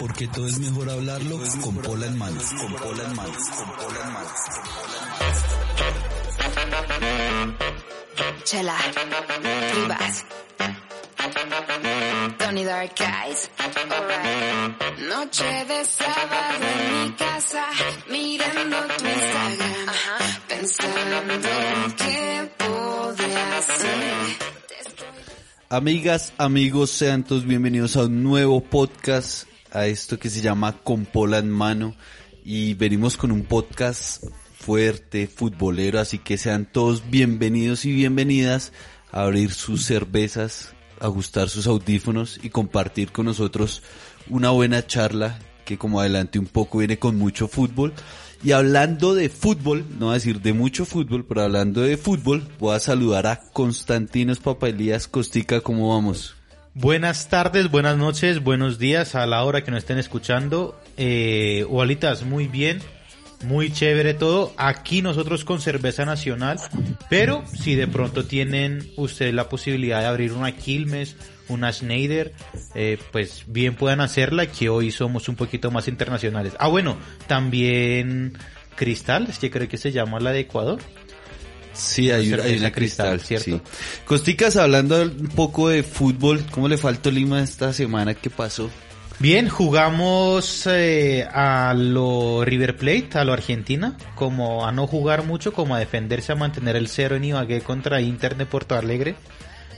[0.00, 2.44] Porque todo es mejor hablarlo con pola en manos.
[2.54, 3.50] Con pola en manos.
[3.50, 4.32] Con pola en manos.
[8.44, 8.76] Chela,
[9.74, 10.24] Rivas,
[12.38, 14.98] Tony Dark Eyes, alright.
[15.06, 17.66] Noche de sábado en mi casa,
[18.10, 19.94] mirando tu Instagram,
[20.48, 21.16] pensando
[21.98, 24.50] qué podría hacer.
[25.68, 31.04] Amigas, amigos, sean todos bienvenidos a un nuevo podcast, a esto que se llama Con
[31.04, 31.94] Pola en Mano.
[32.44, 34.24] Y venimos con un podcast
[34.58, 38.72] fuerte, futbolero, así que sean todos bienvenidos y bienvenidas
[39.12, 43.82] a abrir sus cervezas, ajustar sus audífonos y compartir con nosotros
[44.28, 47.92] una buena charla que como adelante un poco viene con mucho fútbol.
[48.42, 52.48] Y hablando de fútbol, no voy a decir de mucho fútbol, pero hablando de fútbol,
[52.58, 56.39] voy a saludar a Constantinos Papelías Costica, ¿cómo vamos?
[56.74, 60.80] Buenas tardes, buenas noches, buenos días a la hora que nos estén escuchando.
[60.96, 62.80] Eh, Walitas, muy bien,
[63.42, 64.52] muy chévere todo.
[64.56, 66.60] Aquí nosotros con cerveza nacional,
[67.08, 71.16] pero si de pronto tienen ustedes la posibilidad de abrir una Quilmes,
[71.48, 72.32] una Schneider,
[72.76, 76.54] eh, pues bien puedan hacerla, que hoy somos un poquito más internacionales.
[76.60, 76.96] Ah, bueno,
[77.26, 78.38] también
[78.76, 80.78] Cristal, es que creo que se llama la de Ecuador.
[81.72, 83.64] Sí, hay, hay una Cristal, cristal, ¿cierto?
[83.64, 83.72] sí.
[84.04, 88.14] Costicas, hablando un poco de fútbol, ¿cómo le faltó Lima esta semana?
[88.14, 88.70] ¿Qué pasó?
[89.20, 95.52] Bien, jugamos eh, a lo River Plate, a lo Argentina, como a no jugar mucho,
[95.52, 99.16] como a defenderse, a mantener el cero en Ibagué contra Inter de Porto Alegre.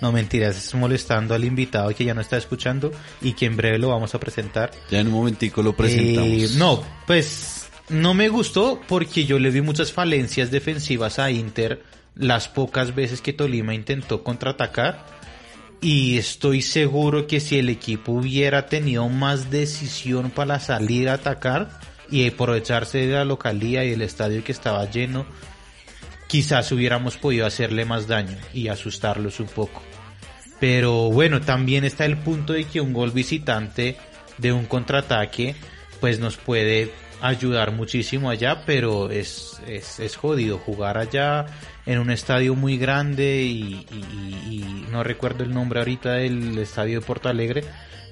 [0.00, 3.78] No mentiras, es molestando al invitado que ya no está escuchando y que en breve
[3.78, 4.71] lo vamos a presentar.
[4.91, 6.28] Ya en un momentico lo presentamos.
[6.28, 11.82] Eh, no, pues no me gustó porque yo le vi muchas falencias defensivas a Inter
[12.15, 15.04] las pocas veces que Tolima intentó contraatacar
[15.81, 21.71] y estoy seguro que si el equipo hubiera tenido más decisión para salir a atacar
[22.09, 25.26] y aprovecharse de la localía y el estadio que estaba lleno,
[26.28, 29.82] quizás hubiéramos podido hacerle más daño y asustarlos un poco.
[30.60, 33.97] Pero bueno, también está el punto de que un gol visitante
[34.38, 35.56] de un contraataque
[36.00, 36.92] pues nos puede
[37.22, 41.47] ayudar muchísimo allá, pero es, es, es jodido jugar allá
[41.87, 47.00] en un estadio muy grande y, y- y no recuerdo el nombre ahorita del estadio
[47.00, 47.65] de Porto Alegre,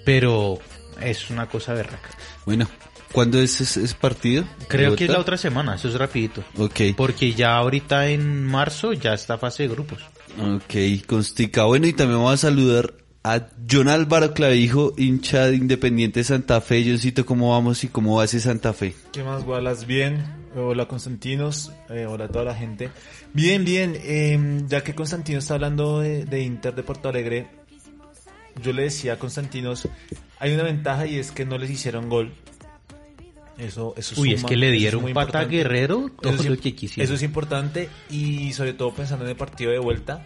[0.05, 0.59] pero
[1.01, 2.11] es una cosa berraca.
[2.47, 2.67] Bueno,
[3.13, 4.45] ¿cuándo es ese, partido?
[4.69, 6.43] Creo que es la otra semana, eso es rapidito.
[6.57, 10.01] Ok, Porque ya ahorita en marzo ya está fase de grupos.
[10.39, 11.65] ok, Costica.
[11.65, 16.85] Bueno, y también vamos a saludar a John Álvaro Clavijo, hincha de Independiente Santa Fe.
[16.87, 18.95] Johncito, ¿cómo vamos y cómo va ese Santa Fe?
[19.13, 19.85] ¿Qué más, Wallace?
[19.87, 20.25] Bien.
[20.57, 21.73] Hola, Constantinos.
[21.91, 22.91] Eh, hola a toda la gente.
[23.33, 23.97] Bien, bien.
[23.97, 27.47] eh, ya que Constantino está hablando de, de Inter de Porto Alegre,
[28.63, 29.89] yo le decía a Constantinos,
[30.39, 32.33] hay una ventaja y es que no les hicieron gol.
[33.59, 35.45] Eso, eso Uy, es que le dieron muy pata a.
[35.45, 37.05] Guerrero todo Eso es lo que quisieron.
[37.05, 40.25] Eso es importante y sobre todo pensando en el partido de vuelta,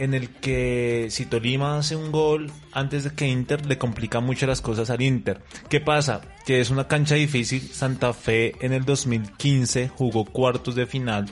[0.00, 4.46] en el que si Tolima hace un gol antes de que Inter le complica mucho
[4.46, 5.42] las cosas al Inter.
[5.68, 6.22] ¿Qué pasa?
[6.46, 7.60] Que es una cancha difícil.
[7.60, 11.26] Santa Fe en el 2015 jugó cuartos de final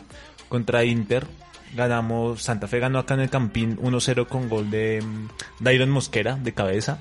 [0.51, 1.27] contra Inter.
[1.75, 5.29] Ganamos, Santa Fe ganó acá en el Campín 1-0 con gol de mm,
[5.61, 6.99] Dairon Mosquera de cabeza.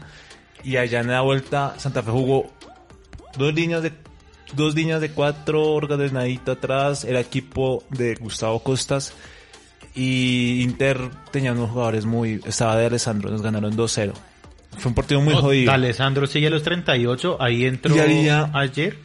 [0.63, 2.49] Y allá en la vuelta Santa Fe jugó
[3.37, 3.91] dos líneas de
[4.55, 9.13] dos líneas de cuatro ordenadito atrás, era equipo de Gustavo Costas
[9.95, 14.13] y Inter tenía unos jugadores muy, estaba de Alessandro, nos ganaron 2-0.
[14.77, 15.71] Fue un partido muy No, jodido.
[15.71, 18.97] Alessandro sigue a los 38, ahí entró Y había- ayer.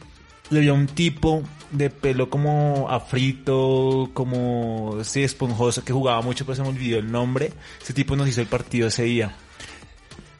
[0.49, 1.41] Le había un tipo
[1.71, 7.11] de pelo como afrito, como sí, esponjoso, que jugaba mucho, pero se me olvidó el
[7.11, 7.51] nombre.
[7.81, 9.35] Ese tipo nos hizo el partido ese día.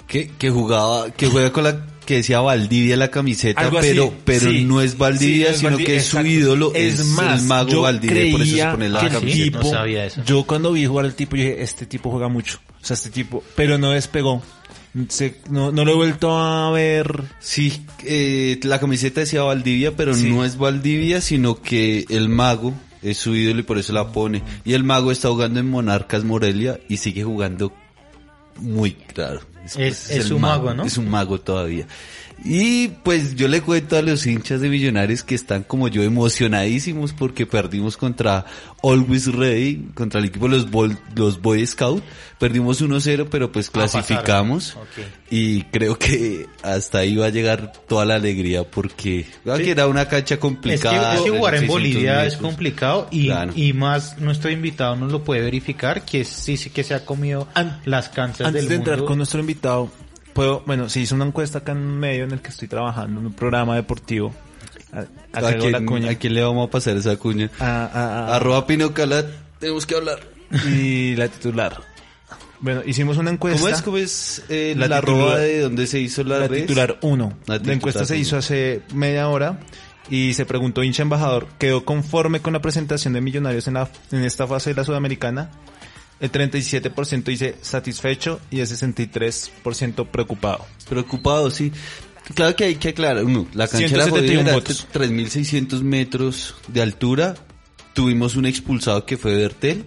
[0.06, 4.14] Que, que jugaba, que juega con la, que decía Valdivia la camiseta, Algo así, pero,
[4.26, 4.64] pero sí.
[4.64, 6.30] no es Valdivia, Sí, no es sino Valdivia, que es su exacto.
[6.32, 9.06] ídolo, Es es, más, el mago yo Valdivia, por eso se creía pone la que
[9.08, 9.58] el camiseta.
[9.60, 10.24] no sabía eso.
[10.26, 12.60] Yo cuando vi jugar al tipo, yo dije, este tipo juega mucho.
[12.82, 14.42] O sea, este tipo, pero no despegó.
[15.10, 17.24] Se- no, no lo he vuelto a ver.
[17.40, 17.74] Sí,
[18.06, 20.30] eh, la camiseta decía Valdivia, pero Sí.
[20.30, 24.44] no es Valdivia, sino que el mago es su ídolo y por eso la pone.
[24.64, 27.74] Y el mago está jugando en Monarcas Morelia y sigue jugando
[28.58, 29.42] muy claro.
[29.66, 30.84] Es- es un mago, ¿no?
[30.86, 31.86] Es un mago todavía.
[32.46, 37.14] Y pues yo le cuento a los hinchas de Millonarios que están como yo emocionadísimos
[37.14, 38.46] porque perdimos contra
[38.84, 42.04] Always Ready, contra el equipo de los, Bol- los Boy Scout.
[42.40, 44.76] Perdimos 1-0, pero pues clasificamos.
[44.76, 44.88] pasaron.
[44.90, 45.14] Ok.
[45.32, 49.88] Y creo que hasta ahí va a llegar toda la alegría porque ah, que era
[49.88, 51.16] una cancha Es que, complicada.
[51.16, 53.54] es que jugar en 600 Bolivia es complicado y, Claro.
[53.56, 57.48] y más nuestro invitado nos lo puede verificar que sí, sí que se ha comido
[57.54, 59.08] An- las canchas Antes del de entrar mundo.
[59.08, 59.90] con nuestro invitado,
[60.34, 63.20] puedo, bueno, se hizo una encuesta acá en un medio en el que estoy trabajando,
[63.20, 64.34] en un programa deportivo.
[64.92, 65.02] A, ¿A,
[65.40, 66.12] acá hago la quién, cuña.
[66.12, 67.50] a quién le vamos a pasar esa cuña?
[67.60, 69.26] A- Arroba Pinocalat,
[69.60, 70.20] tenemos que hablar.
[70.68, 71.82] y la titular.
[72.60, 73.60] Bueno, hicimos una encuesta.
[73.60, 73.82] ¿Cómo es?
[73.82, 77.34] ¿Cómo es eh, La la, titular- arroba de donde se hizo la, La titular 1.
[77.48, 79.60] La encuesta se hizo hace media hora
[80.10, 84.24] y se preguntó hincha embajador, ¿quedó conforme con la presentación de Millonarios en, la, en
[84.24, 85.50] esta fase de la Sudamericana?
[86.20, 90.66] El 37% dice satisfecho y el 63% preocupado.
[90.88, 91.72] Preocupado, sí.
[92.36, 93.24] Claro que hay que aclarar.
[93.26, 94.88] Uno, la cancha era 171 jodida, era votos.
[94.94, 97.36] 3.600 metros de altura.
[97.94, 99.86] Tuvimos un expulsado que fue Bertel.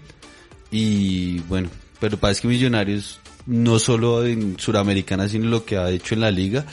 [0.70, 1.70] Y bueno,
[2.00, 6.31] pero parece que Millonarios, no solo en Suramericana, sino lo que ha hecho en la
[6.31, 6.67] liga.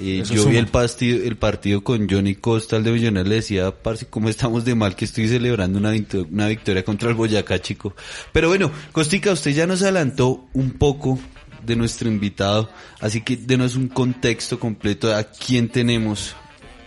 [0.00, 0.50] Eh, yo suma.
[0.52, 4.28] vi el partido, el partido con Johnny Costa, el de Millonarios, le decía, parce, cómo
[4.28, 7.94] estamos de mal que estoy celebrando una, victo- una victoria contra el Boyacá, chico.
[8.32, 11.18] Pero bueno, Costica, usted ya nos adelantó un poco
[11.64, 12.70] de nuestro invitado,
[13.00, 16.36] así que denos un contexto completo a quién tenemos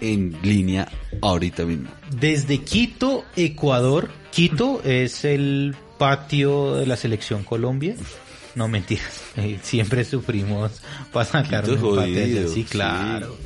[0.02, 0.88] en línea
[1.22, 1.90] ahorita mismo.
[2.18, 4.10] Desde Quito, Ecuador.
[4.32, 7.96] Quito es el patio de la selección Colombia.
[8.56, 10.82] No mentiras, eh, siempre sufrimos
[11.12, 12.64] para sacar Quito un empate jodido, Sí, sí.
[12.64, 13.38] claro.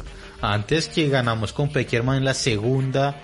[0.41, 3.21] Antes que ganamos con Peckerman en la segunda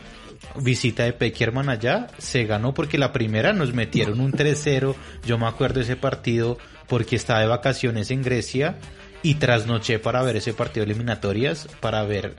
[0.56, 4.96] visita de Peckerman allá, se ganó porque la primera nos metieron un 3-0.
[5.26, 8.78] Yo me acuerdo de ese partido porque estaba de vacaciones en Grecia
[9.22, 12.36] y trasnoché para ver ese partido de eliminatorias, para ver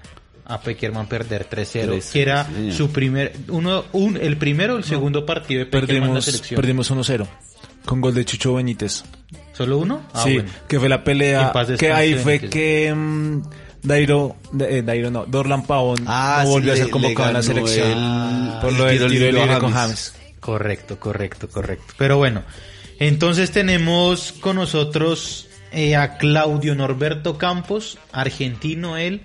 [0.46, 4.78] a Peckerman perder 3-0, 3-0, que era sí, su primer, uno, un, el primero o
[4.78, 6.60] el segundo partido de Peckerman en la selección.
[6.60, 7.26] perdimos 1-0
[7.84, 9.04] con gol de Chucho Benítez.
[9.52, 10.00] ¿Solo uno?
[10.14, 10.50] Ah, sí, bueno.
[10.68, 13.42] que fue la pelea, que ahí fue que mm,
[13.82, 17.42] Dairo, eh, Dairo no, Dorlan Pavón Ah, no volvió sí, a ser convocado en la
[17.42, 19.72] selección el- por lo del tiro libre a con.
[19.72, 20.14] James.
[20.40, 21.94] Correcto, correcto, correcto.
[21.98, 22.42] Pero bueno,
[22.98, 29.22] entonces tenemos con nosotros eh, a Claudio Norberto Campos, argentino él,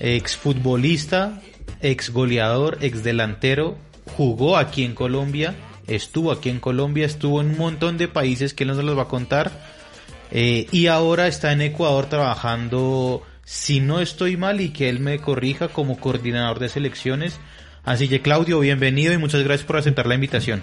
[0.00, 1.40] exfutbolista,
[1.80, 3.76] ex goleador, ex delantero,
[4.16, 5.54] jugó aquí en Colombia,
[5.86, 9.02] estuvo aquí en Colombia, estuvo en un montón de países que él nos los va
[9.02, 9.50] a contar.
[10.30, 15.18] eh, y ahora está en Ecuador trabajando, si no estoy mal, y que él me
[15.18, 17.38] corrija como coordinador de selecciones.
[17.84, 20.62] Así que Claudio, bienvenido y muchas gracias por aceptar la invitación.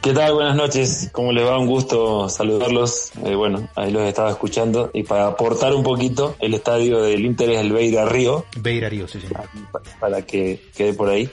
[0.00, 0.34] ¿Qué tal?
[0.34, 1.10] Buenas noches.
[1.12, 1.58] ¿Cómo les va?
[1.58, 3.12] Un gusto saludarlos.
[3.24, 4.90] Eh, bueno, ahí los estaba escuchando.
[4.94, 9.20] Y para aportar un poquito, el estadio del Inter es el Beira Río, Beirarío, sí,
[9.20, 9.44] señor.
[9.70, 11.30] pa- para que quede por ahí.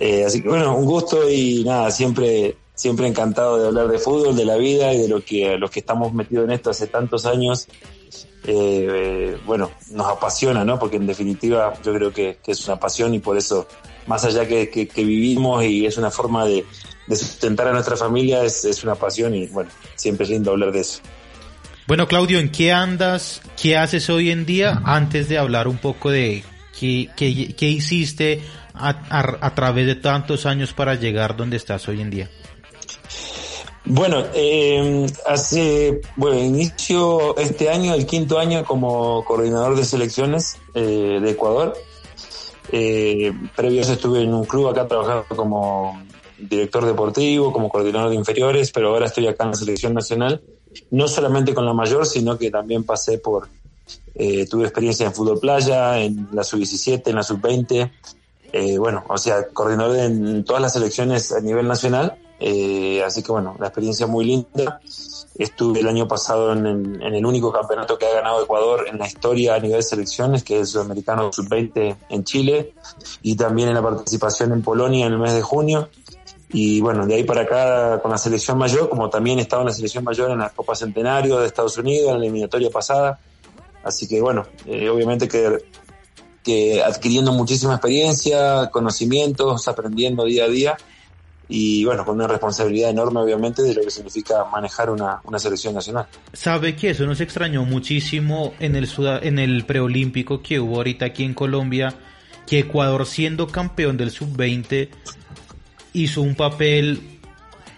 [0.00, 4.34] Eh, así que bueno, un gusto y nada, siempre, siempre encantado de hablar de fútbol,
[4.34, 7.26] de la vida y de lo que los que estamos metidos en esto hace tantos
[7.26, 7.68] años.
[8.46, 10.78] eh, eh, bueno, nos apasiona, ¿no?
[10.78, 13.68] Porque en definitiva yo creo que, que es una pasión y por eso,
[14.06, 16.64] más allá que, que- que vivimos y es una forma de,
[17.06, 20.72] de sustentar a nuestra familia, es, es una pasión y bueno, siempre es lindo hablar
[20.72, 21.00] de eso.
[21.86, 23.42] Bueno, Claudio, ¿en qué andas?
[23.60, 24.80] ¿Qué haces hoy en día?
[24.84, 26.42] Antes de hablar un poco de
[26.78, 28.40] qué, qué, qué hiciste
[28.80, 32.30] a, través de tantos años para llegar donde estás hoy en día.
[33.84, 41.18] Bueno, eh, hace, bueno, inicio este año, el quinto año como coordinador de selecciones eh,
[41.20, 41.76] de Ecuador.
[42.72, 46.00] Eh, estuve en un club acá trabajando como
[46.38, 50.42] director deportivo, como coordinador de inferiores, pero ahora estoy acá en la selección nacional,
[50.90, 53.48] no solamente con la mayor, sino que también pasé por,
[54.14, 57.90] eh, tuve experiencia en fútbol playa, en la sub-17, en la sub-20,
[58.52, 63.30] eh, bueno, o sea, coordinador en todas las selecciones a nivel nacional, eh, así que
[63.30, 64.80] bueno, la experiencia muy linda.
[65.36, 68.98] Estuve el año pasado en el, en el único campeonato que ha ganado Ecuador en
[68.98, 72.74] la historia a nivel de selecciones, que es el Sudamericano Sub-20 en Chile,
[73.22, 75.88] y también en la participación en Polonia en el mes de junio.
[76.52, 79.74] Y bueno, de ahí para acá con la selección mayor, como también estaba en la
[79.74, 83.20] selección mayor en la Copa Centenario de Estados Unidos, en la eliminatoria pasada.
[83.82, 85.64] Así que bueno, eh, obviamente que,
[86.42, 90.76] que adquiriendo muchísima experiencia, conocimientos, aprendiendo día a día
[91.50, 95.74] y bueno, con una responsabilidad enorme obviamente de lo que significa manejar una, una selección
[95.74, 96.06] nacional.
[96.32, 98.88] Sabe que eso nos extrañó muchísimo en el
[99.22, 101.94] en el preolímpico que hubo ahorita aquí en Colombia,
[102.46, 104.90] que Ecuador siendo campeón del sub-20
[105.92, 107.18] hizo un papel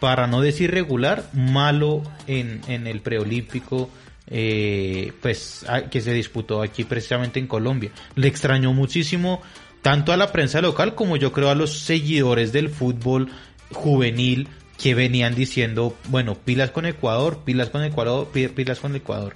[0.00, 3.88] para no decir regular, malo en, en el preolímpico
[4.32, 7.92] eh, pues que se disputó aquí precisamente en Colombia.
[8.16, 9.40] Le extrañó muchísimo
[9.82, 13.30] tanto a la prensa local como yo creo a los seguidores del fútbol
[13.72, 14.48] juvenil
[14.78, 19.34] que venían diciendo, bueno, pilas con Ecuador, pilas con Ecuador, pi- pilas con Ecuador.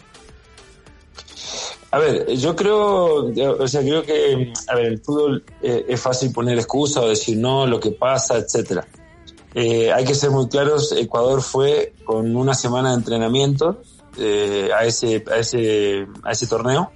[1.92, 6.32] A ver, yo creo, o sea, creo que, a ver, el fútbol eh, es fácil
[6.32, 8.86] poner excusa o decir no, lo que pasa, etcétera.
[9.54, 13.82] Eh, hay que ser muy claros, Ecuador fue con una semana de entrenamiento
[14.18, 16.90] eh, a ese, a ese, a ese torneo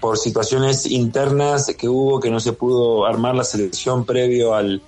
[0.00, 4.82] por situaciones internas que hubo que no se pudo armar la selección previo al,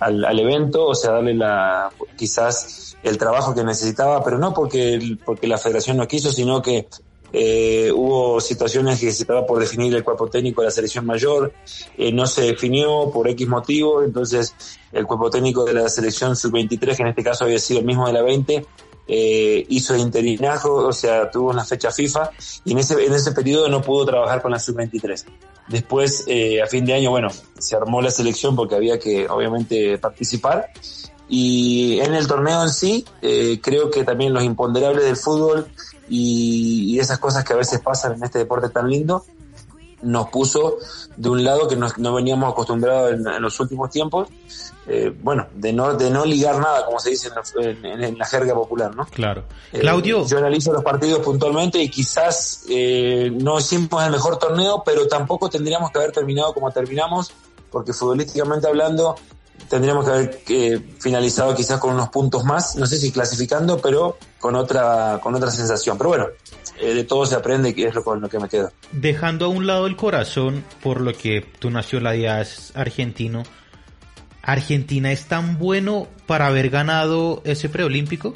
[0.00, 5.16] al, al evento, o sea, darle la, quizás el trabajo que necesitaba, pero no porque,
[5.24, 6.88] porque la federación no quiso, sino que
[7.32, 11.52] eh, hubo situaciones que se estaba por definir el cuerpo técnico de la selección mayor,
[11.98, 14.54] eh, no se definió por X motivo, entonces
[14.92, 18.06] el cuerpo técnico de la selección sub-23, que en este caso había sido el mismo
[18.06, 18.66] de la 20,
[19.08, 22.30] eh, hizo interinajo, o sea, tuvo una fecha FIFA
[22.64, 25.24] y en ese, en ese periodo no pudo trabajar con la sub-23.
[25.68, 29.98] Después, eh, a fin de año, bueno, se armó la selección porque había que, obviamente,
[29.98, 30.70] participar.
[31.28, 35.66] Y en el torneo en sí, eh, creo que también los imponderables del fútbol
[36.08, 39.24] y, y esas cosas que a veces pasan en este deporte tan lindo,
[40.02, 40.76] nos puso
[41.16, 44.28] de un lado que nos- no veníamos acostumbrados en, en los últimos tiempos,
[44.86, 48.18] eh, bueno, de no, de no ligar nada, como se dice en la, en- en
[48.18, 49.06] la jerga popular, ¿no?
[49.06, 49.44] Claro.
[49.72, 54.82] Eh, Claudio, yo analizo los partidos puntualmente y quizás eh, no hicimos el mejor torneo,
[54.84, 57.32] pero tampoco tendríamos que haber terminado como terminamos,
[57.70, 59.16] porque futbolísticamente hablando
[59.68, 64.18] tendríamos que haber eh, finalizado quizás con unos puntos más, no sé si clasificando, pero
[64.38, 65.96] con otra con otra sensación.
[65.98, 66.26] Pero bueno,
[66.80, 68.70] eh, de todo se aprende y es lo con lo que me quedo.
[68.92, 73.42] dejando a un lado el corazón, por lo que tu nacionalidad es argentino,
[74.46, 78.34] ¿Argentina es tan bueno para haber ganado ese preolímpico?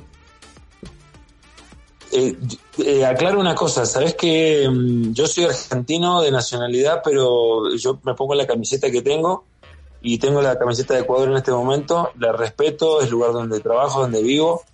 [2.11, 2.37] Eh,
[2.79, 8.15] eh, aclaro una cosa, sabes que mm, yo soy argentino de nacionalidad, pero yo me
[8.15, 9.45] pongo la camiseta que tengo
[10.03, 13.61] y tengo la camiseta de Ecuador en este momento, la respeto, es el lugar donde
[13.61, 14.65] trabajo, donde vivo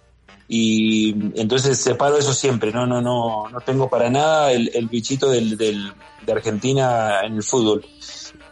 [0.48, 1.10] y
[1.40, 5.56] entonces separo eso siempre, no, no, no, no tengo para nada el, el bichito del,
[5.56, 5.92] del-
[6.24, 7.84] de Argentina en el fútbol.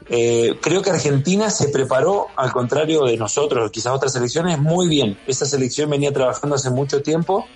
[0.08, 5.18] Eh, creo que Argentina se preparó, al contrario de nosotros, quizás otras selecciones, muy bien.
[5.26, 7.46] Esa selección venía trabajando hace mucho tiempo.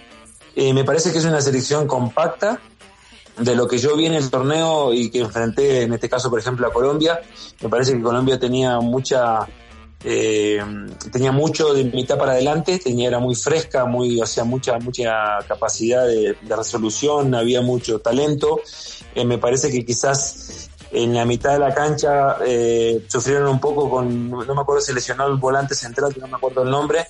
[0.57, 2.61] Eh, me parece que es una selección compacta.
[3.39, 6.41] De lo que yo vi en el torneo y que enfrenté, en este caso, por
[6.41, 7.21] ejemplo, a Colombia,
[7.63, 9.47] me parece que Colombia tenía mucha,
[10.05, 10.61] eh,
[11.13, 15.39] tenía mucho de mitad para adelante, tenía, era muy fresca, muy, o sea, mucha, mucha
[15.47, 18.61] capacidad de, resolución, había mucho talento.
[19.15, 23.91] Eh, me parece que quizás en la mitad de la cancha eh, sufrieron un poco
[23.91, 27.07] con, no me acuerdo si lesionó el volante central, que no me acuerdo el nombre,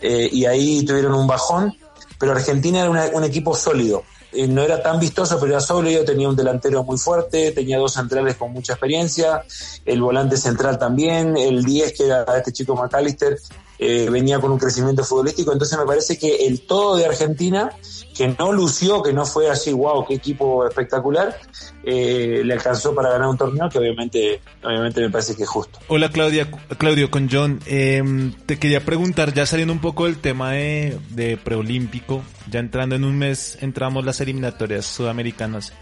[0.00, 1.74] eh, y ahí tuvieron un bajón,
[2.18, 4.04] pero Argentina era un equipo sólido.
[4.38, 7.94] Eh, no era tan vistoso, pero era sólido, tenía un delantero muy fuerte, tenía dos
[7.94, 9.42] centrales con mucha experiencia,
[9.84, 13.36] el volante central también, el 10 que era este chico McAllister,
[13.78, 17.70] eh, venía con un crecimiento futbolístico, entonces me parece que el todo de Argentina,
[18.16, 21.38] que no lució, que no fue así, wow, qué equipo espectacular,
[21.84, 25.78] eh, le alcanzó para ganar un torneo que obviamente, obviamente me parece que es justo.
[25.88, 27.60] Hola Claudia, Claudio con John.
[27.66, 32.96] Eh, te quería preguntar, ya saliendo un poco del tema de, de preolímpico, ya entrando
[32.96, 35.72] en un mes, entramos las eliminatorias sudamericanas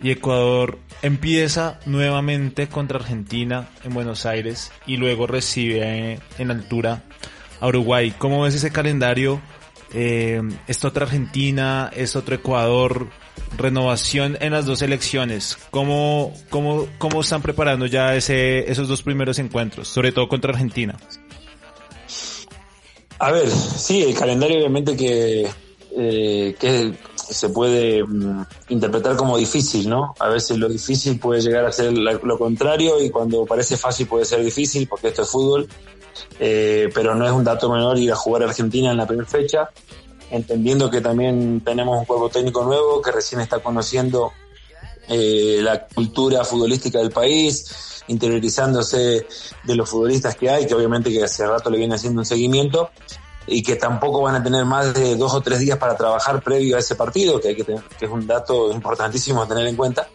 [0.00, 7.02] y Ecuador empieza nuevamente contra Argentina en Buenos Aires y luego recibe eh, en altura
[7.60, 8.14] a Uruguay.
[8.18, 9.40] ¿Cómo ves ese calendario?
[9.92, 11.90] Eh, ¿Es otra Argentina?
[11.94, 13.08] ¿Es otro Ecuador?
[13.56, 15.58] Renovación en las dos elecciones.
[15.70, 19.88] ¿Cómo, cómo, cómo están preparando ya ese, esos dos primeros encuentros?
[19.88, 20.96] Sobre todo contra Argentina.
[23.18, 25.48] A ver, sí, el calendario obviamente que,
[25.96, 30.14] eh, que se puede mm, interpretar como difícil, ¿no?
[30.18, 34.24] A veces lo difícil puede llegar a ser lo contrario y cuando parece fácil puede
[34.24, 35.68] ser difícil porque esto es fútbol,
[36.38, 39.28] eh, pero no es un dato menor ir a jugar a Argentina en la primera
[39.28, 39.70] fecha,
[40.30, 44.32] entendiendo que también tenemos un cuerpo técnico nuevo que recién está conociendo
[45.08, 49.26] eh, la cultura futbolística del país, interiorizándose
[49.64, 52.90] de los futbolistas que hay, que obviamente que hace rato le viene haciendo un seguimiento
[53.46, 56.76] y que tampoco van a tener más de dos o tres días para trabajar previo
[56.76, 59.76] a ese partido, que hay que tener, que es un dato importantísimo a tener en
[59.76, 60.08] cuenta.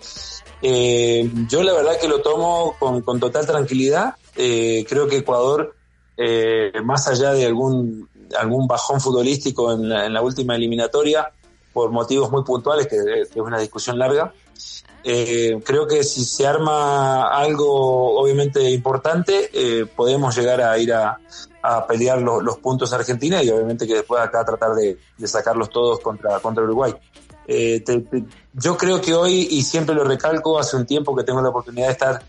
[0.61, 4.15] Eh, yo la verdad que lo tomo con, total tranquilidad.
[4.35, 5.75] Eh, creo que Ecuador,
[6.17, 11.31] eh, más allá de algún algún bajón futbolístico en la, en la última eliminatoria,
[11.71, 14.33] por motivos muy puntuales, que, que es una discusión larga.
[15.03, 21.19] Eh, creo que si se arma algo obviamente importante, eh, podemos llegar a ir a,
[21.61, 25.69] a pelear lo- los puntos a Argentina y obviamente que después acá tratar de, sacarlos
[25.69, 26.93] todos contra, contra Uruguay.
[27.45, 27.83] Eh,
[28.53, 31.87] yo creo que hoy, y siempre lo recalco, hace un tiempo que tengo la oportunidad
[31.87, 32.23] de estar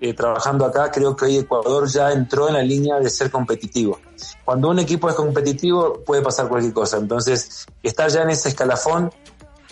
[0.00, 3.98] eh, trabajando acá, creo que hoy Ecuador ya entró en la línea de ser competitivo.
[4.44, 9.10] Cuando un equipo es competitivo puede pasar cualquier cosa, entonces estar ya en ese escalafón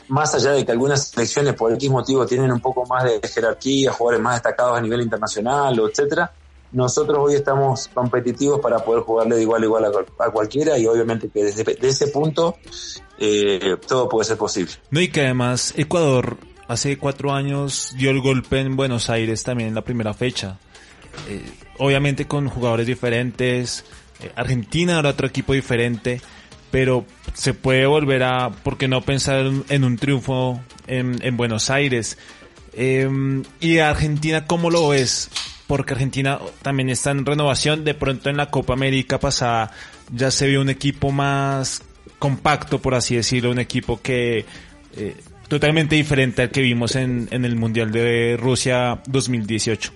[0.08, 3.92] más allá de que algunas selecciones por X motivo tienen un poco más de jerarquía,
[3.92, 6.32] jugadores más destacados a nivel internacional etcétera,
[6.72, 10.78] nosotros hoy estamos competitivos para poder jugarle de igual a igual a, cual- a cualquiera
[10.78, 12.56] y obviamente que desde de ese punto
[13.18, 14.72] eh, todo puede ser posible.
[14.90, 16.36] No, y que además Ecuador
[16.72, 20.58] hace cuatro años dio el golpe en Buenos Aires también en la primera fecha.
[21.28, 21.42] Eh,
[21.78, 23.84] obviamente con jugadores diferentes.
[24.20, 26.20] eh, Argentina era otro equipo diferente.
[26.70, 31.68] Pero se puede volver a, ¿por qué no pensar en, un triunfo en, en Buenos
[31.68, 32.16] Aires?
[32.72, 35.28] Eh, y Argentina, ¿cómo lo ves?
[35.66, 37.84] Porque Argentina también está en renovación.
[37.84, 39.70] De pronto en la Copa América pasada
[40.14, 41.82] ya se vio un equipo más
[42.18, 44.46] compacto, por así decirlo, un equipo que
[44.96, 45.16] eh,
[45.48, 49.92] totalmente diferente al que vimos en, en el Mundial de Rusia 2018.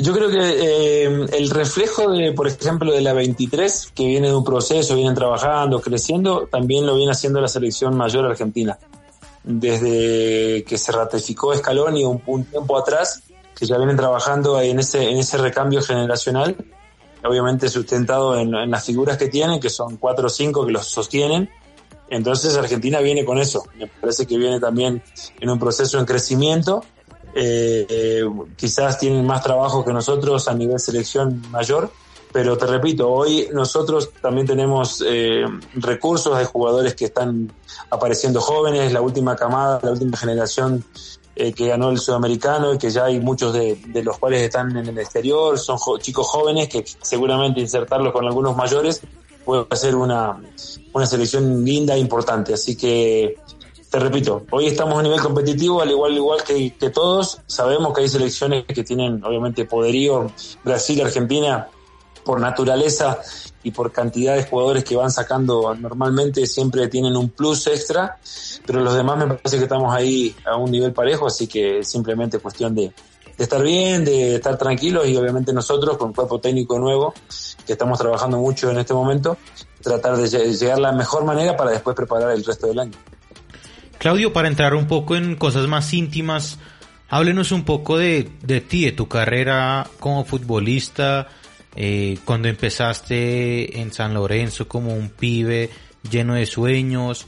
[0.00, 4.34] Yo creo que eh, el reflejo de, por ejemplo, de la 23, que viene de
[4.34, 8.78] un proceso, vienen trabajando, creciendo, también lo viene haciendo la selección mayor argentina.
[9.42, 13.22] Desde que se ratificó Scaloni un, un tiempo atrás,
[13.54, 16.56] que ya vienen trabajando en ese, en ese recambio generacional,
[17.22, 20.86] obviamente sustentado en, en las figuras que tienen, que son cuatro o cinco que los
[20.86, 21.50] sostienen.
[22.10, 23.64] Entonces Argentina viene con eso.
[23.78, 25.02] Me parece que viene también
[25.40, 26.82] en un proceso en crecimiento
[27.34, 28.24] eh, eh,
[28.56, 31.90] quizás tienen más trabajo que nosotros a nivel selección mayor,
[32.32, 37.52] pero te repito, hoy nosotros también tenemos eh, recursos de jugadores que están
[37.90, 40.84] apareciendo jóvenes, la última camada, la última generación
[41.36, 44.88] eh, que ganó el sudamericano y que ya hay muchos de, los cuales están en
[44.88, 49.00] el exterior, son chicos jóvenes que seguramente insertarlos con algunos mayores
[49.50, 50.40] puede ser una,
[50.92, 53.36] una selección linda e importante, así que
[53.90, 57.40] te repito, hoy estamos a nivel competitivo, al igual igual que, que, todos.
[57.48, 60.30] Sabemos que hay selecciones que tienen obviamente poderío.
[60.62, 61.66] Brasil, Argentina,
[62.24, 63.18] por naturaleza
[63.64, 68.18] y por cantidad de jugadores que van sacando normalmente, siempre tienen un plus extra.
[68.64, 72.38] Pero los demás me parece que estamos ahí a un nivel parejo, así que simplemente
[72.38, 72.92] cuestión de,
[73.40, 77.14] de estar bien, de estar tranquilos y obviamente nosotros con cuerpo técnico nuevo,
[77.66, 79.38] que estamos trabajando mucho en este momento,
[79.82, 82.92] tratar de llegar la mejor manera para después preparar el resto del año.
[83.96, 86.58] Claudio, para entrar un poco en cosas más íntimas,
[87.08, 91.28] háblenos un poco de, de ti, de tu carrera como futbolista,
[91.76, 95.70] eh, cuando empezaste en San Lorenzo como un pibe
[96.10, 97.26] lleno de sueños,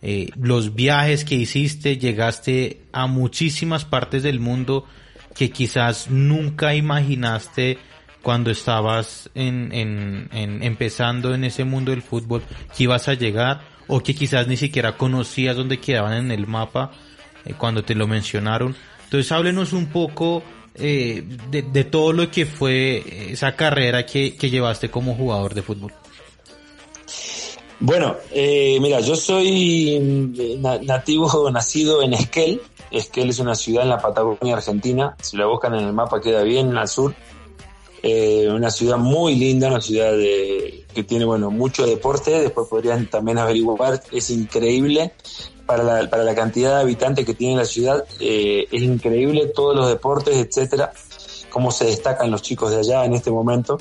[0.00, 4.86] eh, los viajes que hiciste, llegaste a muchísimas partes del mundo
[5.34, 7.78] que quizás nunca imaginaste
[8.22, 12.42] cuando estabas en, empezando en ese mundo del fútbol
[12.76, 16.92] que ibas a llegar o que quizás ni siquiera conocías dónde quedaban en el mapa
[17.44, 18.76] eh, cuando te lo mencionaron.
[19.04, 20.42] Entonces háblenos un poco
[20.74, 25.62] eh, de, de, todo lo que fue esa carrera que, que llevaste como jugador de
[25.62, 25.92] fútbol.
[27.80, 29.98] Bueno, eh, mira, yo soy
[30.82, 32.60] nativo, nacido en Esquel.
[32.90, 35.16] Esquel es una ciudad en la Patagonia Argentina.
[35.20, 37.14] Si la buscan en el mapa queda bien al sur.
[38.02, 43.10] Eh, una ciudad muy linda, una ciudad de, que tiene bueno mucho deporte, después podrían
[43.10, 45.12] también averiguar, es increíble
[45.66, 49.76] para la, para la cantidad de habitantes que tiene la ciudad, eh, es increíble todos
[49.76, 50.92] los deportes, etcétera,
[51.50, 53.78] cómo se destacan los chicos de allá en este momento.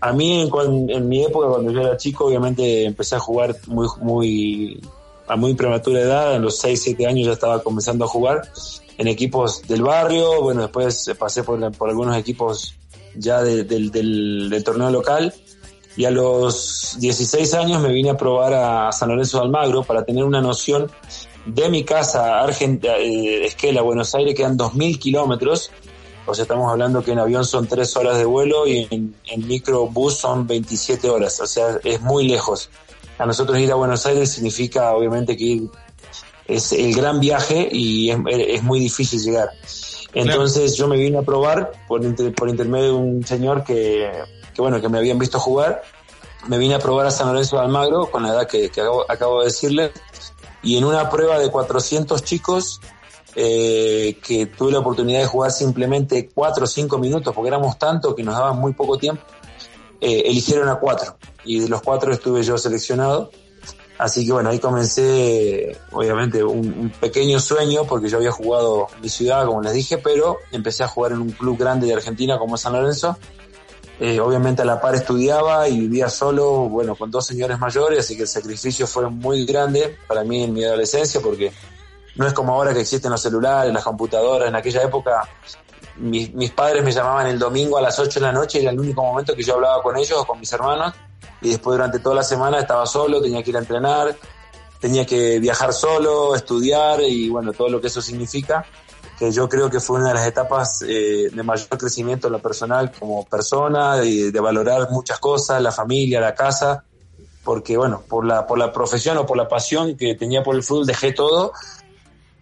[0.00, 3.88] A mí en, en mi época, cuando yo era chico, obviamente empecé a jugar muy,
[4.02, 4.80] muy,
[5.26, 8.42] a muy prematura edad, a los 6, 7 años ya estaba comenzando a jugar
[8.98, 12.74] en equipos del barrio, bueno, después pasé por, por algunos equipos
[13.16, 15.34] ya de, de, del, del, torneo local.
[15.96, 20.04] Y a los 16 años me vine a probar a San Lorenzo de Almagro para
[20.04, 20.90] tener una noción
[21.46, 25.70] de mi casa Argentina, eh, Esquela, Buenos Aires, quedan 2.000 kilómetros,
[26.26, 29.46] o sea, estamos hablando que en avión son 3 horas de vuelo y en, en
[29.46, 32.70] microbús son 27 horas, o sea, es muy lejos.
[33.18, 35.70] A nosotros ir a Buenos Aires significa obviamente que ir,
[36.46, 39.50] es el gran viaje y es, es muy difícil llegar.
[40.12, 40.76] Entonces claro.
[40.76, 44.10] yo me vine a probar por, inter, por intermedio de un señor que,
[44.54, 45.82] que, bueno, que me habían visto jugar.
[46.46, 49.10] Me vine a probar a San Lorenzo de Almagro con la edad que, que acabo,
[49.10, 49.92] acabo, de decirle.
[50.62, 52.80] Y en una prueba de 400 chicos,
[53.34, 58.14] eh, que tuve la oportunidad de jugar simplemente 4 o 5 minutos, porque éramos tanto
[58.14, 59.22] que nos daban muy poco tiempo,
[60.00, 61.16] eh, eligieron a 4.
[61.44, 63.30] Y de los 4 estuve yo seleccionado.
[63.96, 69.02] Así que bueno, ahí comencé, obviamente, un, un, pequeño sueño, porque yo había jugado en
[69.02, 72.38] mi ciudad, como les dije, pero empecé a jugar en un club grande de Argentina
[72.38, 73.16] como San Lorenzo.
[74.00, 78.16] Eh, obviamente a la par estudiaba y vivía solo, bueno, con dos señores mayores, así
[78.16, 81.52] que el sacrificio fue muy grande para mí en mi adolescencia, porque
[82.16, 85.28] no es como ahora que existen los celulares, las computadoras, en aquella época
[85.96, 88.80] mis, mis padres me llamaban el domingo a las 8 de la noche, era el
[88.80, 90.92] único momento que yo hablaba con ellos o con mis hermanos,
[91.40, 94.16] y después durante toda la semana estaba solo, tenía que ir a entrenar,
[94.80, 98.64] tenía que viajar solo, estudiar y bueno, todo lo que eso significa,
[99.18, 102.38] que yo creo que fue una de las etapas eh, de mayor crecimiento en lo
[102.40, 106.84] personal como persona, y de valorar muchas cosas, la familia, la casa,
[107.44, 110.62] porque bueno, por la, por la profesión o por la pasión que tenía por el
[110.62, 111.52] fútbol dejé todo,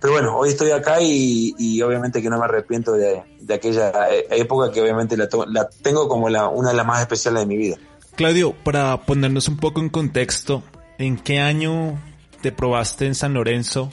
[0.01, 4.11] pero bueno, hoy estoy acá y, y obviamente que no me arrepiento de, de aquella
[4.11, 7.47] eh, época que obviamente la, la tengo como la, una de las más especiales de
[7.47, 7.77] mi vida.
[8.15, 10.63] Claudio, para ponernos un poco en contexto,
[10.99, 11.99] ¿en qué año
[12.43, 13.91] te probaste en San Lorenzo?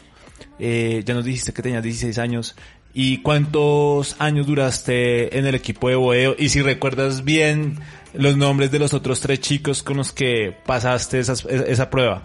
[0.60, 2.56] Eh, ya nos dijiste que tenías 16 años.
[2.94, 6.36] ¿Y cuántos años duraste en el equipo de Boeo?
[6.38, 7.80] Y si recuerdas bien
[8.14, 12.24] los nombres de los otros tres chicos con los que pasaste esas, esa prueba.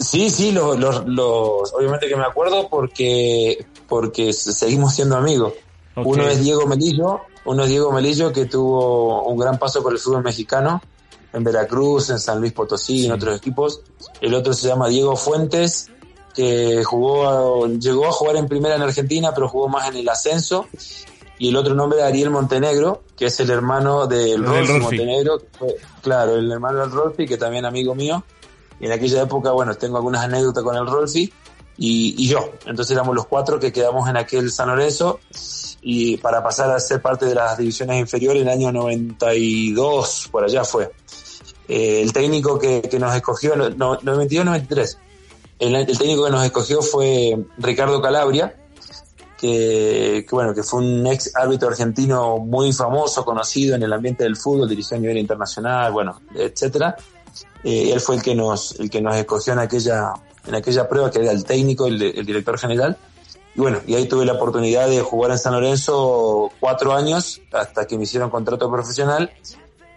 [0.00, 5.52] Sí, sí, los, los, los, obviamente que me acuerdo porque, porque seguimos siendo amigos.
[5.94, 6.12] Okay.
[6.12, 9.98] Uno es Diego Melillo, uno es Diego Melillo que tuvo un gran paso por el
[9.98, 10.82] fútbol mexicano
[11.32, 13.06] en Veracruz, en San Luis Potosí, sí.
[13.06, 13.80] en otros equipos.
[14.20, 15.90] El otro se llama Diego Fuentes,
[16.34, 20.66] que jugó, llegó a jugar en primera en Argentina, pero jugó más en el ascenso.
[21.38, 25.76] Y el otro nombre es Ariel Montenegro, que es el hermano del Rolfi, Montenegro, fue,
[26.00, 28.24] claro, el hermano del Rolfi, que también amigo mío.
[28.78, 31.32] Y en aquella época, bueno, tengo algunas anécdotas con el Rolfi
[31.76, 32.52] y, y yo.
[32.66, 35.20] Entonces éramos los cuatro que quedamos en aquel San Lorenzo
[35.82, 40.44] y para pasar a ser parte de las divisiones inferiores en el año 92, por
[40.44, 40.90] allá fue.
[41.68, 44.96] Eh, el técnico que, que, nos escogió, no, 92-93,
[45.58, 48.54] el, el, técnico que nos escogió fue Ricardo Calabria,
[49.38, 54.36] que, bueno, que fue un ex árbitro argentino muy famoso, conocido en el ambiente del
[54.36, 56.96] fútbol, dirigió a nivel internacional, bueno, etcétera.
[57.62, 60.14] Eh, él fue el que nos, el que nos escogió en aquella,
[60.46, 62.96] en aquella prueba, que era el técnico, el, el director general.
[63.54, 67.86] Y bueno, y ahí tuve la oportunidad de jugar en San Lorenzo cuatro años hasta
[67.86, 69.30] que me hicieron contrato profesional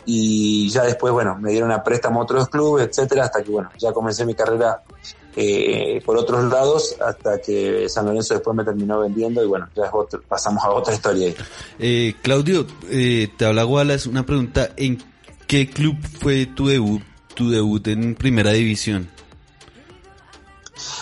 [0.05, 3.69] y ya después, bueno, me dieron a préstamo a otros clubes, etcétera, hasta que, bueno,
[3.77, 4.81] ya comencé mi carrera
[5.35, 9.91] eh, por otros lados hasta que San Lorenzo después me terminó vendiendo y bueno, ya
[10.27, 11.33] pasamos a otra historia.
[11.77, 15.03] Eh, Claudio, eh, te habla Wallace, una pregunta, ¿en
[15.45, 17.01] qué club fue tu debut,
[17.35, 19.09] tu debut en primera división?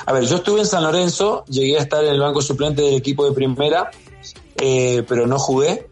[0.05, 2.95] A ver, yo estuve en San Lorenzo, llegué a estar en el banco suplente del
[2.95, 3.91] equipo de primera,
[4.57, 5.87] eh, pero no jugué.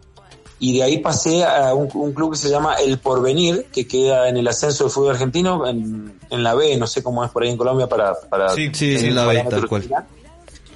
[0.59, 4.29] Y de ahí pasé a un, un, club que se llama El Porvenir, que queda
[4.29, 7.43] en el ascenso del fútbol argentino, en, en la B, no sé cómo es por
[7.43, 8.13] ahí en Colombia para...
[8.29, 9.89] para sí, sí, en la B, tal cual.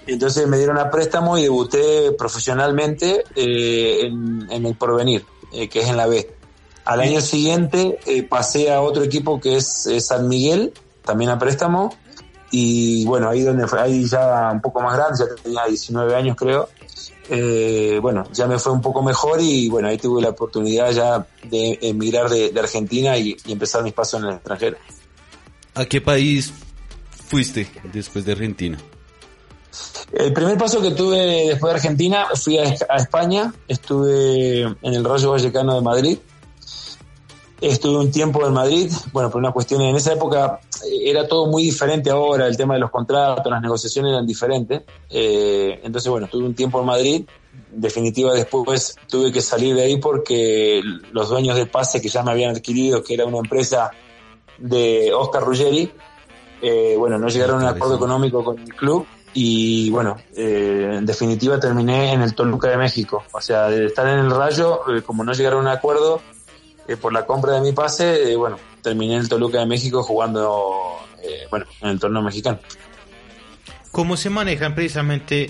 [0.05, 5.79] Entonces me dieron a préstamo y debuté profesionalmente eh, en, en, El Porvenir, eh, que
[5.79, 6.33] es en la B.
[6.83, 11.93] Al año siguiente pasé a otro equipo que es San Miguel, también a préstamo,
[12.51, 16.35] y bueno, ahí donde fue, ahí ya un poco más grande, ya tenía 19 años
[16.37, 16.69] creo,
[17.29, 21.27] eh, bueno, ya me fue un poco mejor y bueno, ahí tuve la oportunidad ya
[21.43, 24.77] de emigrar de, de Argentina y, y, empezar mis pasos en el extranjero.
[25.73, 26.53] ¿A qué país
[27.27, 28.77] fuiste después de Argentina?
[30.13, 35.03] El primer paso que tuve después de Argentina fui a, a España, estuve en el
[35.03, 36.17] Rayo Vallecano de Madrid,
[37.59, 40.59] Estuve un tiempo en Madrid, bueno, por una cuestión, en esa época
[41.03, 44.83] era todo muy diferente ahora, el tema de los contratos, las negociaciones eran diferentes.
[45.09, 47.25] Eh, entonces, bueno, estuve un tiempo en Madrid,
[47.71, 52.31] definitiva después tuve que salir de ahí porque los dueños del pase que ya me
[52.31, 53.91] habían adquirido, que era una empresa
[54.59, 55.91] de Oscar Ruggeri,
[56.61, 61.05] eh, bueno, no llegaron a un acuerdo económico con el club y bueno, eh, en
[61.05, 63.23] definitiva terminé en el Toluca de México.
[63.31, 66.21] O sea, de estar en el Rayo, eh, como no llegaron a un acuerdo,
[66.87, 70.03] eh, por la compra de mi pase, eh, bueno, terminé en el Toluca de México
[70.03, 72.59] jugando, eh, bueno, en el torneo mexicano.
[73.91, 75.49] ¿Cómo se manejan precisamente?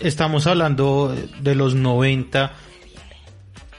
[0.00, 2.52] Estamos hablando de los 90.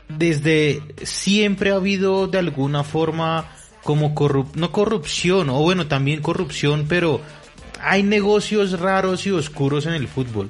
[0.10, 3.52] Desde siempre ha habido de alguna forma
[3.84, 7.22] como corrup no corrupción, o bueno, también corrupción, pero
[7.82, 10.50] hay negocios raros y oscuros en el fútbol.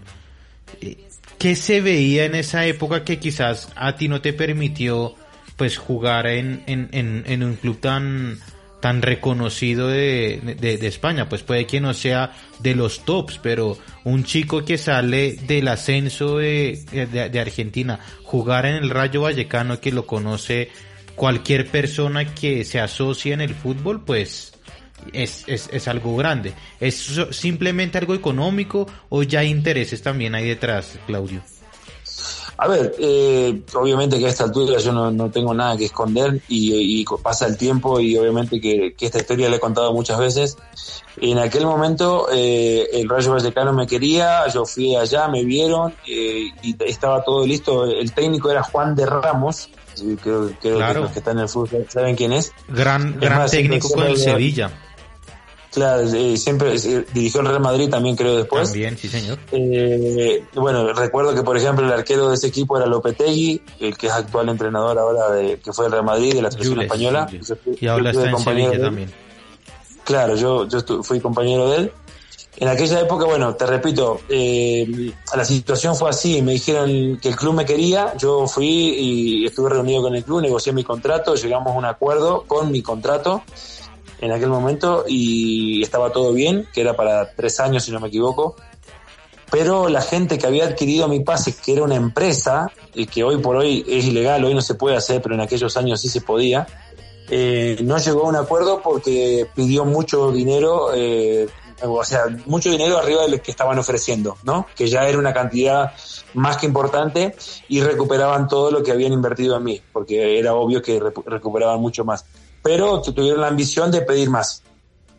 [1.37, 5.15] ¿Qué se veía en esa época que quizás a ti no te permitió
[5.57, 8.39] pues jugar en, en, en, en un club tan
[8.79, 13.77] tan reconocido de, de, de, España, pues puede que no sea de los tops, pero
[14.03, 16.79] un chico que sale del ascenso de,
[17.11, 20.69] de, Argentina, jugar en el Rayo Vallecano que lo conoce
[21.15, 24.53] cualquier persona que se asocia en el fútbol, pues
[25.11, 26.53] es, es, es algo grande.
[26.79, 26.95] ¿Es
[27.31, 31.41] simplemente algo económico o ya hay intereses también hay detrás, Claudio?
[32.59, 36.41] A ver, eh, obviamente que a esta altura yo no, no tengo nada que esconder
[36.47, 40.17] y, y pasa el tiempo y obviamente que, que esta historia la he contado muchas
[40.19, 40.57] veces.
[41.17, 46.47] En aquel momento eh, el Rayo Vallecano me quería, yo fui allá, me vieron eh,
[46.63, 47.85] y estaba todo listo.
[47.85, 50.93] El técnico era Juan de Ramos, sí, creo, creo Claro.
[50.93, 52.51] que los que están en el fútbol saben quién es.
[52.69, 54.17] Gran, Es gran más, técnico con el.
[54.17, 54.71] Sevilla.
[55.77, 58.69] Claro, eh, siempre eh, dirigió el Real Madrid también creo después.
[58.69, 59.37] También, sí señor.
[59.51, 64.07] Eh, bueno, recuerdo que, por ejemplo, el arquero de ese equipo era Lopetegui, el que
[64.07, 67.27] es actual entrenador ahora de que fue el Real Madrid de la selección española.
[67.29, 67.53] Jules.
[67.79, 69.13] Y ahora yo está en compañero Sevilla también.
[70.03, 71.91] Claro, yo, yo fui compañero de él.
[72.55, 76.41] En aquella época, bueno, te repito, eh, la situación fue así.
[76.41, 80.41] Me dijeron que el club me quería, yo fui y estuve reunido con el club,
[80.41, 83.43] negocié mi contrato, llegamos a un acuerdo con mi contrato
[84.19, 88.07] en aquel momento y estaba todo bien, que era para tres años si no me
[88.07, 88.55] equivoco.
[89.49, 93.37] Pero la gente que había adquirido mi pase, que era una empresa, y que hoy
[93.37, 96.19] por hoy es ilegal, hoy no se puede hacer, pero en aquellos años sí se
[96.19, 96.67] podía,
[97.29, 101.47] eh, no llegó a un acuerdo porque pidió mucho dinero, eh,
[101.81, 104.65] o sea, mucho dinero arriba de lo que estaban ofreciendo, ¿no?
[104.75, 105.93] Que ya era una cantidad
[106.33, 107.35] más que importante
[107.67, 112.05] y recuperaban todo lo que habían invertido en mí, porque era obvio que recuperaban mucho
[112.05, 112.25] más.
[112.63, 114.63] Pero tu- tuvieron la ambición de pedir más.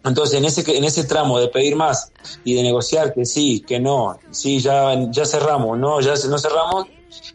[0.04, 2.12] Entonces, en ese, en ese tramo de pedir más
[2.44, 6.86] y de negociar que sí, que no, sí, ya, ya cerramos, no, ya no cerramos,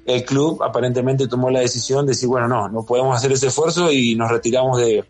[0.05, 3.91] el club aparentemente tomó la decisión de decir, bueno, no, no podemos hacer ese esfuerzo
[3.91, 5.03] y nos retiramos de,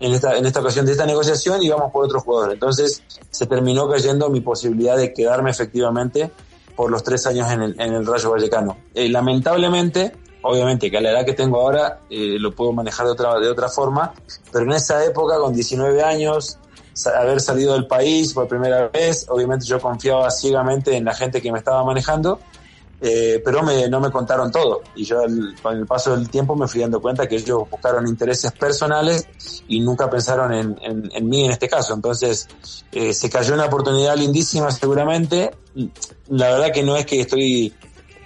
[0.00, 2.52] en esta, en esta ocasión de esta negociación y vamos por otro jugador.
[2.52, 6.30] Entonces, se terminó cayendo mi posibilidad de quedarme efectivamente
[6.76, 8.76] por los tres años en el, en el Rayo Vallecano.
[8.94, 10.12] Eh, lamentablemente,
[10.46, 13.48] obviamente que a la edad que tengo ahora eh, lo puedo manejar de otra, de
[13.48, 14.12] otra forma,
[14.52, 16.58] pero en esa época, con 19 años,
[17.14, 21.52] haber salido del país por primera vez, obviamente yo confiaba ciegamente en la gente que
[21.52, 22.40] me estaba manejando,
[22.98, 24.80] eh, pero me, no me contaron todo.
[24.94, 25.20] Y yo
[25.62, 29.28] con el paso del tiempo me fui dando cuenta que ellos buscaron intereses personales
[29.68, 31.92] y nunca pensaron en, en- en mí en este caso.
[31.92, 32.48] Entonces
[32.92, 35.50] eh, se cayó una oportunidad lindísima seguramente.
[36.28, 37.74] La verdad que no es que estoy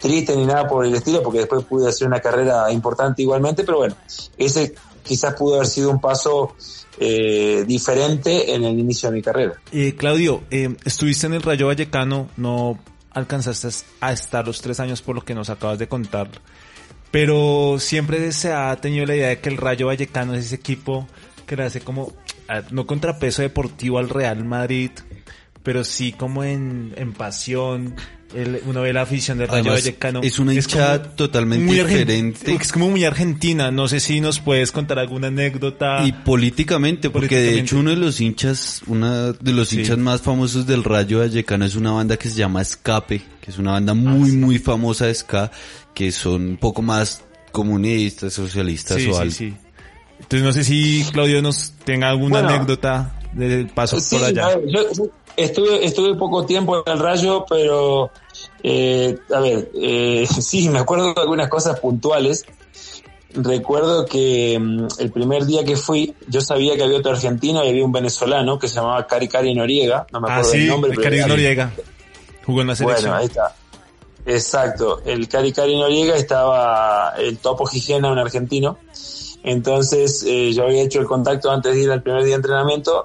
[0.00, 3.78] triste ni nada por el estilo, porque después pude hacer una carrera importante igualmente, pero
[3.78, 3.96] bueno,
[4.36, 6.54] ese quizás pudo haber sido un paso
[6.98, 9.54] eh, diferente en el inicio de mi carrera.
[9.72, 12.78] Eh, Claudio, eh, estuviste en el Rayo Vallecano, no
[13.12, 13.68] alcanzaste
[14.00, 16.30] a estar los tres años por lo que nos acabas de contar,
[17.10, 21.06] pero siempre se ha tenido la idea de que el Rayo Vallecano es ese equipo
[21.46, 22.12] que le hace como,
[22.70, 24.92] no contrapeso deportivo al Real Madrid,
[25.62, 27.96] pero sí como en, en pasión.
[28.34, 30.20] El- uno ve la afición del Rayo Además, Vallecano.
[30.22, 32.54] es una hinchada totalmente diferente.
[32.54, 33.70] Es como muy argentina.
[33.70, 36.04] No sé si nos puedes contar alguna anécdota.
[36.06, 39.80] Y políticamente, porque de hecho uno de los hinchas, una de los Sí.
[39.80, 43.58] hinchas más famosos del Rayo Vallecano es una banda que se llama Escape, que es
[43.58, 45.50] una banda muy, muy famosa de ska,
[45.94, 49.32] que son un poco más comunistas, socialistas Sí, o sí, algo.
[49.34, 49.54] sí.
[50.20, 52.48] Entonces no sé si Claudio nos tenga alguna Bueno.
[52.50, 53.16] anécdota
[53.74, 54.48] paso Sí, por allá.
[54.56, 55.04] ver, yo yo
[55.36, 58.10] estuve, estuve poco tiempo en el Rayo, pero
[58.62, 62.44] eh, a ver, eh, sí, me acuerdo de algunas cosas puntuales.
[63.32, 67.68] Recuerdo que mm, el primer día que fui, yo sabía que había otro argentino y
[67.68, 70.66] había un venezolano que se llamaba Cari Cari Noriega, no me ah, acuerdo sí, el
[70.66, 70.90] nombre.
[70.90, 71.72] el pero era- Noriega.
[72.44, 73.10] Jugó en la selección.
[73.10, 73.54] Bueno, ahí está.
[74.26, 78.78] Exacto, el Cari Cari Noriega estaba el Topo Gigena, un argentino.
[79.42, 83.04] Entonces eh, yo había hecho el contacto antes de ir al primer día de entrenamiento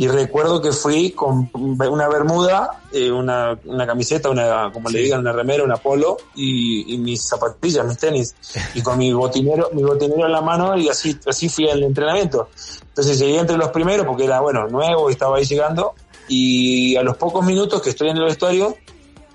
[0.00, 5.20] y recuerdo que fui con una bermuda, eh, una, una camiseta, una, como le digan,
[5.20, 8.34] una remera, una polo y, y mis zapatillas, mis tenis.
[8.74, 12.48] Y con mi botinero, mi botinero en la mano y así, así fui al entrenamiento.
[12.88, 15.94] Entonces llegué entre los primeros porque era bueno, nuevo y estaba ahí llegando.
[16.28, 18.76] Y a los pocos minutos que estoy en el vestuario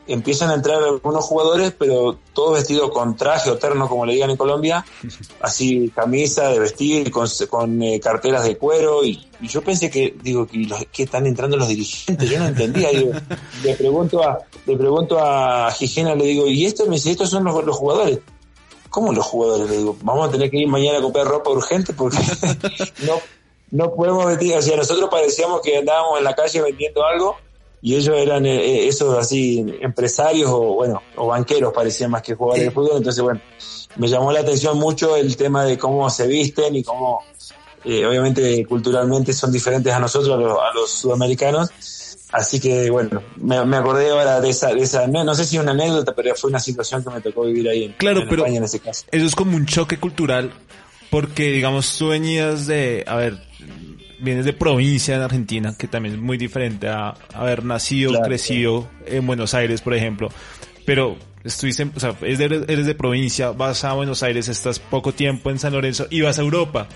[0.08, 4.30] empiezan a entrar algunos jugadores, pero todos vestidos con traje o terno, como le digan
[4.30, 4.86] en Colombia,
[5.42, 10.16] así camisa de vestir, con, con eh, carteras de cuero, y, y yo pensé que,
[10.22, 13.12] digo, que, los, que están entrando los dirigentes, yo no entendía, digo,
[13.64, 17.44] le pregunto a, le pregunto a Gigena, le digo, y esto me dice, estos son
[17.44, 18.20] los, los jugadores.
[18.90, 19.70] ¿Cómo los jugadores?
[19.70, 22.18] Le digo, vamos a tener que ir mañana a comprar ropa urgente porque
[23.06, 23.20] no,
[23.72, 27.36] no podemos vestir, o sea, nosotros parecíamos que andábamos en la calle vendiendo algo
[27.86, 32.66] y ellos eran eh, esos así empresarios o bueno o banqueros parecían más que jugadores
[32.66, 32.98] de fútbol.
[32.98, 33.40] Entonces bueno
[33.98, 37.24] me llamó la atención mucho el tema de cómo se visten y cómo
[37.84, 41.70] eh, obviamente culturalmente son diferentes a nosotros a los, a los sudamericanos.
[42.32, 45.60] Así que bueno me, me, acordé ahora de esa de esa no, no, sé si
[45.60, 48.42] una anécdota pero fue una situación que me tocó vivir ahí en, claro en pero
[48.42, 49.06] España en ese caso.
[49.12, 50.52] eso es como un choque cultural
[51.12, 53.40] porque digamos venías de a ver
[54.20, 58.88] vienes de provincia en Argentina, que también es muy diferente a haber nacido, Claro, crecido
[59.06, 60.30] en Buenos Aires, por ejemplo.
[60.86, 65.12] Pero estuviste, o sea, eres de, eres de provincia, vas a Buenos Aires, estás poco
[65.14, 66.88] tiempo en San Lorenzo y vas a Europa.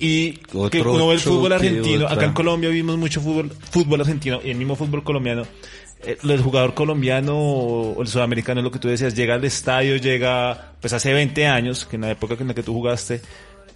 [0.00, 0.32] Y
[0.70, 4.40] que uno ve el fútbol argentino, otra- acá en Colombia vimos mucho fútbol, fútbol argentino
[4.44, 5.42] y el mismo fútbol colombiano.
[6.04, 10.74] Eh, del jugador colombiano o el sudamericano, lo que tú decías, llega al estadio, llega,
[10.80, 13.20] pues hace 20 años, que en la época en la que tú jugaste,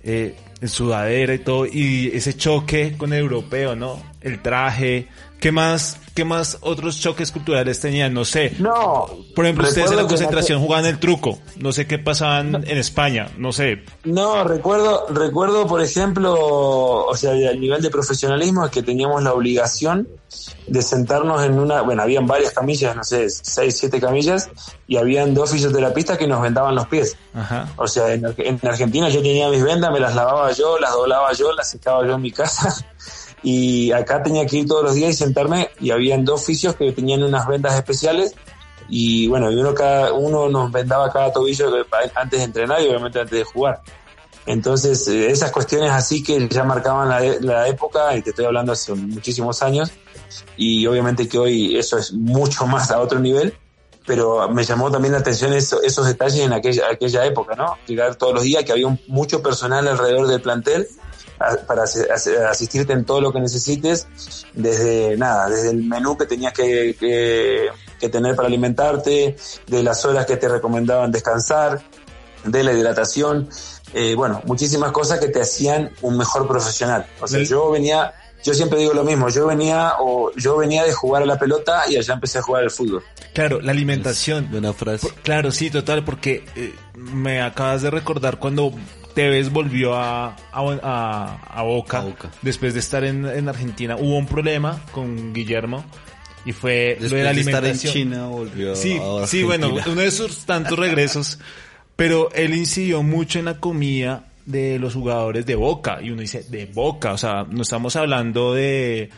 [0.05, 4.03] eh, en sudadera y todo, y ese choque con el europeo, ¿no?
[4.21, 5.09] El traje,
[5.41, 8.15] ¿qué más, qué más otros choques culturales tenían?
[8.15, 8.55] No sé.
[8.59, 9.07] No.
[9.35, 12.79] Por ejemplo, ustedes en la que concentración jugaban el truco, no sé qué pasaban en
[12.79, 13.85] España, no sé.
[14.05, 19.33] No, recuerdo, recuerdo, por ejemplo, o sea, al nivel de profesionalismo es que teníamos la
[19.33, 20.09] obligación
[20.67, 24.51] de sentarnos en una, bueno, habían varias camillas, no sé, seis, siete camillas,
[24.87, 27.17] y habían dos fisioterapistas que nos vendaban los pies.
[27.35, 27.69] Ajá.
[27.77, 31.33] O sea, en, en Argentina yo tenía mis vendas, me las lavaba yo, las doblaba
[31.33, 32.87] yo, las secaba yo en mi casa.
[33.43, 36.93] Y acá tenía que ir todos los días y sentarme y habían dos fisios que
[36.93, 38.35] tenían unas vendas especiales
[38.89, 41.71] y bueno, y uno cada uno nos vendaba cada tobillo
[42.15, 43.81] antes de entrenar y obviamente antes de jugar.
[44.47, 48.73] Entonces, eh, esas cuestiones así que ya marcaban la, la época, y te estoy hablando
[48.73, 49.93] hace muchísimos años,
[50.57, 53.55] y obviamente que hoy eso es mucho más a otro nivel,
[54.05, 57.77] pero me llamó también la atención eso- esos detalles en aquella, aquella época, ¿no?
[57.87, 60.89] Llegar todos los días, que había un- mucho personal alrededor del plantel
[61.67, 64.07] para asi- asi- asistirte en todo lo que necesites,
[64.55, 67.69] desde nada, desde el menú que tenías que, que,
[68.01, 71.81] que tener para alimentarte, de las horas que te recomendaban descansar,
[72.45, 73.49] de la hidratación,
[73.95, 77.07] eh, bueno, muchísimas cosas que te hacían un mejor profesional.
[77.21, 80.83] O sea, Del- yo venía, yo siempre digo lo mismo, yo venía o yo venía
[80.83, 83.03] de jugar a la pelota y allá empecé a jugar al fútbol.
[83.33, 84.49] Claro, la alimentación.
[84.51, 85.07] Buena frase.
[85.09, 88.73] Por- Claro, sí, total, porque eh, me acabas de recordar cuando
[89.15, 92.31] Tevez volvió a, a, a- a Boca, Boca.
[92.43, 93.97] después de estar en, en Argentina.
[93.97, 95.85] Hubo un problema con Guillermo
[96.45, 97.93] y fue Después lo de la de estar en alimentación.
[97.93, 101.39] China volvió Sí, a sí, bueno, uno de sus tantos regresos,
[101.97, 106.45] pero él incidió mucho en la comida de los jugadores de Boca, y uno dice,
[106.49, 109.11] de Boca, o sea, no estamos hablando de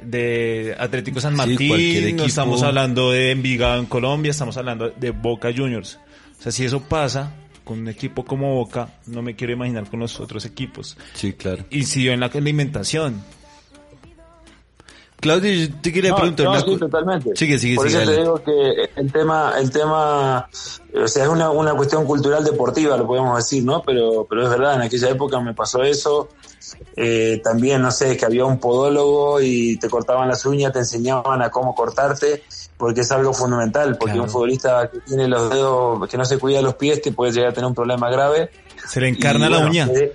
[0.00, 4.90] de Atlético San Sí, Martín, cualquier no estamos hablando de Envigado en Colombia, estamos hablando
[4.90, 5.98] de Boca Juniors.
[6.38, 7.32] O sea, si eso pasa
[7.68, 10.96] con un equipo como Boca, no me quiero imaginar con los otros equipos.
[11.12, 11.66] Sí, claro.
[11.68, 13.22] Incidió en la alimentación.
[15.20, 17.30] Claudio, yo te quería No, preguntar no, una sí, totalmente.
[17.36, 18.02] Sigue, sigue, Por sigue.
[18.04, 20.48] eso te digo que el tema, el tema,
[20.94, 23.82] o sea, es una, una cuestión cultural deportiva, lo podemos decir, ¿no?
[23.82, 26.30] Pero, pero es verdad, en aquella época me pasó eso.
[26.96, 31.42] Eh, también, no sé, que había un podólogo y te cortaban las uñas, te enseñaban
[31.42, 32.44] a cómo cortarte,
[32.78, 34.22] porque es algo fundamental, porque Claro.
[34.24, 37.50] un futbolista que tiene los dedos, que no se cuida los pies, te puede llegar
[37.50, 38.50] a tener un problema grave.
[38.88, 39.88] Se le encarna Y, la bueno, uña.
[39.92, 40.14] eh,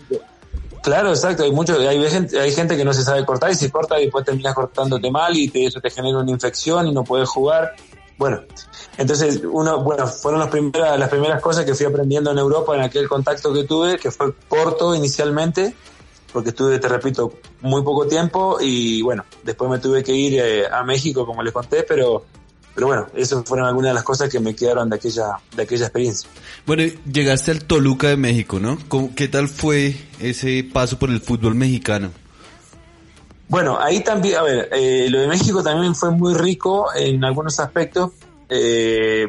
[0.82, 1.43] Claro, exacto.
[1.43, 4.04] Hay mucho, hay gente, hay gente que no se sabe cortar y se corta y
[4.06, 7.73] después terminas cortándote mal y te, eso te genera una infección y no puedes jugar.
[8.17, 8.41] Bueno,
[8.97, 12.82] entonces uno, bueno, fueron las primeras, las primeras cosas que fui aprendiendo en Europa en
[12.82, 15.73] aquel contacto que tuve, que fue corto inicialmente,
[16.34, 20.67] porque estuve, te repito, muy poco tiempo y bueno, después me tuve que ir eh,
[20.67, 22.26] a México, como les conté, pero,
[22.75, 25.86] pero bueno, esas fueron algunas de las cosas que me quedaron de aquella, de aquella
[25.86, 26.29] experiencia.
[26.65, 28.77] Bueno, llegaste al Toluca de México, ¿no?
[28.88, 32.09] ¿Cómo- ¿Qué tal fue ese paso por el fútbol mexicano?
[33.49, 37.59] Bueno, ahí también, a ver, eh, lo de México también fue muy rico en algunos
[37.59, 38.12] aspectos,
[38.49, 39.27] eh,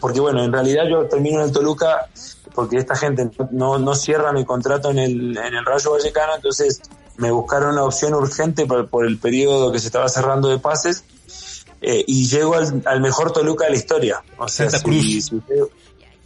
[0.00, 2.08] porque bueno, en realidad yo termino en el Toluca
[2.54, 6.80] porque esta gente no, no cierra mi contrato en el, en el Rayo Vallecano, entonces
[7.16, 11.04] me buscaron una opción urgente por, por el periodo que se estaba cerrando de pases
[11.80, 14.22] eh, y llego al, al mejor Toluca de la historia.
[14.38, 15.24] O sea, Santa si- Cruz.
[15.26, 15.62] si usted-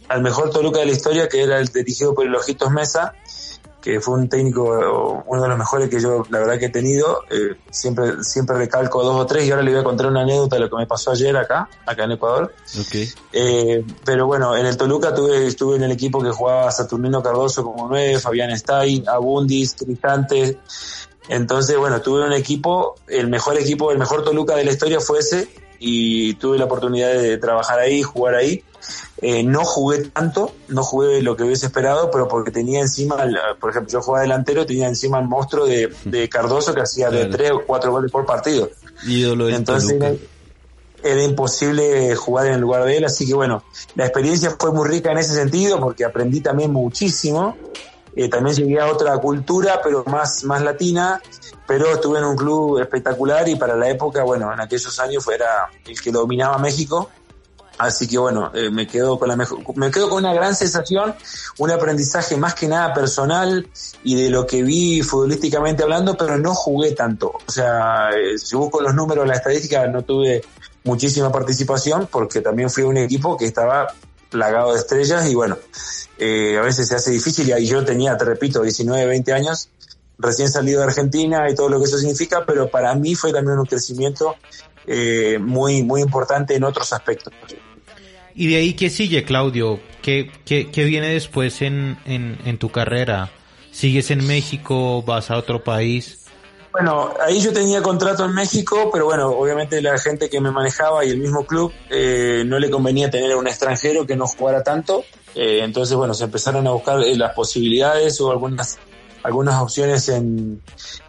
[0.09, 3.13] al mejor Toluca de la historia, que era el dirigido por el Ojitos Mesa,
[3.81, 7.23] que fue un técnico, uno de los mejores que yo la verdad que he tenido.
[7.29, 10.55] Eh, siempre, siempre recalco dos o tres y ahora le voy a contar una anécdota
[10.55, 12.53] de lo que me pasó ayer acá, acá en Ecuador.
[13.33, 17.63] Eh, pero bueno, en el Toluca tuve, estuve en el equipo que jugaba Saturnino Cardoso
[17.63, 20.59] como nueve, Fabián Stein, Abundis, Cristante.
[21.29, 25.19] Entonces, bueno, tuve un equipo, el mejor equipo, el mejor Toluca de la historia fue
[25.19, 25.47] ese
[25.79, 28.63] y tuve la oportunidad de trabajar ahí, jugar ahí.
[29.21, 33.37] Eh, no jugué tanto, no jugué lo que hubiese esperado, pero porque tenía encima, el-
[33.59, 37.25] por ejemplo, yo jugaba delantero, tenía encima el monstruo de, de Cardoso que hacía de
[37.31, 38.69] tres o cuatro goles por partido.
[39.07, 40.11] Ídolo Entonces era,
[41.03, 43.63] era imposible jugar en el lugar de él, así que bueno,
[43.95, 47.57] la experiencia fue muy rica en ese sentido porque aprendí también muchísimo.
[48.15, 51.21] Eh, también llegué a otra cultura, pero más, más latina,
[51.65, 55.69] pero estuve en un club espectacular y para la época, bueno, en aquellos años fuera
[55.85, 57.09] el que dominaba México.
[57.77, 61.15] Así que bueno, eh, me quedo con la mejor, me quedo con una gran sensación,
[61.57, 63.67] un aprendizaje más que nada personal
[64.03, 67.33] y de lo que vi futbolísticamente hablando, pero no jugué tanto.
[67.47, 70.43] O sea, eh, si busco los números, la estadística, no tuve
[70.83, 73.87] muchísima participación porque también fui a un equipo que estaba
[74.33, 75.57] plagado de estrellas y bueno,
[76.17, 79.69] eh, a veces se hace difícil y ahí yo tenía, te repito, 19, 20 años,
[80.17, 83.59] recién salido de Argentina y todo lo que eso significa, pero para mí fue también
[83.59, 84.35] un crecimiento
[84.87, 87.31] eh, muy, muy importante en otros aspectos.
[88.35, 89.79] ¿Y de ahí qué sigue, Claudio?
[90.01, 93.31] ¿Qué, qué, qué viene después en, en, en tu carrera?
[93.71, 95.03] ¿Sigues en México?
[95.03, 96.22] ¿Vas a otro país?
[96.73, 101.05] Bueno, ahí yo tenía contrato en México, pero bueno, obviamente la gente que me manejaba
[101.05, 104.63] y el mismo club eh, no le convenía tener a un extranjero que no jugara
[104.63, 105.03] tanto.
[105.35, 108.79] Eh, entonces, bueno, se empezaron a buscar eh, las posibilidades o algunas
[109.21, 110.61] algunas opciones en,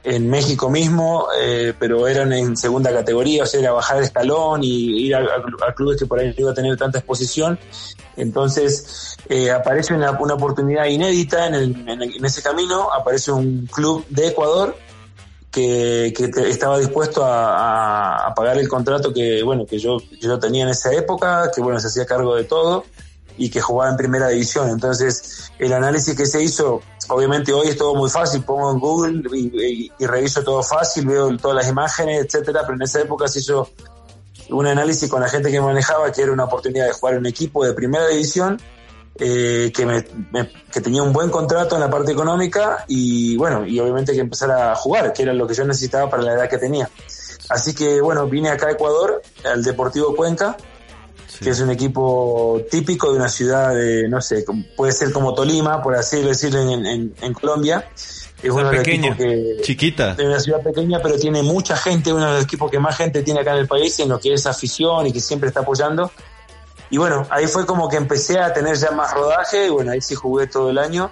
[0.04, 4.62] en México mismo, eh, pero eran en segunda categoría, o sea, era bajar de escalón
[4.62, 7.58] y ir a, a- clubes que por ahí no iba a tener tanta exposición.
[8.16, 14.04] Entonces eh, aparece una, una oportunidad inédita en el- en ese camino, aparece un club
[14.10, 14.76] de Ecuador
[15.54, 16.12] que,
[16.48, 21.50] estaba dispuesto a, pagar el contrato que bueno que yo, yo tenía en esa época,
[21.54, 22.84] que bueno se hacía cargo de todo
[23.36, 24.68] y que jugaba en primera división.
[24.68, 29.22] Entonces, el análisis que se hizo, obviamente hoy es todo muy fácil, pongo en Google
[29.36, 33.40] y- y reviso todo fácil, veo todas las imágenes, etcétera, pero en esa época se
[33.40, 33.68] hizo
[34.50, 37.26] un análisis con la gente que manejaba que era una oportunidad de jugar en un
[37.26, 38.60] equipo de primera división
[39.18, 43.64] eh, que, me, me- que tenía un buen contrato en la parte económica y bueno,
[43.66, 46.48] y obviamente que empezar a jugar, que era lo que yo necesitaba para la edad
[46.48, 46.88] que tenía.
[47.48, 50.56] Así que bueno, vine acá a Ecuador, al Deportivo Cuenca,
[51.40, 54.44] que es un equipo típico de una ciudad de, no sé,
[54.76, 57.88] puede ser como Tolima, por así decirlo, en, en- en Colombia.
[58.42, 59.16] Es los pequeña.
[59.16, 60.14] que, Chiquita.
[60.14, 63.22] de una ciudad pequeña, pero tiene mucha gente, uno de los equipos que más gente
[63.22, 66.10] tiene acá en el país, en lo que es afición y que siempre está apoyando.
[66.94, 70.00] Y bueno, ahí fue como que empecé a tener ya más rodaje, y bueno, ahí
[70.00, 71.10] sí jugué todo el año,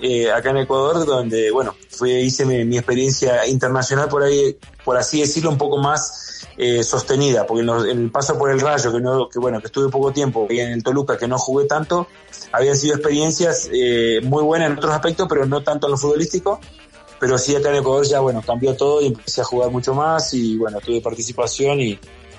[0.00, 5.20] eh, acá en Ecuador, donde, bueno, fui, hice mi, experiencia internacional por ahí, por así
[5.20, 9.28] decirlo, un poco más eh, sostenida, porque en, el paso por el Rayo, que no,
[9.28, 12.06] que bueno, que estuve poco tiempo, en el Toluca, que no jugué tanto,
[12.52, 16.60] habían sido experiencias eh, muy buenas en otros aspectos, pero no tanto en lo futbolístico.
[17.18, 20.32] Pero sí acá en Ecuador ya, bueno, cambió todo y empecé a jugar mucho más
[20.34, 21.98] y bueno, tuve participación y,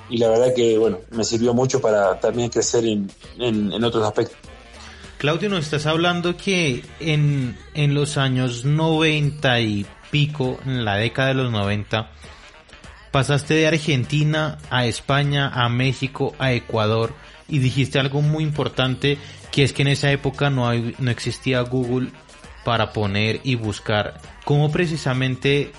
[0.10, 4.38] y la verdad que, bueno, me sirvió mucho para también crecer en, en, otros aspectos.
[5.18, 11.30] Claudio, nos estás hablando que en, en los años 90 y pico, en la década
[11.30, 12.12] de los 90,
[13.12, 17.14] pasaste de Argentina a España, a México, a Ecuador
[17.48, 19.18] y dijiste algo muy importante
[19.52, 22.12] que es que en esa época no, hay, no existía Google
[22.64, 25.72] para poner y buscar cómo precisamente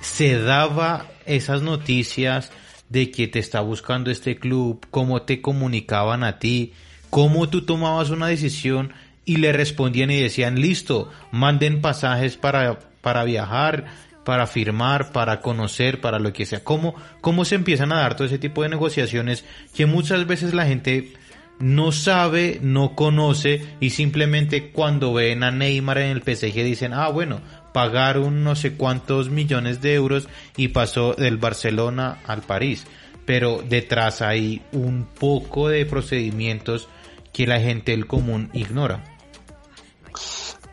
[0.00, 2.52] se daba esas noticias
[2.88, 6.72] de que te está buscando este club, cómo te comunicaban a ti,
[7.10, 8.92] cómo tú tomabas una decisión
[9.24, 13.86] y le respondían y decían, listo, manden pasajes para, para viajar,
[14.24, 16.62] para firmar, para conocer, para lo que sea.
[16.62, 20.66] ¿Cómo, ¿Cómo se empiezan a dar todo ese tipo de negociaciones que muchas veces la
[20.66, 21.12] gente
[21.58, 27.08] no sabe, no conoce y simplemente cuando ven a Neymar en el PSG dicen, ah,
[27.08, 27.40] bueno,
[27.76, 32.86] pagaron no sé cuántos millones de euros y pasó del Barcelona al París.
[33.26, 36.88] Pero detrás hay un poco de procedimientos
[37.34, 39.04] que la gente del común ignora.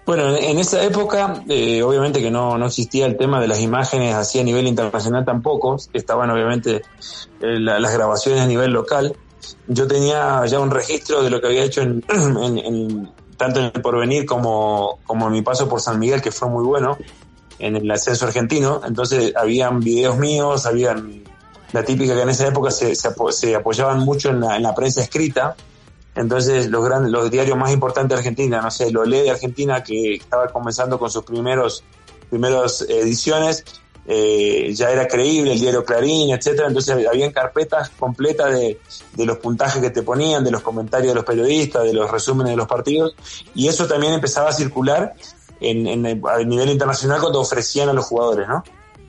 [0.06, 4.16] Bueno, en esa época, eh, obviamente que no, no existía el tema de las imágenes
[4.16, 6.78] así a nivel internacional tampoco, estaban obviamente
[7.42, 9.14] eh, la- las grabaciones a nivel local.
[9.68, 12.02] Yo tenía ya un registro de lo que había hecho en-
[12.66, 16.50] en- tanto en el porvenir como, como en mi paso por San Miguel, que fue
[16.50, 16.98] muy bueno,
[17.60, 18.82] en el ascenso argentino.
[18.86, 21.24] Entonces, habían videos míos, habían
[21.72, 24.64] la típica que en esa época se, se, apo- se apoyaban mucho en la, en
[24.64, 25.56] la prensa escrita.
[26.16, 29.84] Entonces, los grandes, los diarios más importantes de Argentina, no sé, lo lee de Argentina,
[29.84, 31.84] que estaba comenzando con sus primeros,
[32.30, 33.66] primeros ediciones,
[34.06, 36.68] eh, ya era creíble, el diario Clarín, etcétera.
[36.68, 38.80] Entonces, habían carpetas completas de,
[39.14, 42.52] de los puntajes que te ponían, de los comentarios de los periodistas, de los resúmenes
[42.52, 43.16] de los partidos,
[43.56, 45.14] y eso también empezaba a circular
[45.60, 48.64] en, en, a nivel internacional cuando ofrecían a los jugadores, ¿no?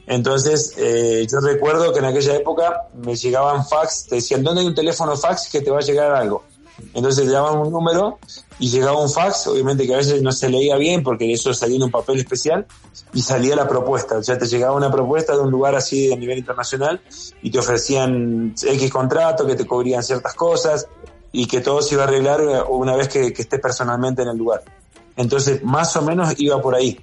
[0.07, 4.67] Entonces, eh, yo recuerdo que en aquella época me llegaban fax, te decían, ¿dónde hay
[4.67, 6.45] un teléfono fax que te va a llegar algo?
[6.93, 8.18] Entonces llamaban un número
[8.59, 11.77] y llegaba un fax, obviamente que a veces no se leía bien porque eso salía
[11.77, 12.66] en un papel especial
[13.12, 16.16] y salía la propuesta, o sea, te llegaba una propuesta de un lugar así a
[16.16, 17.01] nivel internacional
[17.43, 20.89] y te ofrecían X contrato, que te cubrían ciertas cosas
[21.31, 24.62] y que todo se iba a arreglar una vez que estés personalmente en el lugar.
[25.16, 26.99] Entonces, más o menos iba por ahí.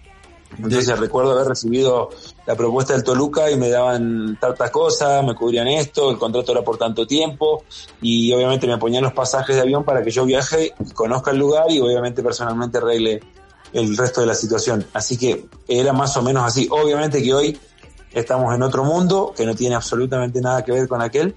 [0.58, 2.10] Entonces recuerdo haber recibido
[2.46, 6.62] la propuesta del Toluca y me daban tantas cosas, me cubrían esto, el contrato era
[6.62, 7.64] por tanto tiempo
[8.02, 11.72] y obviamente me ponían los pasajes de avión para que yo viaje, conozca el lugar
[11.72, 13.22] y obviamente personalmente arregle
[13.74, 14.86] el resto de la situación.
[14.94, 16.68] Así que era más o menos así.
[16.70, 17.60] Obviamente que hoy
[18.12, 21.36] estamos en otro mundo que no tiene absolutamente nada que ver con aquel.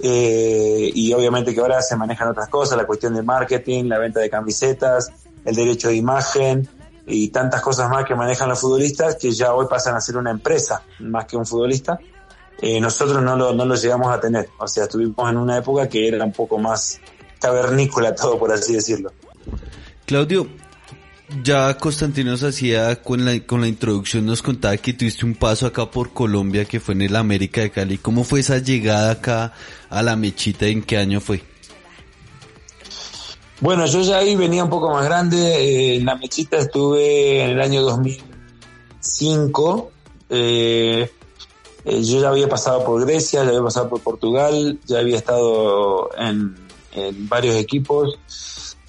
[0.00, 4.20] Eh, y obviamente que ahora se manejan otras cosas, la cuestión de marketing, la venta
[4.20, 5.10] de camisetas,
[5.44, 6.68] el derecho de imagen
[7.06, 10.30] y tantas cosas más que manejan los futbolistas que ya hoy pasan a ser una
[10.30, 11.98] empresa más que un futbolista.
[12.60, 15.88] Eh, nosotros no lo, no lo llegamos a tener, o sea, estuvimos en una época
[15.88, 17.00] que era un poco más
[17.40, 19.12] cavernícola todo, por así decirlo.
[20.06, 20.46] Claudio,
[21.42, 25.66] ya Constantino nos hacía con la, con la introducción, nos contaba que tuviste un paso
[25.66, 27.98] acá por Colombia que fue en el América de Cali.
[27.98, 29.52] ¿Cómo fue esa llegada acá
[29.90, 30.66] a la mechita?
[30.66, 31.42] ¿En qué año fue?
[33.60, 35.38] Bueno, yo ya ahí venía un poco más grande.
[35.38, 39.90] eh, en la mechita estuve en el año 2005.
[40.30, 41.10] Eh,
[41.84, 46.10] eh, yo ya había pasado por Grecia, ya había pasado por Portugal, ya había estado
[46.18, 46.56] en,
[47.28, 48.18] varios equipos.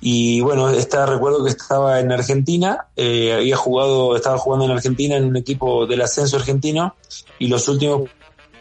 [0.02, 5.16] Y bueno, esta, recuerdo que estaba en Argentina, eh, había jugado, estaba jugando en Argentina
[5.16, 6.96] en un equipo del ascenso argentino
[7.40, 8.10] y los últimos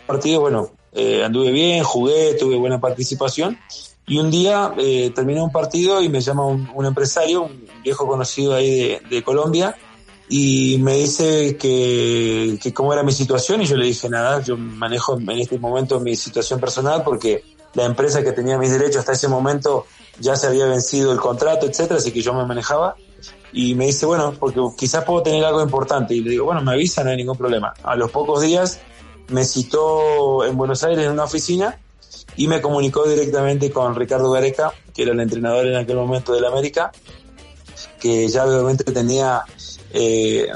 [0.07, 3.59] partidos, bueno, eh, anduve bien, jugué, tuve buena participación
[4.07, 8.07] y un día eh, terminé un partido y me llama un, un empresario, un viejo
[8.07, 9.75] conocido ahí de, de Colombia
[10.29, 14.57] y me dice que, que cómo era mi situación y yo le dije nada, yo
[14.57, 17.45] manejo en este momento mi situación personal porque
[17.75, 19.87] la empresa que tenía mis derechos hasta ese momento
[20.21, 22.97] ya se había vencido el contrato, etcétera, así que yo me manejaba
[23.53, 26.73] y me dice, bueno, porque quizás puedo tener algo importante y le digo, bueno, me
[26.73, 27.73] avisa, no hay ningún problema.
[27.83, 28.81] A los pocos días
[29.29, 31.79] me citó en Buenos Aires en una oficina
[32.37, 36.45] y me comunicó directamente con Ricardo Gareca, que era el entrenador en aquel momento del
[36.45, 36.93] América,
[38.01, 39.45] que ya obviamente tenía
[39.97, 40.49] eh,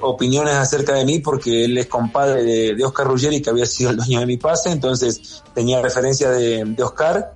[0.00, 3.96] opiniones acerca de mí porque él es compadre de, Oscar Ruggeri, que había sido el
[3.96, 7.34] dueño de mi pase, entonces tenía referencia de, Oscar,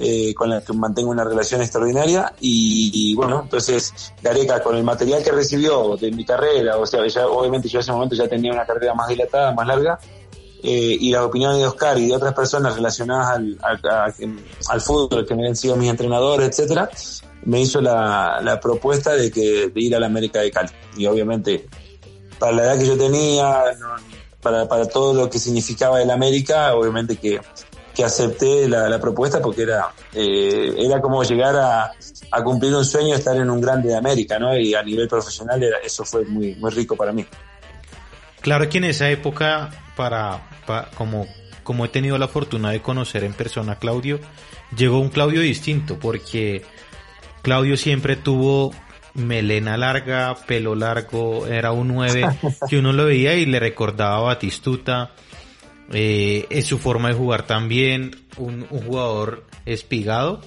[0.00, 5.22] eh, con la que mantengo una relación extraordinaria, y, bueno, entonces Gareca con el material
[5.22, 8.66] que recibió de mi carrera, o sea, obviamente yo en ese momento ya tenía una
[8.66, 10.00] carrera más dilatada, más larga,
[10.62, 13.58] eh, y las opiniones de Oscar y de otras personas relacionadas al,
[14.68, 16.90] al, fútbol, que me han sido mis entrenadores, etcétera,
[17.44, 20.70] me hizo la, la propuesta de que de ir a la América de Cali.
[20.96, 21.66] Y obviamente,
[22.38, 23.62] para la edad que yo tenía,
[24.42, 27.40] para, para todo lo que significaba el América, obviamente que,
[27.94, 31.92] que acepté la, la, propuesta porque era, eh, era como llegar a,
[32.30, 34.56] a, cumplir un sueño, estar en un grande de América, ¿no?
[34.56, 37.24] Y a nivel profesional era, eso fue muy, muy rico para mí.
[38.40, 41.26] Claro que en esa época, para, para como,
[41.64, 44.20] como he tenido la fortuna de conocer en persona a Claudio,
[44.76, 46.62] llegó un Claudio distinto porque
[47.42, 48.72] Claudio siempre tuvo
[49.14, 52.28] melena larga, pelo largo, era un 9
[52.70, 55.10] que uno lo veía y le recordaba a Batistuta.
[55.92, 60.42] Eh, es su forma de jugar también, un, un jugador espigado,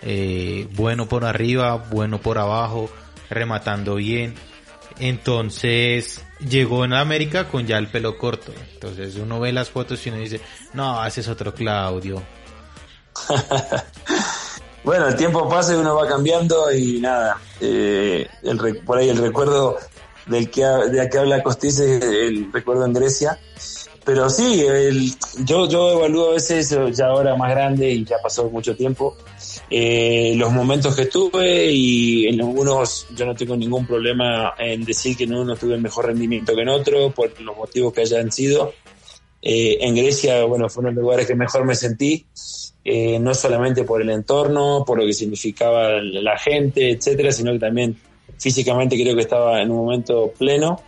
[0.00, 2.90] eh, bueno por arriba, bueno por abajo,
[3.30, 4.34] rematando bien.
[5.02, 8.52] Entonces llegó en América con ya el pelo corto.
[8.74, 10.40] Entonces uno ve las fotos y uno dice,
[10.74, 12.22] no, ese es otro Claudio.
[14.84, 19.18] Bueno, el tiempo pasa y uno va cambiando y nada, eh, el, por ahí el
[19.18, 19.78] recuerdo
[20.26, 23.38] del que, de que habla Costis es el recuerdo en Grecia.
[24.04, 28.50] Pero sí, el, yo, yo evalúo a veces, ya ahora más grande y ya pasó
[28.50, 29.16] mucho tiempo,
[29.74, 35.16] eh, los momentos que tuve y en algunos yo no tengo ningún problema en decir
[35.16, 38.74] que en uno tuve mejor rendimiento que en otro por los motivos que hayan sido.
[39.40, 42.26] Eh, en Grecia, bueno, fue uno de los lugares que mejor me sentí
[42.84, 47.58] eh, no solamente por el entorno, por lo que significaba la gente, etcétera, sino que
[47.58, 47.96] también
[48.38, 50.82] físicamente creo que estaba en un momento pleno.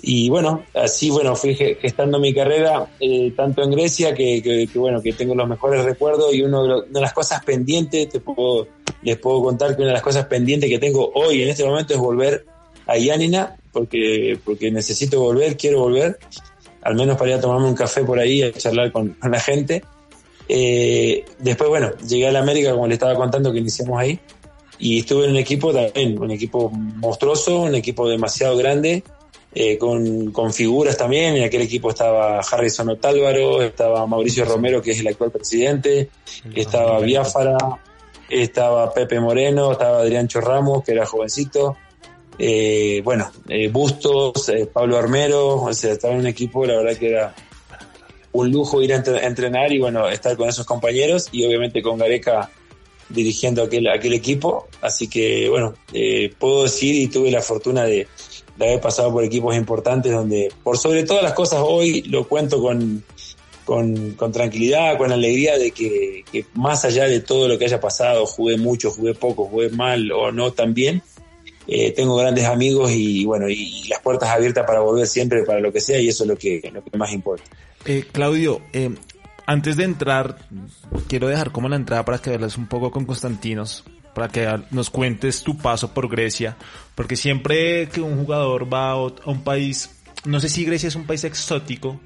[0.00, 4.78] Y bueno, así bueno, fui gestando mi carrera eh, tanto en Grecia que, que, que,
[4.78, 8.68] bueno, que tengo los mejores recuerdos y uno lo, de, las cosas pendientes, te puedo,
[9.02, 11.94] les puedo contar que una de las cosas pendientes que tengo hoy en este momento
[11.94, 12.46] es volver
[12.86, 16.18] a Yanina, porque, porque necesito volver, quiero volver,
[16.82, 19.40] al menos para ir a tomarme un café por ahí, a charlar con, con la
[19.40, 19.82] gente.
[20.48, 24.18] Eh, después, bueno, llegué a la América, como le estaba contando, que iniciamos ahí.
[24.78, 29.02] Y estuve en un equipo también, un equipo monstruoso, un equipo demasiado grande,
[29.60, 31.36] eh, con, con, figuras también.
[31.36, 36.10] En aquel equipo estaba Harrison Otálvaro, estaba Mauricio Romero, que es el actual presidente,
[36.54, 37.56] estaba Biafara,
[38.30, 41.76] estaba Pepe Moreno, estaba Adrián Ramos, que era jovencito.
[42.38, 43.32] Eh, bueno,
[43.72, 47.34] Bustos, Pablo Armero, o sea, estaba en un equipo, la verdad que era
[48.30, 52.48] un lujo ir a entrenar y bueno, estar con esos compañeros y obviamente con Gareca
[53.08, 54.68] dirigiendo aquel, aquel equipo.
[54.80, 58.06] Así que bueno, eh, puedo decir y tuve la fortuna de,
[58.58, 62.60] de haber pasado por equipos importantes donde, por sobre todas las cosas, hoy lo cuento
[62.60, 63.04] con,
[63.64, 68.56] con, tranquilidad, con alegría de que, más allá de todo lo que haya pasado, jugué
[68.56, 71.02] mucho, jugué poco, jugué mal o no tan bien,
[71.68, 75.72] eh, tengo grandes amigos y bueno, y, las puertas abiertas para volver siempre para lo
[75.72, 77.44] que sea y eso es lo que, lo que más importa.
[77.84, 78.90] Eh, Claudio, eh,
[79.46, 80.38] antes de entrar,
[81.06, 83.84] quiero dejar como la entrada para que veas un poco con Constantinos,
[84.14, 86.56] para que nos cuentes tu paso por Grecia,
[86.94, 89.90] porque siempre que un jugador va a un país,
[90.24, 92.00] no sé si Grecia es un país exótico,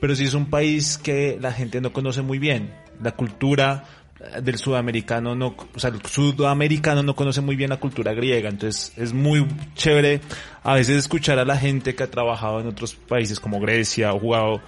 [0.00, 2.74] pero sí es un país que la gente no conoce muy bien.
[3.02, 3.84] La cultura
[4.20, 8.50] eh, del sudamericano no, o sea, el sudamericano no conoce muy bien la cultura griega,
[8.50, 10.20] entonces es muy chévere
[10.62, 14.20] a veces escuchar a la gente que ha trabajado en otros países como Grecia o
[14.20, 14.60] jugado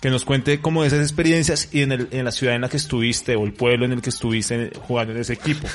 [0.00, 2.78] que nos cuente como esas experiencias y en, el, en la ciudad en la que
[2.78, 5.68] estuviste o el pueblo en el que estuviste jugando en ese equipo.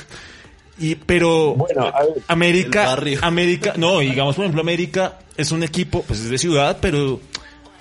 [0.78, 1.90] Y, pero bueno,
[2.28, 7.20] América, América, no, digamos por ejemplo América es un equipo, pues es de ciudad, pero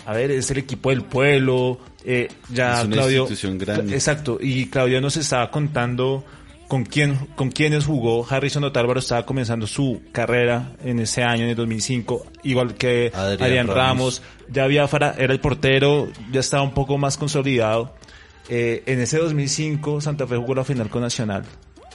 [0.06, 3.94] a ver, es el equipo del pueblo, eh, ya es una Claudio, institución grande.
[3.94, 6.24] exacto, y Claudio nos estaba contando
[6.68, 8.26] con quién, con quiénes jugó.
[8.28, 13.42] Harrison Otálvaro estaba comenzando su carrera en ese año, en el 2005, igual que Adrián
[13.42, 13.76] Adrián, Ramos.
[13.78, 14.22] Ramos.
[14.50, 17.94] Ya Biafara era el portero, ya estaba un poco más consolidado.
[18.48, 21.46] Eh, en ese 2005 Santa Fe jugó la final con Nacional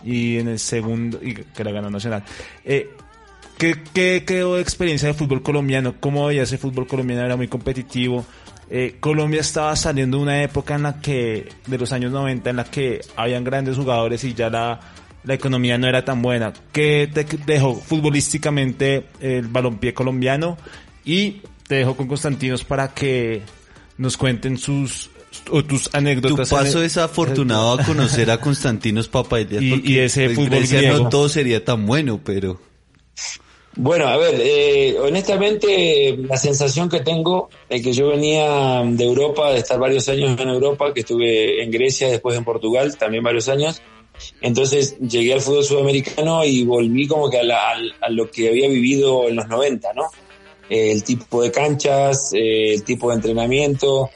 [0.05, 2.25] y en el segundo, y que la ganó Nacional.
[2.65, 2.91] Eh,
[3.59, 5.95] ¿Qué, qué quedó de experiencia de fútbol colombiano?
[6.01, 7.25] ¿Cómo veía ese fútbol colombiano?
[7.25, 8.25] Era muy competitivo.
[8.71, 12.57] Eh, Colombia estaba saliendo de una época en la que, de los años 90, en
[12.57, 14.81] la que habían grandes jugadores y ya la,
[15.25, 16.53] la economía no era tan buena.
[16.73, 20.57] ¿Qué te dejó futbolísticamente el balompié colombiano?
[21.05, 23.43] Y te dejo con Constantinos para que
[23.99, 25.11] nos cuenten sus
[25.51, 26.49] o tus Tu anécdotas.
[26.51, 29.63] paso es afortunado a conocer a Constantinos Papaideas.
[29.63, 30.99] Y- porque y ese fútbol Grecia griego.
[31.05, 32.61] no todo sería tan bueno, pero...
[33.77, 39.53] Bueno, a ver, eh, honestamente la sensación que tengo es que yo venía de Europa,
[39.53, 43.49] de estar varios años en Europa, que estuve en Grecia, después en Portugal, también varios
[43.49, 43.81] años.
[44.43, 48.49] Entonces llegué al fútbol sudamericano y volví como que a, la- al- a lo que
[48.49, 50.03] había vivido en los 90, ¿no?
[50.69, 54.11] Eh, el tipo de canchas, eh, el tipo de entrenamiento,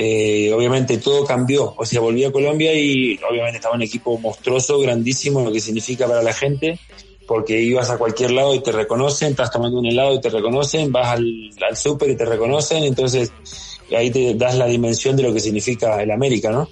[0.00, 1.74] eh, obviamente todo cambió.
[1.76, 6.06] O sea, volví a Colombia y obviamente estaba un equipo monstruoso, grandísimo, lo que significa
[6.06, 6.78] para la gente
[7.26, 10.90] porque ibas a cualquier lado y te reconocen, estás tomando un helado y te reconocen,
[10.90, 13.30] vas al, al súper y te reconocen, entonces
[13.94, 16.70] ahí te das la dimensión de lo que significa el América, ¿no?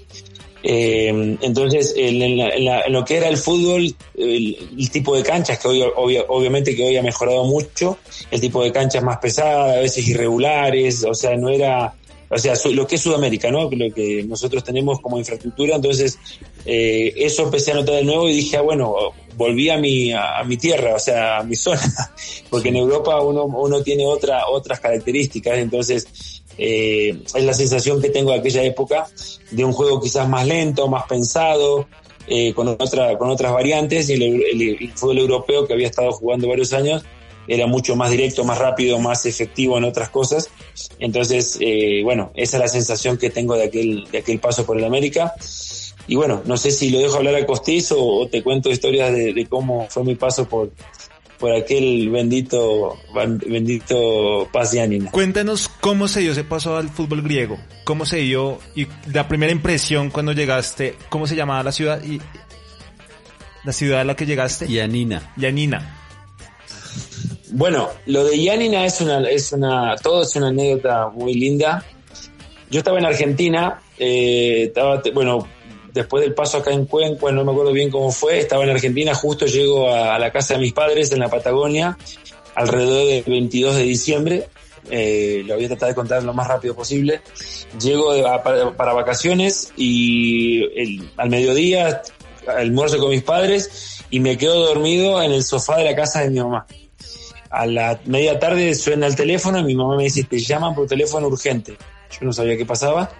[0.62, 4.56] Eh, entonces, en, la- lo que era el fútbol, el,
[4.90, 7.98] tipo de canchas, que hoy, obvia- obviamente que hoy ha mejorado mucho,
[8.30, 11.94] el tipo de canchas más pesadas, a veces irregulares, o sea, no era,
[12.28, 13.70] o sea, lo que es Sudamérica, ¿no?
[13.70, 16.18] Lo que nosotros tenemos como infraestructura, entonces,
[16.64, 18.94] eh, eso empecé a notar de nuevo y dije, ah, bueno,
[19.36, 21.80] volví a mi, a, a mi tierra, o sea, a mi zona,
[22.50, 28.08] porque en Europa uno, uno tiene otra, otras características, entonces, eh, es la sensación que
[28.10, 29.06] tengo de aquella época
[29.50, 31.86] de un juego quizás más lento, más pensado,
[32.28, 36.10] eh, con, otra, con otras variantes, y el, el- el fútbol europeo que había estado
[36.12, 37.04] jugando varios años
[37.48, 40.50] era mucho más directo, más rápido, más efectivo en otras cosas.
[40.98, 44.78] Entonces, eh, bueno, esa es la sensación que tengo de aquel, de aquel paso por
[44.78, 45.34] el América.
[46.08, 49.32] Y bueno, no sé si lo dejo hablar a Costizo o te cuento historias de,
[49.32, 50.70] de cómo fue mi paso por,
[51.38, 52.98] por aquel bendito,
[53.46, 55.10] bendito Paz de Ánima.
[55.10, 59.52] Cuéntanos cómo se dio ese paso al fútbol griego, cómo se dio y la primera
[59.52, 62.20] impresión cuando llegaste, cómo se llamaba la ciudad y
[63.64, 65.32] la ciudad a la que llegaste, Y Anina.
[65.36, 66.02] Yanina.
[67.52, 71.84] Bueno, lo de Yanina es una, es una, todo es una anécdota muy linda.
[72.70, 75.46] Yo estaba en Argentina, eh, estaba, bueno,
[75.92, 79.14] después del paso acá en Cuenca, no me acuerdo bien cómo fue, estaba en Argentina,
[79.14, 81.96] justo llego a, la casa de mis padres en la Patagonia,
[82.54, 84.48] alrededor del 22 de diciembre,
[84.90, 87.20] eh, lo voy a tratar de contar lo más rápido posible.
[87.80, 92.02] Llego para, para vacaciones y el- al mediodía
[92.46, 96.30] almuerzo con mis padres y me quedo dormido en el sofá de la casa de
[96.30, 96.66] mi mamá.
[97.50, 100.86] A la media tarde suena el teléfono y mi mamá me dice, te llaman por
[100.86, 101.76] teléfono urgente.
[102.10, 103.10] Yo no sabía qué pasaba.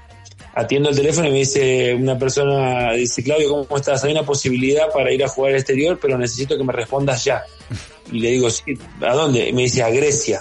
[0.55, 4.03] Atiendo el teléfono y me dice una persona, dice, Claudio, ¿cómo estás?
[4.05, 7.43] Hay una posibilidad para ir a jugar al exterior, pero necesito que me respondas ya.
[8.13, 8.63] Y le digo, sí,
[9.01, 9.49] ¿a dónde?
[9.49, 10.41] Y me dice, a Grecia.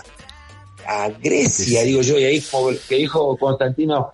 [0.87, 4.13] A Grecia, digo yo, y ahí como que dijo Constantino,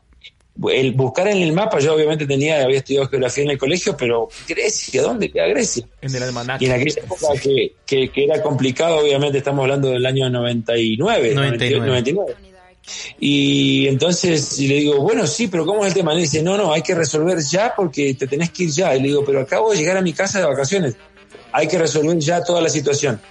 [0.69, 4.29] el buscar en el mapa, yo obviamente tenía, había estudiado geografía en el colegio, pero
[4.47, 5.87] Grecia, ¿dónde queda Grecia?
[6.01, 6.65] En el almanaque.
[6.65, 11.33] Y en aquella época que, que, que era complicado, obviamente estamos hablando del año 99,
[11.33, 11.87] 99.
[11.87, 12.35] 99.
[13.19, 16.13] Y entonces y le digo, bueno, sí, pero ¿cómo es el tema?
[16.13, 18.95] Y dice, no, no, hay que resolver ya porque te tenés que ir ya.
[18.95, 20.95] Y le digo, pero acabo de llegar a mi casa de vacaciones.
[21.53, 23.21] Hay que resolver ya toda la situación.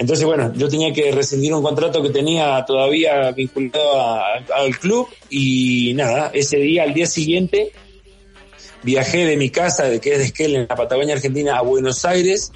[0.00, 4.22] Entonces, bueno, yo tenía que rescindir un contrato que tenía todavía vinculado
[4.56, 7.72] al club y nada, ese día, al día siguiente,
[8.82, 12.06] viajé de mi casa, de que es de Esquel, en la Patagonia Argentina, a Buenos
[12.06, 12.50] Aires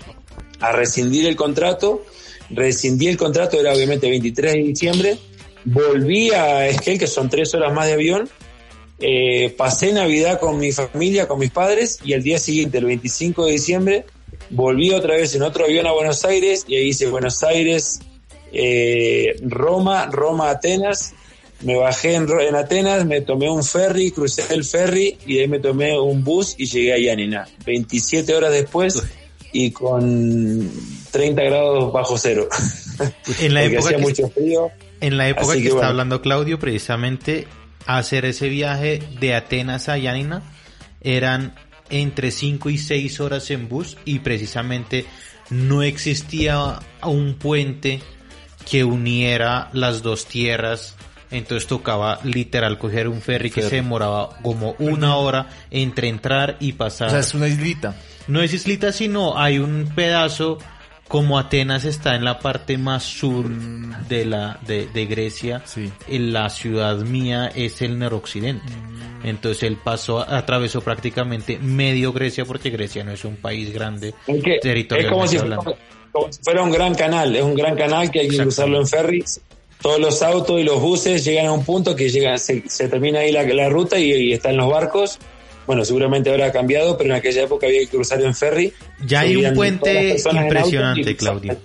[0.59, 2.03] a rescindir el contrato.
[2.49, 5.19] Rescindí el contrato, era obviamente 23 de diciembre.
[5.67, 8.27] Volví a Esquel, que son tres horas más de avión.
[9.01, 13.45] Eh, pasé Navidad con mi familia, con mis padres, y el día siguiente, el 25
[13.45, 14.07] de diciembre,
[14.51, 18.01] volví otra vez en otro avión a Buenos Aires, y ahí hice Buenos Aires,
[18.53, 21.15] eh, Roma, Roma, Atenas.
[21.63, 25.49] Me bajé en, en Atenas, me tomé un ferry, crucé el ferry, y de ahí
[25.49, 27.49] me tomé un bus y llegué a Yanina.
[27.65, 29.03] 27 horas después,
[29.53, 30.71] y con
[31.11, 32.49] 30 grados bajo cero.
[33.41, 34.71] En la Porque época hacía que- mucho frío.
[35.01, 35.91] En la época Así que, que está bueno.
[35.91, 37.47] hablando Claudio, precisamente
[37.87, 40.43] hacer ese viaje de Atenas a Yanina
[41.03, 41.55] eran
[41.95, 45.07] entre 5 y 6 horas en bus y precisamente
[45.51, 48.01] no existía un puente
[48.69, 50.97] que uniera las dos tierras.
[51.31, 56.73] Entonces tocaba literal coger un ferry que se demoraba como una hora entre entrar y
[56.73, 57.09] pasar.
[57.09, 57.97] O sea, es una islita.
[58.27, 60.59] No es islita, sino hay un pedazo
[61.15, 65.63] como Atenas está en la parte más sur de la de, de Grecia.
[65.65, 65.93] Sí.
[66.09, 68.67] En la ciudad mía es el noroccidente.
[69.23, 74.43] Entonces él pasó, atravesó prácticamente medio Grecia porque Grecia no es un país grande Es,
[74.43, 75.63] que es territorialmente como si, hablando.
[75.63, 75.79] fuera,
[76.11, 78.89] como si fuera un gran canal, es un gran canal que hay que cruzarlo en
[78.89, 79.41] ferries.
[79.81, 83.21] Todos los autos y los buses llegan a un punto que llega, se, se termina
[83.21, 85.21] ahí la, la ruta y, y están los barcos.
[85.67, 88.73] Bueno, seguramente ahora ha cambiado, pero en aquella época había que cruzar en ferry.
[89.05, 91.57] Ya hay un puente impresionante, Claudio.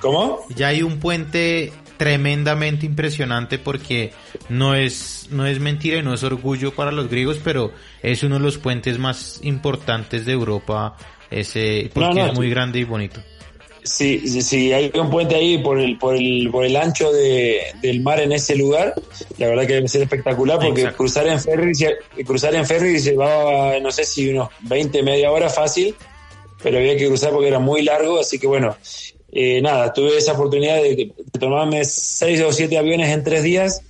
[0.00, 0.40] ¿Cómo?
[0.54, 4.12] Ya hay un puente tremendamente impresionante porque
[4.48, 7.72] no es no es mentira y no es orgullo para los griegos, pero
[8.02, 10.96] es uno de los puentes más importantes de Europa,
[11.30, 13.22] ese porque No, no, es muy grande y bonito.
[13.84, 17.60] Sí, sí, sí, hay un puente ahí por el, por el, por el ancho de,
[17.82, 18.94] del mar en ese lugar.
[19.36, 20.96] La verdad que debe ser espectacular porque Exacto.
[20.96, 21.72] cruzar en ferry,
[22.24, 25.94] cruzar en ferry llevaba, no sé si unos 20, media hora fácil,
[26.62, 28.74] pero había que cruzar porque era muy largo, así que bueno,
[29.30, 33.82] eh, nada, tuve esa oportunidad de, de tomarme seis o siete aviones en tres días.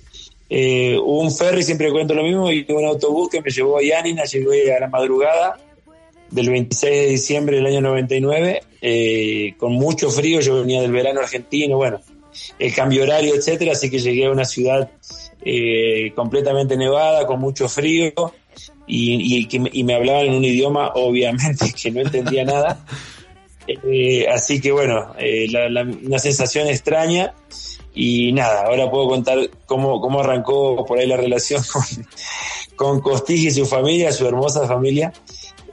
[0.49, 4.25] Eh, un ferry, siempre cuento lo mismo, y un autobús que me llevó a Yanina,
[4.25, 5.57] llegué a la madrugada
[6.35, 11.21] del 26 de diciembre del año 99, eh, con mucho frío, yo venía del verano
[11.21, 12.01] argentino, bueno,
[12.59, 14.91] el cambio horario, etcétera, así que llegué a una ciudad
[15.41, 18.11] eh, completamente nevada, con mucho frío,
[18.85, 22.85] y, y, me, hablaban en un idioma, obviamente, que no entendía nada.
[23.67, 25.15] Eh, así que bueno,
[26.03, 27.33] una sensación extraña.
[27.95, 31.81] Y nada, ahora puedo contar cómo, cómo arrancó por ahí la relación con,
[32.75, 35.13] con Costigi y su familia, su hermosa familia.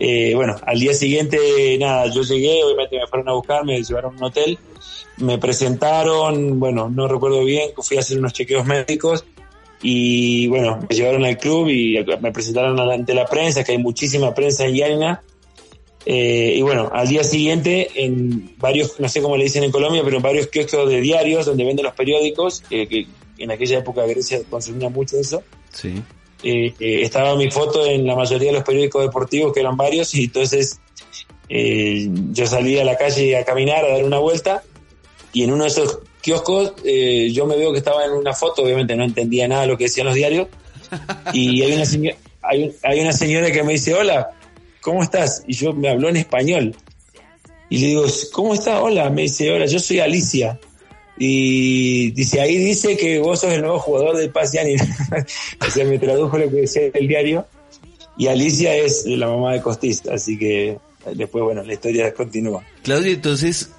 [0.04, 4.14] Eh, bueno, al día siguiente, nada, yo llegué, obviamente me fueron a buscar, me llevaron
[4.14, 4.58] a un hotel,
[5.18, 9.24] me presentaron, bueno, no recuerdo bien, fui a hacer unos chequeos médicos
[9.80, 14.34] y bueno, me llevaron al club y me presentaron ante la prensa, que hay muchísima
[14.34, 15.22] prensa en Yaina.
[16.04, 20.02] Eh, y bueno, al día siguiente, en varios, no sé cómo le dicen en Colombia,
[20.02, 23.06] pero en varios kioscos de diarios donde venden los periódicos, que
[23.38, 26.02] en aquella época Grecia consumía mucho eso, Sí.
[26.42, 30.14] Eh, eh, estaba mi foto en la mayoría de los periódicos deportivos, que eran varios,
[30.14, 30.80] y entonces
[31.48, 34.62] eh, yo salí a la calle a caminar, a dar una vuelta,
[35.32, 38.62] y en uno de esos kioscos eh, yo me veo que estaba en una foto,
[38.62, 40.48] obviamente no entendía nada de lo que decían los diarios,
[41.32, 44.30] y hay una, señora, hay una señora que me dice, hola,
[44.80, 45.44] ¿cómo estás?
[45.46, 46.76] Y yo me habló en español.
[47.70, 48.78] Y le digo, ¿cómo estás?
[48.82, 50.60] Hola, me dice, hola, yo soy Alicia.
[51.18, 54.74] Y dice, ahí dice que vos sos el nuevo jugador del Paz Yani.
[55.66, 57.46] o sea, me tradujo lo que decía el diario.
[58.16, 60.78] Y Alicia es la mamá de Costis, así que
[61.14, 62.62] después, bueno, la historia continúa.
[62.82, 63.70] Claudio, entonces,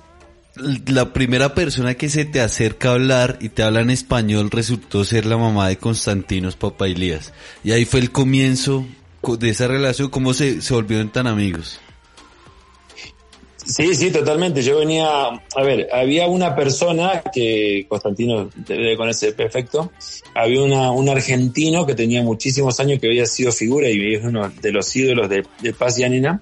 [0.88, 5.04] la primera persona que se te acerca a hablar y te habla en español resultó
[5.06, 7.32] ser la mamá de Constantinos Papailías.
[7.64, 8.86] Y ahí fue el comienzo
[9.22, 11.80] co- de esa relación, cómo se, se volvieron tan amigos.
[13.66, 14.62] Sí, sí, totalmente.
[14.62, 19.92] Yo venía, a ver, había una persona que Constantino debe conocer perfecto.
[20.36, 24.52] Había una, un argentino que tenía muchísimos años que había sido figura y es uno
[24.62, 25.44] de los ídolos de,
[25.78, 26.42] Paz Yanina,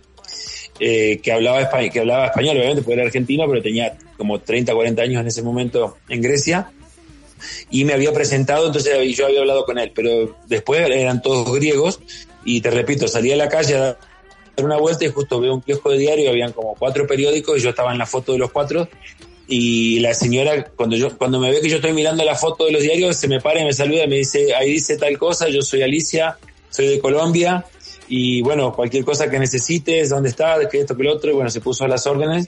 [0.79, 4.73] eh, que hablaba español, que hablaba español, obviamente, porque era argentino, pero tenía como 30,
[4.73, 6.71] 40 años en ese momento en Grecia.
[7.69, 11.99] Y me había presentado, entonces yo había hablado con él, pero después eran todos griegos.
[12.45, 13.95] Y te repito, salí a la calle
[14.55, 17.61] dar una vuelta y justo veo un kiosco de diario, habían como cuatro periódicos y
[17.61, 18.87] yo estaba en la foto de los cuatro
[19.47, 22.71] y la señora cuando yo cuando me ve que yo estoy mirando la foto de
[22.71, 25.49] los diarios se me para y me saluda y me dice ahí dice tal cosa,
[25.49, 26.37] yo soy Alicia,
[26.69, 27.65] soy de Colombia
[28.07, 31.49] y bueno, cualquier cosa que necesites, dónde estás, que esto, que lo otro, y bueno,
[31.49, 32.45] se puso a las órdenes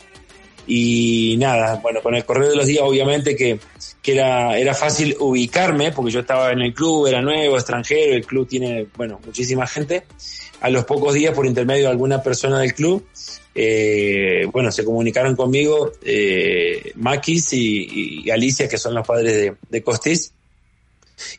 [0.68, 3.60] Y nada, bueno, con el correr de los días obviamente que,
[4.04, 8.26] que era, era fácil ubicarme, porque yo estaba en el club, era nuevo, extranjero, el
[8.26, 10.04] club tiene, bueno, muchísima gente.
[10.62, 13.06] A los pocos días, por intermedio de alguna persona del club,
[13.56, 19.56] eh, bueno, se comunicaron conmigo eh, Maquis y, y Alicia, que son los padres de,
[19.70, 20.34] de Costis,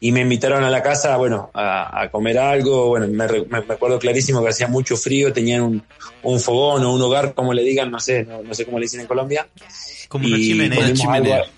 [0.01, 3.75] y me invitaron a la casa, bueno, a, a comer algo, bueno, me, me- me
[3.75, 5.83] acuerdo clarísimo que hacía mucho frío, tenían un,
[6.23, 8.85] un fogón o un hogar, como le digan, no sé, no, no sé cómo le
[8.85, 9.49] dicen en Colombia.
[10.09, 10.93] Como una chimenea.
[10.95, 11.37] chimenea.
[11.37, 11.49] algo-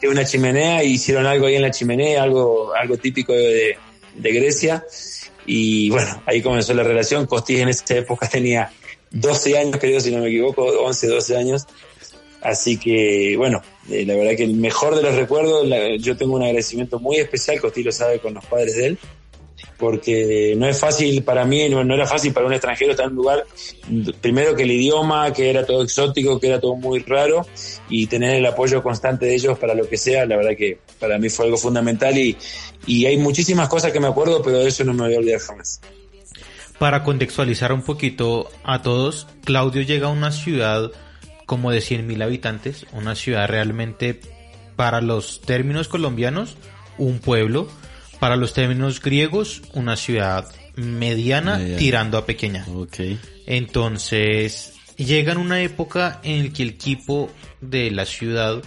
[0.00, 3.76] sí, una chimenea, y hicieron algo ahí en la chimenea, algo, algo típico de,
[4.14, 4.84] Grecia,
[5.44, 8.72] y bueno, ahí comenzó la relación, Costis en esa época tenía
[9.10, 11.66] 12 años, creo, si no me equivoco, 11, 12 años,
[12.42, 13.60] Así que, bueno,
[13.90, 17.16] eh, la verdad que el mejor de los recuerdos, la- yo tengo un agradecimiento muy
[17.16, 18.98] especial, Costi lo sabe con los padres de él,
[19.78, 23.12] porque no es fácil para mí, no, no era fácil para un extranjero estar en
[23.12, 23.44] un lugar,
[24.20, 27.46] primero que el idioma, que era todo exótico, que era todo muy raro,
[27.88, 31.18] y tener el apoyo constante de ellos para lo que sea, la verdad que para
[31.18, 32.36] mí fue algo fundamental y,
[32.86, 35.40] y hay muchísimas cosas que me acuerdo, pero de eso no me voy a olvidar
[35.40, 35.80] jamás.
[36.78, 40.92] Para contextualizar un poquito a todos, Claudio llega a una ciudad
[41.46, 44.20] como de 100.000 habitantes, una ciudad realmente
[44.74, 46.56] para los términos colombianos,
[46.98, 47.68] un pueblo,
[48.18, 50.46] para los términos griegos, una ciudad
[50.76, 51.78] mediana, Mediana.
[51.78, 52.66] tirando a pequeña.
[53.46, 58.62] Entonces, llega en una época en la que el equipo de la ciudad,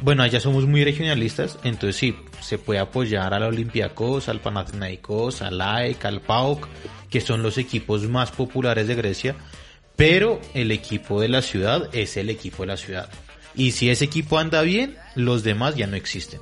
[0.00, 5.60] bueno, allá somos muy regionalistas, entonces sí, se puede apoyar al Olympiacos, al Panathinaikos, al
[5.60, 6.68] AEK, al PAOK,
[7.10, 9.36] que son los equipos más populares de Grecia,
[9.96, 13.08] pero el equipo de la ciudad es el equipo de la ciudad.
[13.54, 16.40] Y si ese equipo anda bien, los demás ya no existen.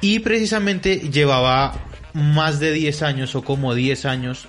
[0.00, 1.74] Y precisamente llevaba
[2.12, 4.48] más de 10 años o como 10 años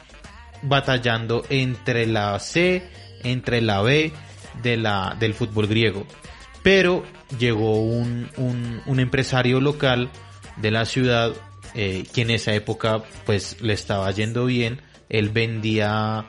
[0.62, 2.84] batallando entre la C,
[3.24, 4.12] entre la B
[4.64, 6.06] de la, del fútbol griego.
[6.64, 7.04] Pero
[7.40, 10.10] llegó un, un, un empresario local
[10.58, 11.32] de la ciudad
[11.76, 14.82] eh, que en esa época pues le estaba yendo bien.
[15.10, 16.26] Él vendía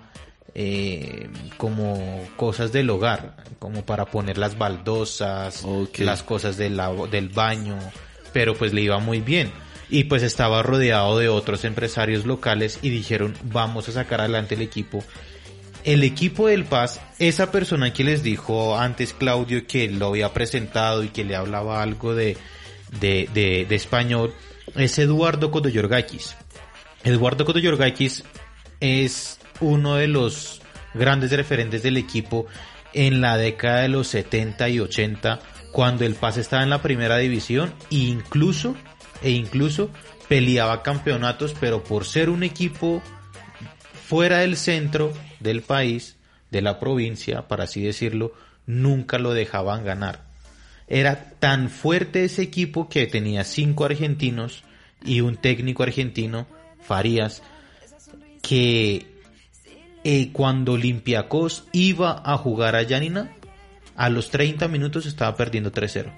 [0.54, 5.64] eh, como cosas del hogar, como para poner las baldosas,
[5.98, 7.78] las cosas del, lavo- del baño,
[8.38, 9.50] pero pues le iba muy bien.
[9.90, 14.62] Y pues estaba rodeado de otros empresarios locales y dijeron, vamos a sacar adelante el
[14.62, 15.02] equipo.
[15.82, 21.02] El equipo del Paz, esa persona que les dijo antes Claudio que lo había presentado
[21.02, 22.36] y que le hablaba algo de,
[23.00, 24.32] de, de, de español,
[24.76, 26.36] es Eduardo Kodoyorgakis.
[27.02, 28.22] Eduardo Kodoyorgakis
[28.78, 30.62] es uno de los
[30.94, 32.46] grandes referentes del equipo
[32.94, 35.40] en la década de los 70 y 80
[35.72, 38.74] cuando el Paz estaba en la primera división e incluso
[39.22, 39.90] e incluso
[40.28, 43.02] peleaba campeonatos pero por ser un equipo
[44.06, 46.16] fuera del centro del país
[46.50, 48.32] de la provincia para así decirlo
[48.66, 50.28] nunca lo dejaban ganar.
[50.86, 54.62] Era tan fuerte ese equipo que tenía cinco argentinos
[55.04, 56.46] y un técnico argentino,
[56.80, 57.42] Farías,
[58.42, 59.06] que
[60.04, 63.30] eh, cuando Olympiacos iba a jugar a Yanina,
[63.98, 66.12] a los 30 minutos estaba perdiendo 3-0.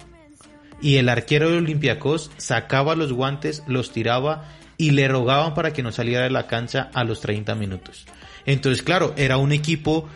[0.81, 5.83] Y el arquero de Olympiacos sacaba los guantes, los tiraba y le rogaban para que
[5.83, 8.05] no saliera de la cancha a los 30 minutos.
[8.45, 10.07] Entonces, claro, era un equipo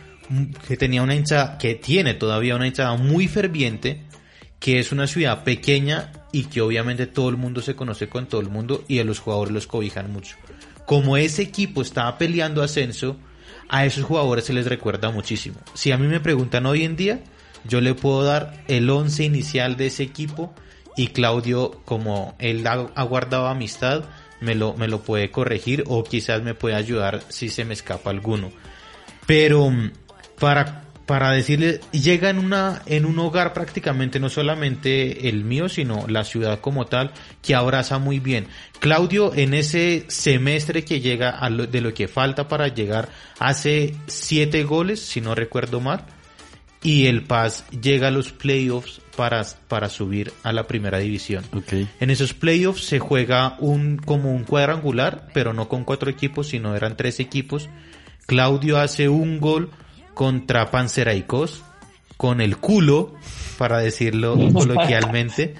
[0.66, 4.02] que tenía una hinchada, que tiene todavía una hinchada muy ferviente,
[4.60, 8.40] que es una ciudad pequeña y que obviamente todo el mundo se conoce con todo
[8.40, 10.36] el mundo y a los jugadores los cobijan mucho.
[10.84, 13.16] Como ese equipo estaba peleando ascenso,
[13.68, 15.56] a esos jugadores se les recuerda muchísimo.
[15.74, 17.20] Si a mí me preguntan hoy en día,
[17.68, 20.54] yo le puedo dar el once inicial de ese equipo
[20.96, 24.04] y Claudio, como él ha, ha guardado amistad,
[24.40, 28.10] me lo, me lo puede corregir o quizás me puede ayudar si se me escapa
[28.10, 28.50] alguno.
[29.26, 29.90] Pero mm,
[30.38, 36.06] para, para decirle, llega en una, en un hogar prácticamente, no solamente el mío, sino
[36.08, 37.12] la ciudad como tal,
[37.42, 38.46] que abraza muy bien.
[38.80, 43.08] Claudio, en ese semestre que llega a lo- de lo que falta para llegar,
[43.38, 46.04] hace siete goles, si no recuerdo mal,
[46.86, 51.44] y el Paz llega a los playoffs para, para subir a la primera división.
[51.52, 51.72] Ok.
[51.98, 56.76] En esos playoffs se juega un como un cuadrangular, pero no con cuatro equipos, sino
[56.76, 57.68] eran tres equipos.
[58.26, 59.70] Claudio hace un gol
[60.14, 61.64] contra Panseraikos
[62.16, 63.14] con el culo,
[63.58, 65.56] para decirlo coloquialmente.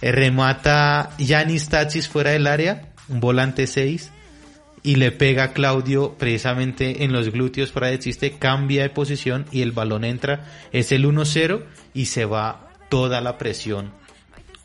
[0.00, 4.10] Eh, Remata Yanis Tachis fuera del área, un volante 6,
[4.86, 9.44] y le pega a Claudio precisamente en los glúteos fuera de chiste, cambia de posición
[9.50, 13.90] y el balón entra, es el 1-0 y se va toda la presión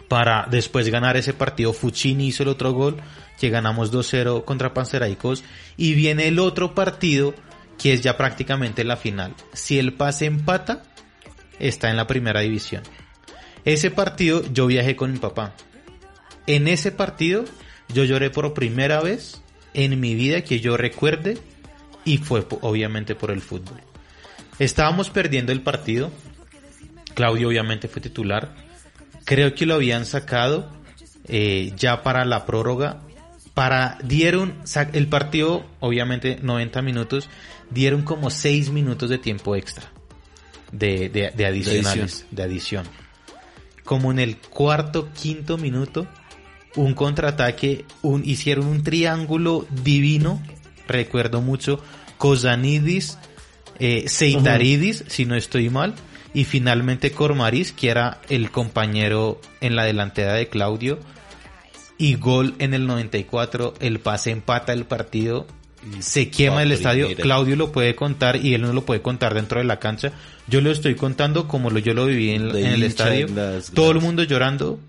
[0.07, 1.73] para después ganar ese partido.
[1.73, 2.97] Fuccini hizo el otro gol,
[3.39, 5.43] que ganamos 2-0 contra Panseraicos.
[5.75, 7.33] Y viene el otro partido,
[7.79, 9.33] que es ya prácticamente la final.
[9.53, 10.83] Si el pase empata,
[11.57, 12.83] está en la primera división.
[13.65, 15.55] Ese partido yo viajé con mi papá.
[16.45, 17.43] En ese partido
[17.91, 19.40] yo lloré por primera vez
[19.73, 21.37] en mi vida que yo recuerde
[22.05, 23.79] y fue obviamente por el fútbol.
[24.59, 26.11] Estábamos perdiendo el partido.
[27.13, 28.55] Claudio obviamente fue titular.
[29.25, 30.71] Creo que lo habían sacado
[31.27, 33.01] eh, ya para la prórroga.
[33.53, 34.55] Para dieron
[34.93, 37.29] el partido, obviamente 90 minutos,
[37.69, 39.91] dieron como 6 minutos de tiempo extra
[40.71, 42.85] de, de, de adicionales, de adición.
[43.83, 46.07] Como en el cuarto, quinto minuto,
[46.75, 50.41] un contraataque, un, hicieron un triángulo divino,
[50.87, 51.81] recuerdo mucho,
[52.17, 53.17] Cosanidis,
[53.79, 55.95] eh, Seitaridis, si no estoy mal,
[56.33, 60.99] y finalmente Cormaris, que era el compañero en la delantera de Claudio,
[61.97, 65.45] y gol en el 94, el pase empata el partido,
[65.99, 67.15] se quema el estadio.
[67.15, 70.11] Claudio lo puede contar y él no lo puede contar dentro de la cancha,
[70.47, 73.27] yo lo estoy contando como lo, yo lo viví en, el estadio,
[73.73, 74.79] todo el mundo llorando,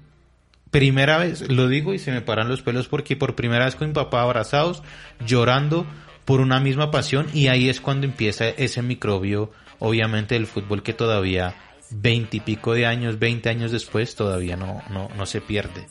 [0.72, 3.86] primera vez, lo digo y se me paran los pelos porque por primera vez con
[3.86, 4.82] mi papá abrazados,
[5.24, 5.86] llorando
[6.24, 10.92] por una misma pasión y ahí es cuando empieza ese microbio, obviamente del fútbol que
[10.94, 11.54] todavía
[11.90, 15.86] veinte y pico de años, 20 años después todavía no, no, no se pierde.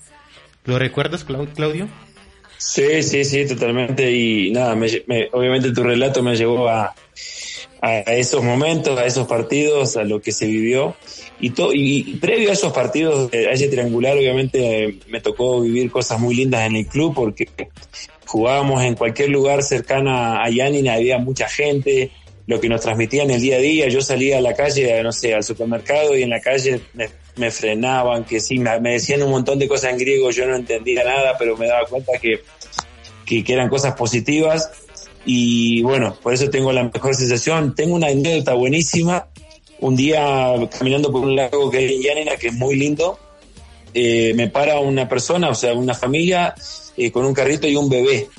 [0.65, 1.87] ¿Lo recuerdas, Clau- Claudio?
[2.57, 4.11] Sí, sí, sí, totalmente.
[4.11, 6.93] Y nada, me- me- obviamente tu relato me llevó a,
[7.81, 10.95] a esos momentos, a esos partidos, a lo que se vivió.
[11.39, 15.89] Y, to- y, previo a esos partidos, eh, a ese triangular, obviamente me tocó vivir
[15.89, 17.47] cosas muy lindas en el club porque
[18.25, 22.11] jugábamos en cualquier lugar cercana a Yanina, había mucha gente,
[22.47, 23.87] lo que nos transmitían el día a día.
[23.87, 27.49] Yo salía a la calle, no sé, al supermercado y en la calle me, me
[27.49, 31.03] frenaban, que sí, me, me decían un montón de cosas en griego, yo no entendía
[31.03, 32.41] nada, pero me daba cuenta que,
[33.25, 34.69] que, que eran cosas positivas.
[35.25, 37.75] Y bueno, por eso tengo la mejor sensación.
[37.75, 39.27] Tengo una anécdota buenísima.
[39.79, 43.17] Un día caminando por un lago que hay en Yanina, que es muy lindo,
[43.93, 46.53] eh, me para una persona, o sea, una familia
[46.95, 48.29] eh, con un carrito y un bebé.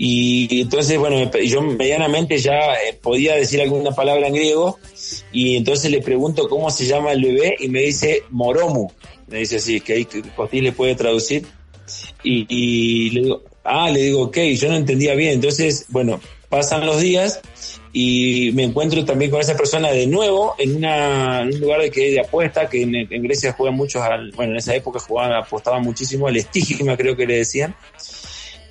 [0.00, 4.78] Y, entonces, bueno, yo medianamente ya eh, podía decir alguna palabra en griego
[5.32, 8.88] y entonces le pregunto cómo se llama el bebé y me dice Moromu.
[9.26, 11.46] Me dice así, que ahí Costil le puede traducir.
[12.22, 15.32] Y, y le digo, ah, le digo, ok, yo no entendía bien.
[15.32, 17.40] Entonces, bueno, pasan los días
[17.92, 21.90] y me encuentro también con esa persona de nuevo en, una, en un lugar de
[21.90, 25.32] que de apuesta, que en, en Grecia juegan muchos, al, bueno, en esa época jugaban,
[25.32, 27.74] apostaban muchísimo al estígima, creo que le decían.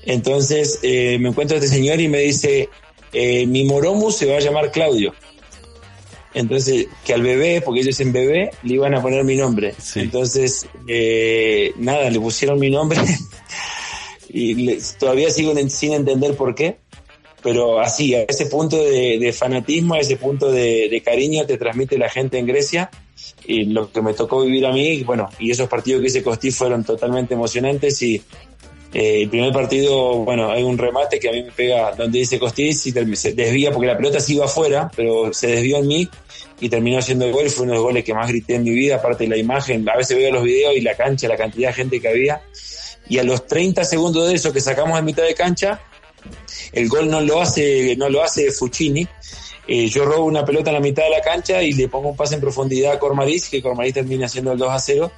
[0.06, 2.70] Entonces eh, me encuentro a este señor y me dice,
[3.14, 5.14] eh, mi moromu se va a llamar Claudio.
[6.34, 9.74] Entonces, que al bebé, porque ellos en bebé, le iban a poner mi nombre.
[9.82, 10.02] Sí.
[10.02, 13.00] Entonces, eh, nada, le pusieron mi nombre
[14.30, 16.78] y todavía sigo sin entender por qué.
[17.44, 21.58] Pero así, a ese punto de, de fanatismo, a ese punto de, de cariño te
[21.58, 22.90] transmite la gente en Grecia.
[23.46, 26.52] Y lo que me tocó vivir a mí, bueno, y esos partidos que hice Costí
[26.52, 28.22] fueron totalmente emocionantes y
[28.94, 32.40] eh, el primer partido, bueno, hay un remate que a mí me pega donde dice
[32.40, 36.10] Costis y se desvía porque la pelota sí iba afuera, pero se desvió en mí
[36.60, 37.50] y terminó haciendo el gol.
[37.50, 39.88] Fue uno de los goles que más grité en mi vida, aparte de la imagen.
[39.90, 42.42] A veces veo los videos y la cancha, la cantidad de gente que había.
[43.10, 45.82] Y a los 30 segundos de eso que sacamos en mitad de cancha,
[46.72, 49.08] el gol no lo hace, no lo hace Fuccini.
[49.70, 52.16] Eh, yo robo una pelota en la mitad de la cancha y le pongo un
[52.16, 55.12] pase en profundidad a Cormaris, que Cormaris termina haciendo el 2 a 0,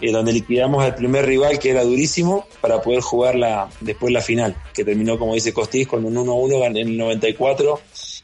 [0.00, 4.22] eh, donde liquidamos al primer rival que era durísimo para poder jugar la, después la
[4.22, 7.78] final, que terminó, como dice Costis, con un 1-1 en el 94,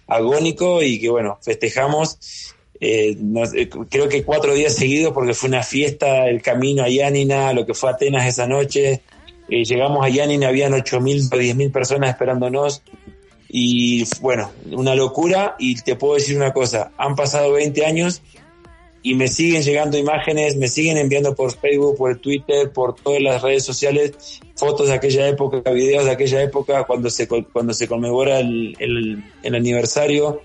[0.06, 2.54] agónico y que bueno, festejamos.
[2.80, 3.16] eh,
[3.90, 7.74] creo que cuatro días seguidos porque fue una fiesta, el camino a Yanina, lo que
[7.74, 9.02] fue Atenas esa noche.
[9.48, 12.82] Eh, llegamos a Yanina, habían 8.000 o 10.000 personas esperándonos
[13.48, 18.22] y bueno, una locura y te puedo decir una cosa, han pasado 20 años
[19.02, 23.40] y me siguen llegando imágenes, me siguen enviando por Facebook, por Twitter, por todas las
[23.40, 28.40] redes sociales, fotos de aquella época, videos de aquella época cuando se cuando se conmemora
[28.40, 30.42] el, el- el aniversario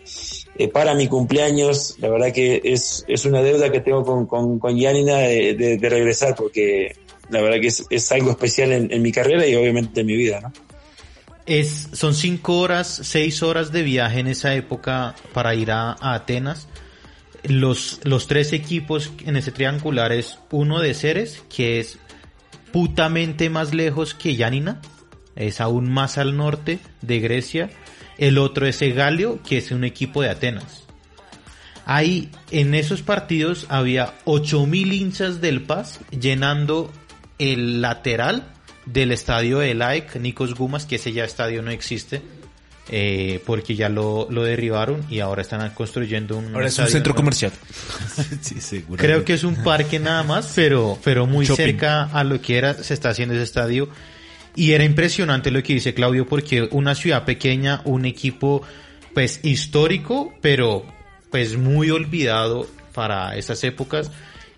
[0.59, 1.95] eh, para mi cumpleaños.
[1.97, 5.77] La verdad que es, es una deuda que tengo con, con, con Yanina de, de-
[5.77, 6.95] de regresar porque
[7.31, 10.53] la verdad que es, algo especial en, mi carrera y obviamente en mi vida, ¿no?
[11.45, 16.67] Es, son cinco horas, seis horas de viaje en esa época para ir a, Atenas.
[17.43, 21.97] Los, los tres equipos en ese triangular es uno de Ceres, que es
[22.71, 24.81] putamente más lejos que Yanina,
[25.35, 27.69] es aún más al norte de Grecia.
[28.17, 30.81] El otro es Egalio, que es un equipo de Atenas.
[31.85, 36.91] Ahí, en esos partidos, había 8000 hinchas del Paz llenando
[37.41, 38.43] el lateral
[38.85, 42.21] del estadio de Laik, Nikos Gumas, que ese ya estadio no existe.
[42.89, 47.11] eh, porque ya lo, lo derribaron y ahora están construyendo un Ahora es un centro
[47.13, 47.17] nuevo.
[47.21, 47.51] comercial.
[48.41, 49.01] Sí, seguro.
[49.01, 51.63] Creo que es un parque nada más, pero, pero muy Shopping.
[51.63, 53.87] cerca a lo que era, se está haciendo ese estadio.
[54.55, 58.61] Y era impresionante lo que dice Claudio, porque una ciudad pequeña, un equipo
[59.13, 60.85] pues histórico, pero
[61.29, 64.11] pues muy olvidado para esas épocas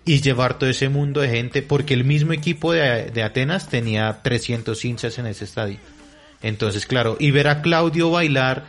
[0.04, 4.20] y llevar todo ese mundo de gente, porque el mismo equipo de, de Atenas tenía
[4.22, 5.78] 300 hinchas en ese estadio.
[6.42, 8.64] Entonces, claro, y ver a Claudio bailar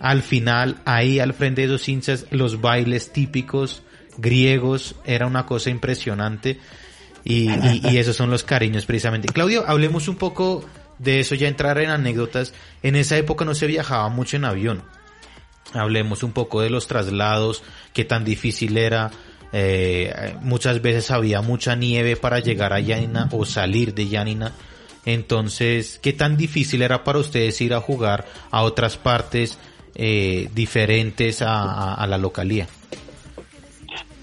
[0.00, 3.82] al final, ahí al frente de esos hinchas, los bailes típicos
[4.18, 6.58] griegos, era una cosa impresionante.
[7.24, 9.28] Y, y- y esos son los cariños precisamente.
[9.28, 10.64] Claudio, hablemos un poco
[10.98, 12.52] de eso, ya entrar en anécdotas.
[12.82, 14.82] En esa época no se viajaba mucho en avión.
[15.72, 17.62] Hablemos un poco de los traslados,
[17.92, 19.10] qué tan difícil era.
[19.52, 24.52] Eh, muchas veces había mucha nieve para llegar a Yanina o salir de Yanina.
[25.04, 29.58] Entonces, ¿qué tan difícil era para ustedes ir a jugar a otras partes
[29.94, 32.66] eh, diferentes a, a- la localía?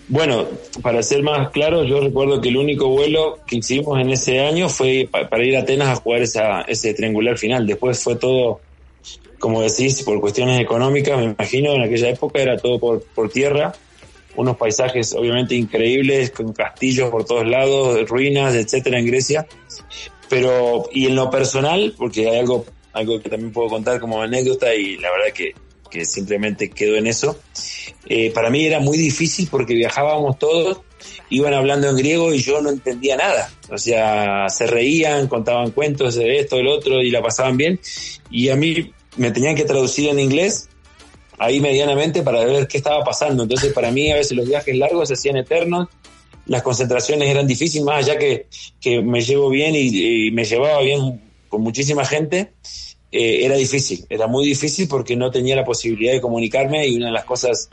[0.08, 0.48] Bueno,
[0.82, 4.68] para ser más claro, yo recuerdo que el único vuelo que hicimos en ese año
[4.68, 7.68] fue pa- para ir a Atenas a jugar esa, ese triangular final.
[7.68, 8.62] Después fue todo,
[9.38, 13.74] como decís, por cuestiones económicas, me imagino, en aquella época era todo por, por tierra,
[14.40, 19.46] unos paisajes obviamente increíbles, con castillos por todos lados, ruinas, etcétera, en Grecia.
[20.30, 24.74] Pero, y en lo personal, porque hay algo, algo que también puedo contar como anécdota
[24.74, 25.54] y la verdad que,
[25.92, 27.38] que simplemente quedó en eso.
[28.08, 30.80] Eh, para mí era muy difícil porque viajábamos todos,
[31.30, 33.52] iban hablando en griego y yo no entendía nada.
[33.70, 37.78] O sea, se reían, contaban cuentos de esto, del otro y la pasaban bien.
[38.32, 40.70] Y a mí me tenían que traducir en inglés
[41.40, 43.44] ahí medianamente para ver qué estaba pasando.
[43.44, 45.88] Entonces, para mí a veces los viajes largos se hacían eternos,
[46.46, 48.48] las concentraciones eran difíciles, más allá que,
[48.80, 52.52] que me llevo bien y, y me llevaba bien con muchísima gente,
[53.12, 57.08] eh, era difícil, era muy difícil porque no tenía la posibilidad de comunicarme y una
[57.08, 57.70] de las cosas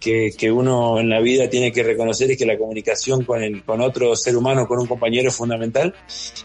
[0.00, 3.62] que, que uno en la vida tiene que reconocer es que la comunicación con, el,
[3.62, 5.94] con otro ser humano, con un compañero es fundamental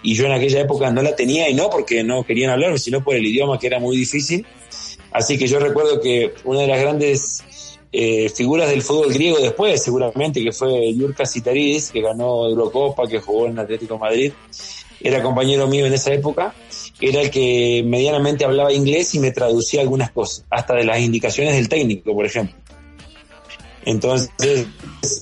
[0.03, 3.03] y yo en aquella época no la tenía y no porque no querían hablar, sino
[3.03, 4.45] por el idioma que era muy difícil.
[5.17, 7.43] Así que yo recuerdo que una de las grandes
[7.91, 13.19] eh, figuras del fútbol griego después, seguramente, que fue Yurka Sitaridis, que ganó Eurocopa, que
[13.19, 14.31] jugó en Atlético Madrid,
[15.01, 16.53] era compañero mío en esa época,
[17.01, 21.55] era el que medianamente hablaba inglés y me traducía algunas cosas, hasta de las indicaciones
[21.55, 22.55] del técnico, por ejemplo.
[23.83, 24.29] Entonces,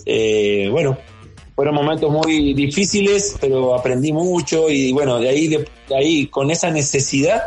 [0.05, 0.97] eh, bueno,
[1.55, 5.65] fueron momentos muy difíciles, pero aprendí mucho y bueno, de ahí, de
[5.95, 7.43] ahí con esa necesidad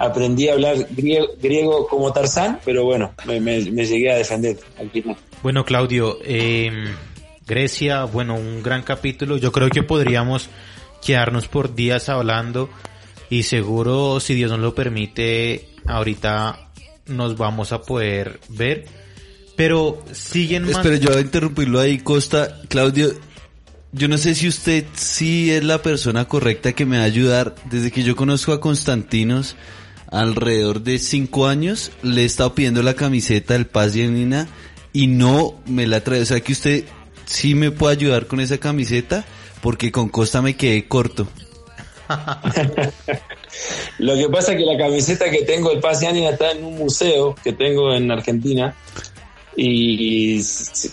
[0.00, 4.58] aprendí a hablar griego, griego como Tarzán, pero bueno, me, me, me, llegué a defender
[4.78, 5.16] al final.
[5.42, 6.70] Bueno, Claudio, eh,
[7.46, 9.36] Grecia, bueno, un gran capítulo.
[9.36, 10.48] Yo creo que podríamos
[11.04, 12.70] quedarnos por días hablando
[13.28, 16.70] y seguro, si Dios nos lo permite, ahorita
[17.06, 18.86] nos vamos a poder ver.
[19.54, 20.78] Pero siguen más...
[20.78, 22.62] Espera, yo voy a interrumpirlo ahí, Costa.
[22.68, 23.10] Claudio,
[23.92, 27.54] yo no sé si usted sí es la persona correcta que me va a ayudar.
[27.70, 29.56] Desde que yo conozco a Constantinos,
[30.10, 34.48] alrededor de cinco años, le he estado pidiendo la camiseta del Paz y Nina
[34.92, 36.20] y no me la trae.
[36.20, 36.84] O sea que usted
[37.26, 39.24] sí me puede ayudar con esa camiseta
[39.62, 41.28] porque con Costa me quedé corto.
[43.98, 47.34] Lo que pasa es que la camiseta que tengo del Paz está en un museo
[47.42, 48.74] que tengo en Argentina
[49.56, 50.40] y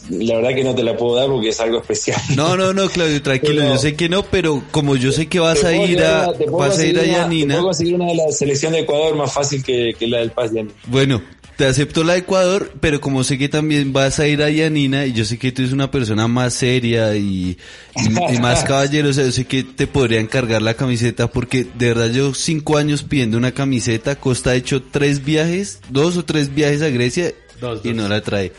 [0.10, 2.20] la verdad que no te la puedo dar porque es algo especial.
[2.36, 5.40] No, no, no, Claudio, tranquilo, pero, yo sé que no, pero como yo sé que
[5.40, 7.56] vas a ir a, una, vas a ir a Yanina.
[7.56, 10.32] Te puedo conseguir una de la selección de Ecuador más fácil que, que la del
[10.32, 10.74] Paz Yanina.
[10.88, 11.22] Bueno,
[11.56, 15.06] te acepto la de Ecuador, pero como sé que también vas a ir a Yanina
[15.06, 17.58] y yo sé que tú eres una persona más seria y,
[17.96, 22.12] y, y más caballerosa, yo sé que te podría encargar la camiseta porque de verdad
[22.12, 26.82] yo cinco años pidiendo una camiseta, Costa ha hecho tres viajes, dos o tres viajes
[26.82, 27.96] a Grecia Dos, y dos.
[27.98, 28.52] no la trae.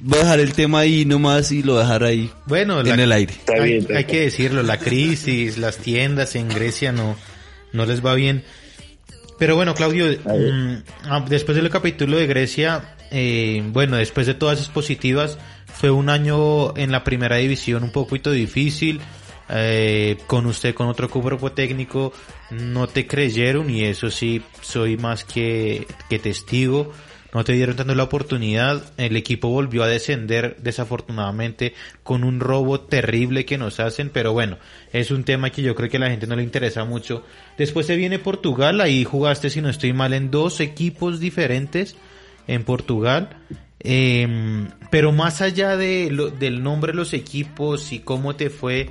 [0.00, 3.12] Voy a dejar el tema ahí nomás y lo dejar ahí Bueno, en la- el
[3.12, 3.34] aire.
[3.34, 4.06] Está hay, bien, está hay bien.
[4.06, 7.16] que decirlo, la crisis, las tiendas en Grecia no,
[7.72, 8.42] no les va bien.
[9.38, 10.74] Pero bueno, Claudio, mm,
[11.04, 15.38] ah, después del capítulo de Grecia, eh, bueno, después de todas esas positivas,
[15.72, 19.00] fue un año en la primera división un poquito difícil.
[19.54, 22.12] eh, con usted, con otro cuerpo técnico,
[22.50, 26.90] no te creyeron y eso sí, soy más que, que testigo.
[27.34, 28.82] No te dieron tanto la oportunidad.
[28.98, 31.72] El equipo volvió a descender desafortunadamente
[32.02, 34.10] con un robo terrible que nos hacen.
[34.10, 34.58] Pero bueno,
[34.92, 37.24] es un tema que yo creo que a la gente no le interesa mucho.
[37.56, 38.80] Después se viene Portugal.
[38.82, 41.96] Ahí jugaste, si no estoy mal, en dos equipos diferentes
[42.46, 43.30] en Portugal.
[43.80, 48.90] Eh, pero más allá de lo- del nombre de los equipos y cómo te fue,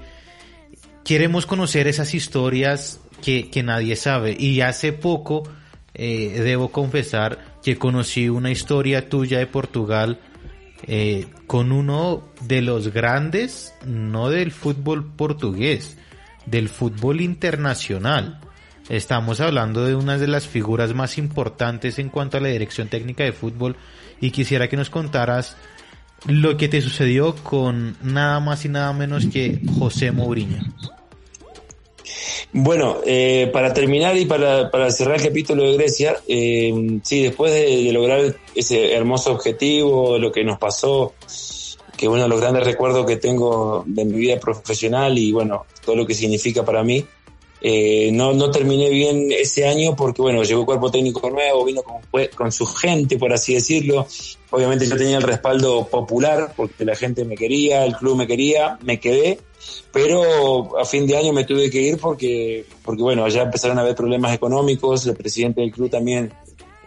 [1.03, 4.35] queremos conocer esas historias que, que nadie sabe.
[4.38, 5.43] Y hace poco,
[5.93, 10.19] eh, debo confesar, que conocí una historia tuya de Portugal
[10.88, 15.97] eh, con uno de los grandes, no del fútbol portugués,
[16.45, 18.39] del fútbol internacional.
[18.89, 23.23] Estamos hablando de una de las figuras más importantes en cuanto a la dirección técnica
[23.23, 23.75] de fútbol
[24.19, 25.55] y quisiera que nos contaras
[26.27, 30.61] lo que te sucedió con nada más y nada menos que José Mourinho.
[32.53, 37.53] Bueno, eh, para terminar y para, para, cerrar el capítulo de Grecia, eh, sí, después
[37.53, 41.13] de, de, lograr ese hermoso objetivo, lo que nos pasó,
[41.95, 45.95] que uno de los grandes recuerdos que tengo de mi vida profesional y bueno, todo
[45.95, 47.05] lo que significa para mí,
[47.63, 52.01] eh, no, no terminé bien ese año porque, bueno, llegó cuerpo técnico nuevo, vino con,
[52.35, 54.07] con, su gente, por así decirlo.
[54.49, 58.79] Obviamente yo tenía el respaldo popular porque la gente me quería, el club me quería,
[58.81, 59.39] me quedé,
[59.93, 63.81] pero a fin de año me tuve que ir porque, porque bueno, allá empezaron a
[63.81, 66.33] haber problemas económicos, el presidente del club también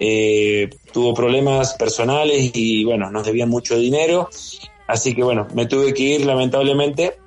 [0.00, 4.28] eh, tuvo problemas personales y, bueno, nos debían mucho dinero.
[4.88, 7.18] Así que, bueno, me tuve que ir lamentablemente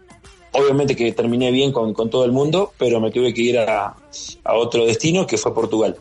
[0.58, 3.96] obviamente que terminé bien con, con, todo el mundo, pero me tuve que ir a,
[4.44, 5.96] a otro destino que fue Portugal.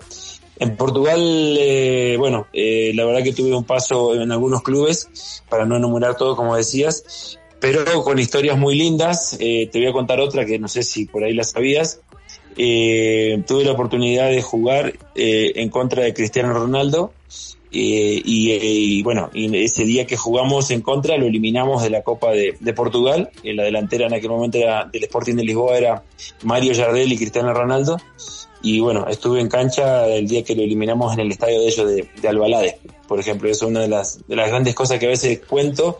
[0.59, 1.21] En Portugal,
[1.59, 6.17] eh, bueno, eh, la verdad que tuve un paso en algunos clubes, para no enumerar
[6.17, 9.37] todo como decías, pero con historias muy lindas.
[9.41, 12.01] Eh, te voy a contar otra que no sé si por ahí la sabías.
[12.57, 17.13] Eh, tuve la oportunidad de jugar eh, en contra de Cristiano Ronaldo
[17.79, 22.03] eh, y, y, bueno, y ese día que jugamos en contra lo eliminamos de la
[22.03, 23.31] Copa de, de, Portugal.
[23.43, 26.03] En la delantera en aquel momento era, del Sporting de Lisboa era
[26.43, 27.99] Mario Jardel y Cristiano Ronaldo.
[28.63, 31.87] Y bueno, estuve en cancha el día que lo eliminamos en el estadio de ellos
[31.87, 33.51] de, de Albalade, por ejemplo.
[33.51, 35.99] Eso es una de las, de las grandes cosas que a veces cuento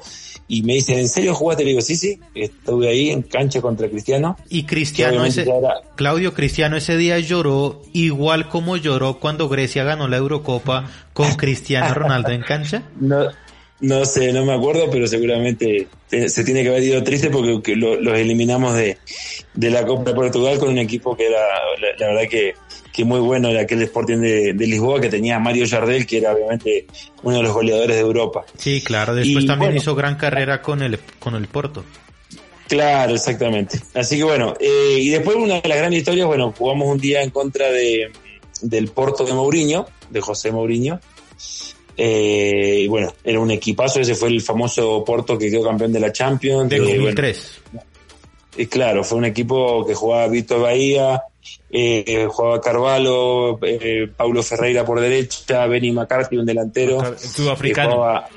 [0.49, 1.65] y me dicen, ¿en serio jugaste?
[1.65, 4.37] Le digo, sí, sí, estuve ahí en cancha contra Cristiano.
[4.49, 5.81] Y Cristiano, ese, era...
[5.97, 11.93] Claudio Cristiano ese día lloró igual como lloró cuando Grecia ganó la Eurocopa con Cristiano
[11.95, 12.83] Ronaldo en cancha.
[13.01, 13.27] No,
[13.81, 18.01] no sé, no me acuerdo, pero seguramente se tiene que haber ido triste porque lo,
[18.01, 18.97] los eliminamos de,
[19.55, 21.39] de la Copa de Portugal con un equipo que era,
[21.81, 22.55] la, la verdad que
[22.97, 26.33] que muy bueno era aquel Sporting de, de, Lisboa que tenía Mario Jardel, que era
[26.33, 26.87] obviamente
[27.23, 28.47] uno de los goleadores de Europa.
[28.57, 31.85] Sí, claro, después y, también bueno, hizo gran carrera con el, con el Porto.
[32.67, 33.79] Claro, exactamente.
[33.93, 37.23] Así que bueno, eh, y después una de las grandes historias, bueno, jugamos un día
[37.23, 38.11] en contra de,
[38.63, 40.99] del Porto de Mourinho, de José Mourinho.
[41.99, 46.01] Eh, y bueno, era un equipazo, ese fue el famoso Porto que quedó campeón de
[46.01, 46.71] la Champions.
[46.71, 47.61] De 2003.
[47.73, 47.87] Bueno,
[48.57, 51.23] y claro, fue un equipo que jugaba Víctor Bahía,
[51.71, 57.17] eh, jugaba Carvalho, eh, Paulo Ferreira por derecha, Benny McCarthy, un delantero.
[57.19, 57.91] Sudafricano.
[57.91, 58.29] Eh, jugaba,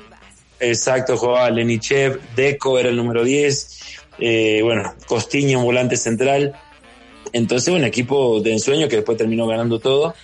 [0.58, 3.80] exacto, jugaba Lenichev, Deco era el número 10,
[4.18, 6.54] eh, bueno, Costiño, un volante central.
[7.32, 10.14] Entonces, un equipo de ensueño que después terminó ganando todo.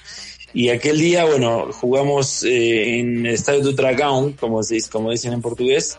[0.52, 4.60] Y aquel día, bueno, jugamos eh, en el estadio de Utracão, como,
[4.90, 5.98] como dicen en portugués,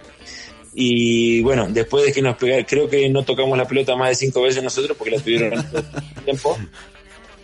[0.80, 4.16] y bueno, después de que nos pegaron, creo que no tocamos la pelota más de
[4.16, 5.66] cinco veces nosotros porque la tuvieron
[6.24, 6.56] tiempo.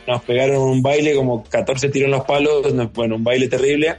[0.08, 3.98] Nos pegaron un baile, como 14 tiros en los palos, bueno, un baile terrible.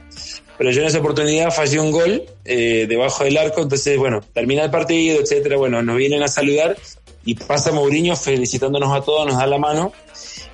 [0.57, 4.63] Pero yo en esa oportunidad fallé un gol eh, debajo del arco, entonces, bueno, termina
[4.63, 5.57] el partido, etcétera.
[5.57, 6.77] Bueno, nos vienen a saludar
[7.25, 9.91] y pasa Mourinho felicitándonos a todos, nos da la mano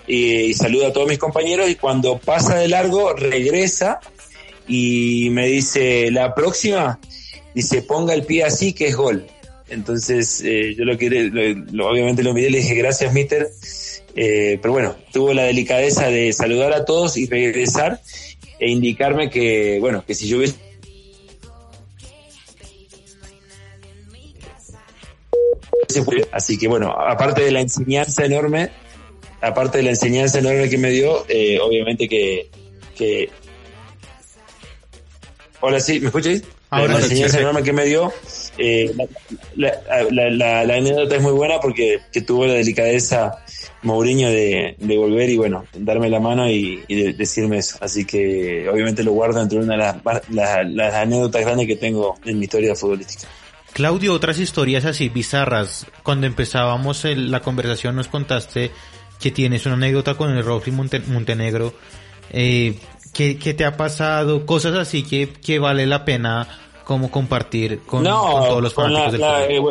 [0.07, 1.69] y, y saluda a todos mis compañeros.
[1.69, 3.99] Y cuando pasa de largo, regresa
[4.67, 6.99] y me dice: La próxima
[7.53, 9.25] dice ponga el pie así que es gol.
[9.69, 11.41] Entonces eh, yo lo que lo,
[11.71, 13.49] lo, obviamente lo miré y le dije gracias mister,
[14.15, 18.01] eh, pero bueno, tuvo la delicadeza de saludar a todos y regresar
[18.59, 20.55] e indicarme que bueno, que si yo hubiese
[26.31, 28.69] Así que bueno, aparte de la enseñanza enorme,
[29.41, 32.49] aparte de la enseñanza enorme que me dio, eh, obviamente que,
[32.95, 33.29] que...
[35.59, 36.43] Hola, sí, ¿me escucháis?
[36.73, 38.13] Ahora la enseñanza enorme que me dio,
[38.57, 38.93] eh,
[39.57, 39.73] la,
[40.09, 43.43] la, la, la, anécdota es muy buena porque que tuvo la delicadeza
[43.81, 47.77] Mourinho de, de volver y bueno, darme la mano y, y de, decirme eso.
[47.81, 49.97] Así que obviamente lo guardo entre una de las,
[50.29, 53.27] las, las anécdotas grandes que tengo en mi historia futbolística.
[53.73, 55.87] Claudio, otras historias así bizarras.
[56.03, 58.71] Cuando empezábamos el, la conversación nos contaste
[59.19, 61.73] que tienes una anécdota con el Monte, Montenegro.
[62.31, 62.75] Eh,
[63.13, 64.45] ¿qué, ¿Qué te ha pasado?
[64.45, 66.47] Cosas así que, que vale la pena
[66.83, 69.61] como compartir con, no, con todos los fanáticos del la, eh,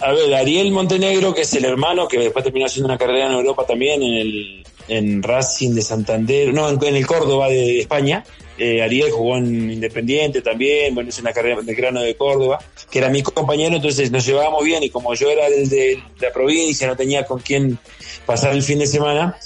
[0.00, 3.32] A ver, Ariel Montenegro, que es el hermano, que después terminó haciendo una carrera en
[3.32, 8.24] Europa también, en el, en Racing de Santander, no, en, en el Córdoba de España.
[8.58, 12.58] Eh, Ariel jugó en Independiente también, bueno, es una carrera de grano de Córdoba,
[12.90, 16.32] que era mi compañero, entonces nos llevábamos bien y como yo era del de la
[16.32, 17.78] provincia, no tenía con quién
[18.26, 19.38] pasar el fin de semana,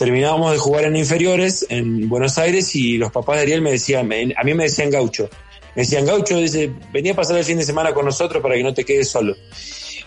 [0.00, 4.08] terminábamos de jugar en inferiores en Buenos Aires y los papás de Ariel me decían,
[4.08, 5.28] me- a mí me decían gaucho,
[5.76, 8.62] me decían gaucho, dice, venía a pasar el fin de semana con nosotros para que
[8.62, 9.36] no te quedes solo.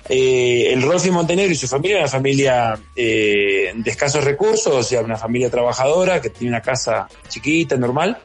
[0.09, 5.01] Eh, el Rolfi Montenegro y su familia, una familia eh, de escasos recursos, o sea,
[5.01, 8.17] una familia trabajadora que tiene una casa chiquita, normal.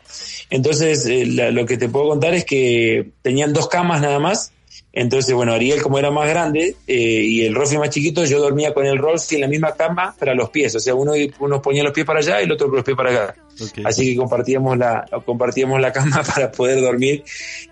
[0.51, 4.53] Entonces, eh, la- lo que te puedo contar es que tenían dos camas nada más.
[4.99, 8.75] Entonces, bueno, Ariel como era más grande eh, y el Rolfi más chiquito, yo dormía
[8.75, 10.75] con el Rolfi en la misma cama para los pies.
[10.75, 13.11] O sea, uno, uno ponía los pies para allá y el otro los pies para
[13.13, 13.37] acá.
[13.61, 13.81] Ok.
[13.85, 17.25] Así que compartíamos la, compartíamos la cama para poder dormir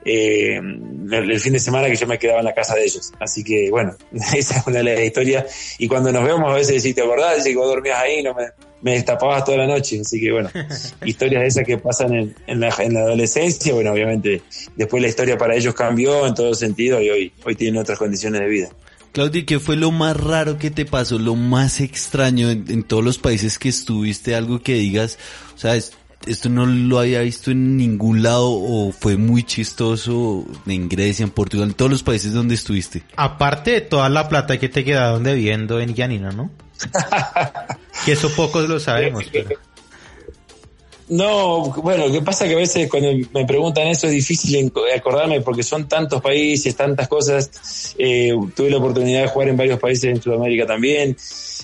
[0.04, 3.12] eh, el, fin de semana que yo me quedaba en la casa de ellos.
[3.20, 3.94] Así que bueno,
[4.34, 5.76] esa es una de las historias.
[5.78, 7.36] Y cuando nos vemos a veces decís, ¿te acordás?
[7.36, 8.44] Dice que vos dormías ahí, no me,
[8.82, 10.00] me destapabas toda la noche.
[10.00, 10.50] Así que bueno,
[11.04, 13.74] historias de esas que pasan en, en, la, en la adolescencia.
[13.74, 14.42] Bueno, obviamente
[14.76, 18.40] después la historia para ellos cambió en todo sentido y hoy, hoy tienen otras condiciones
[18.40, 18.68] de vida.
[19.16, 23.02] Claudia, ¿qué fue lo más raro que te pasó, lo más extraño en, en todos
[23.02, 24.34] los países que estuviste?
[24.34, 25.18] Algo que digas,
[25.56, 25.92] o sea, es-
[26.26, 31.30] esto no lo había visto en ningún lado o fue muy chistoso en Grecia, en
[31.30, 33.02] Portugal, en todos los países donde estuviste.
[33.16, 36.50] Aparte de toda la plata que te quedaron debiendo en Yanina, ¿no?
[38.04, 39.24] que eso pocos lo sabemos.
[39.32, 39.50] pero-
[41.08, 45.40] No, bueno, lo que pasa que a veces cuando me preguntan eso es difícil acordarme
[45.40, 47.94] porque son tantos países, tantas cosas.
[47.96, 51.16] Eh, tuve la oportunidad de jugar en varios países en Sudamérica también.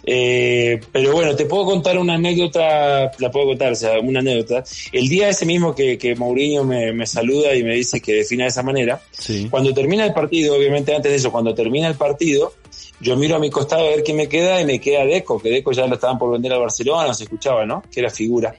[0.04, 4.64] Eh, pero bueno, te puedo contar una anécdota, la puedo contar, o sea, una anécdota.
[4.92, 8.44] El día ese mismo que, que Mourinho me, me saluda y me dice que defina
[8.44, 9.46] de esa manera, Sí.
[9.50, 12.52] cuando termina el partido, obviamente antes de eso, cuando termina el partido,
[13.00, 15.50] yo miro a mi costado a ver quién me queda y me queda Deco, que
[15.50, 17.82] Deco ya lo estaban por vender al Barcelona, se escuchaba, ¿no?
[17.92, 18.54] Que era figura.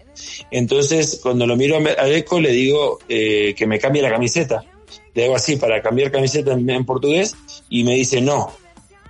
[0.52, 4.64] Entonces, cuando lo miro a Deco, le digo eh, que me cambie la camiseta.
[5.14, 7.36] Le hago así para cambiar camiseta en, en portugués
[7.70, 8.52] y me dice no.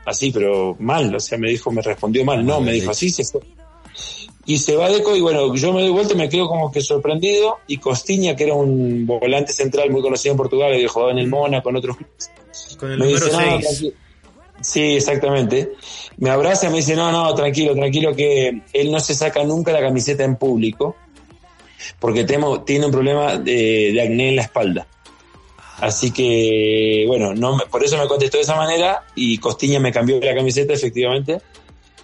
[0.06, 3.24] Así, pero mal, o sea, me dijo, me respondió mal, no, me dijo así, se
[3.24, 3.42] fue.
[4.46, 6.82] Y se va Deco y bueno, yo me doy vuelta y me quedo como que
[6.82, 11.20] sorprendido y Costiña, que era un volante central muy conocido en Portugal, que jugaba en
[11.20, 12.32] el Mónaco, con otros clubes,
[12.78, 13.82] Con el me número dice, no, 6.
[13.82, 13.94] tranqui-
[14.62, 15.72] Sí, exactamente.
[16.18, 19.72] Me abraza y me dice, no, no, tranquilo, tranquilo, que él no se saca nunca
[19.72, 20.96] la camiseta en público
[22.00, 24.88] porque temo, tiene un problema de, de acné en la espalda.
[25.80, 29.92] Así que, bueno, no me- por eso me contestó de esa manera y Costiña me
[29.92, 31.40] cambió la camiseta, efectivamente.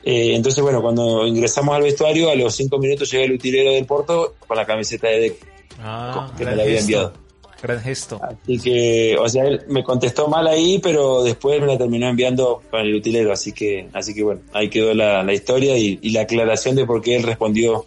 [0.03, 3.85] Eh, entonces, bueno, cuando ingresamos al vestuario, a los cinco minutos llega el utilero del
[3.85, 5.45] Porto con la camiseta de Deco,
[5.79, 6.81] Ah, que me la había gesto.
[6.85, 7.13] enviado.
[7.61, 8.21] Gran gesto.
[8.23, 12.61] Así que, o sea, él me contestó mal ahí, pero después me la terminó enviando
[12.71, 16.11] con el utilero, así que, así que bueno, ahí quedó la, la historia y, y
[16.11, 17.85] la aclaración de por qué él respondió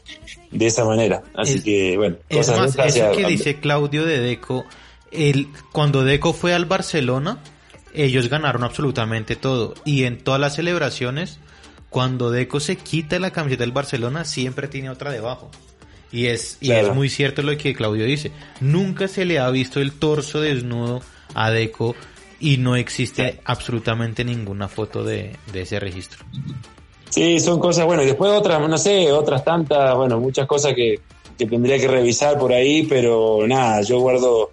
[0.50, 1.22] de esa manera.
[1.34, 4.66] Así Es- que, bueno, Es cosas de más, eso que dice Claudio de Deco,
[5.12, 7.38] el, cuando Deco fue al Barcelona,
[7.94, 9.74] ellos ganaron absolutamente todo.
[9.84, 11.38] Y en todas las celebraciones,
[11.90, 15.50] cuando Deco se quita la camiseta del Barcelona, siempre tiene otra debajo.
[16.10, 16.88] Y es, y Claro.
[16.88, 18.32] es muy cierto lo que Claudio dice.
[18.60, 21.02] Nunca se le ha visto el torso desnudo
[21.34, 21.94] a Deco
[22.40, 26.24] y no existe absolutamente ninguna foto de, de ese registro.
[27.08, 30.98] Sí, son cosas, bueno, y después otras, no sé, otras tantas, bueno, muchas cosas que,
[31.38, 34.50] que tendría que revisar por ahí, pero nada, yo guardo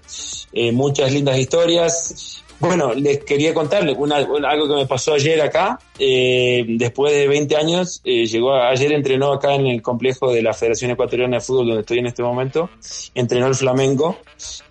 [0.53, 2.35] eh, muchas lindas historias.
[2.61, 5.79] Bueno, les quería contarles una, algo que me pasó ayer acá.
[5.97, 10.41] Eh, después de 20 años, eh, llegó a- ayer entrenó acá en el complejo de
[10.41, 12.69] la Federación Ecuatoriana de Fútbol, donde estoy en este momento.
[13.15, 14.17] Entrenó el Flamengo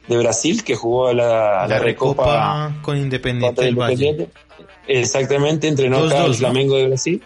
[0.06, 3.94] de Brasil, que jugó la, la, Recopa con Independiente del Valle.
[4.04, 4.38] Independiente.
[4.86, 6.34] Exactamente, entrenó Dos, acá el.
[6.34, 7.22] Flamengo de Brasil.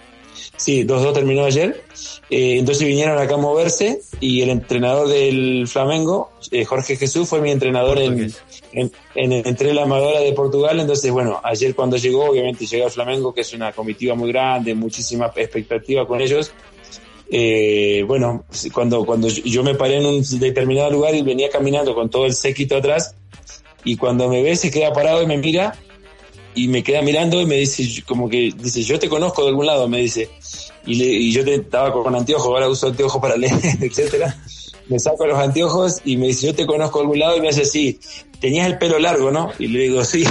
[0.56, 1.82] Sí, 2-2 terminó ayer.
[2.30, 7.40] Eh, entonces vinieron acá a moverse y el entrenador del Flamengo, eh, Jorge Jesús, fue
[7.40, 8.32] mi entrenador en,
[8.72, 10.80] en, en Entre la Amadora de Portugal.
[10.80, 14.74] Entonces, bueno, ayer cuando llegó, obviamente llegó al Flamengo, que es una comitiva muy grande,
[14.74, 16.52] muchísima expectativa con ellos.
[17.34, 18.44] Eh, bueno,
[18.74, 22.34] cuando, cuando yo me paré en un determinado lugar y venía caminando con todo el
[22.34, 23.14] séquito atrás,
[23.84, 25.74] y cuando me ve se queda parado y me mira,
[26.54, 29.66] y me queda mirando y me dice, como que dice, yo te conozco de algún
[29.66, 30.30] lado, me dice.
[30.84, 34.36] Y, yo estaba con anteojos, ahora uso anteojos para leer, etcétera.
[34.88, 37.48] Me saco los anteojos y me dice, yo te conozco de algún lado y me
[37.48, 38.00] hace así,
[38.40, 39.52] tenías el pelo largo, ¿no?
[39.58, 40.24] Y le digo, sí.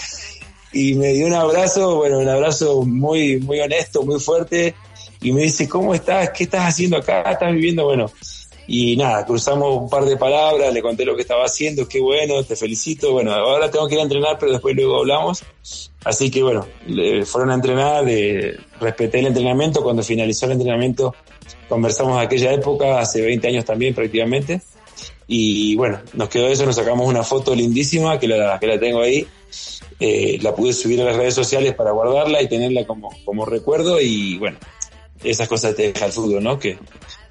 [0.72, 4.74] y me dio un abrazo, bueno, un abrazo muy, muy honesto, muy fuerte.
[5.22, 6.30] Y me dice, ¿cómo estás?
[6.30, 7.22] ¿Qué estás haciendo acá?
[7.22, 7.84] ¿Estás viviendo?
[7.84, 8.10] Bueno,
[8.72, 12.44] Y nada, cruzamos un par de palabras, le conté lo que estaba haciendo, qué bueno,
[12.44, 13.10] te felicito.
[13.10, 15.42] Bueno, ahora tengo que ir a entrenar, pero después luego hablamos.
[16.04, 19.82] Así que bueno, le fueron a entrenar, eh, respeté el entrenamiento.
[19.82, 21.16] Cuando finalizó el entrenamiento,
[21.68, 24.62] conversamos de aquella época, hace 20 años también prácticamente.
[25.26, 29.00] Y bueno, nos quedó eso, nos sacamos una foto lindísima que la, que la tengo
[29.00, 29.26] ahí.
[29.98, 34.00] Eh, la pude subir a las redes sociales para guardarla y tenerla como, como recuerdo.
[34.00, 34.58] Y bueno,
[35.24, 36.56] esas cosas te deja el fútbol, ¿no?
[36.56, 36.78] Que,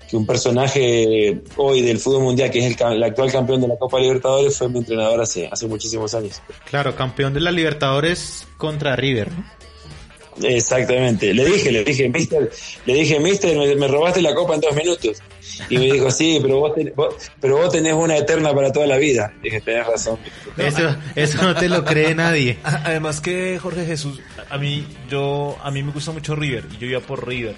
[0.10, 4.00] que un personaje hoy del fútbol mundial, que es el, actual campeón de la Copa
[4.00, 6.42] Libertadores, fue mi entrenador hace, hace muchísimos años.
[6.70, 9.30] Claro, campeón de la Libertadores contra River.
[9.32, 10.48] ¿no?
[10.48, 11.34] Exactamente.
[11.34, 12.50] Le dije, le dije, mister,
[12.86, 15.22] le dije, mister, me, me robaste la copa en dos minutos.
[15.70, 18.88] Y me dijo, sí, pero vos, ten- vos- pero vos tenés una eterna para toda
[18.88, 19.34] la vida.
[19.42, 20.18] Dije, tenés razón.
[20.58, 22.58] Eso, eso no te lo cree nadie.
[22.64, 24.20] Además que Jorge Jesús,
[24.50, 27.56] a mí, yo, a mí me gusta mucho River y yo iba por River.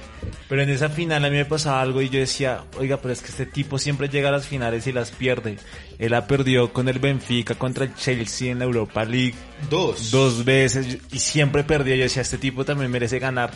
[0.50, 3.22] Pero en esa final a mí me pasaba algo y yo decía, oiga, pero es
[3.22, 5.58] que este tipo siempre llega a las finales y las pierde.
[6.00, 9.36] Él la perdió con el Benfica contra el Chelsea en la Europa League
[9.70, 10.12] Dos.
[10.12, 11.96] dos veces y siempre perdió.
[11.96, 13.52] Yo decía, este tipo también merece ganar.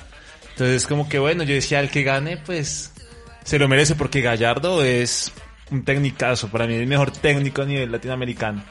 [0.51, 2.93] Entonces como que bueno, yo decía, el que gane, pues
[3.45, 5.31] se lo merece porque Gallardo es
[5.71, 6.49] un tecnicazo.
[6.49, 8.63] Para mí el mejor técnico a nivel latinoamericano.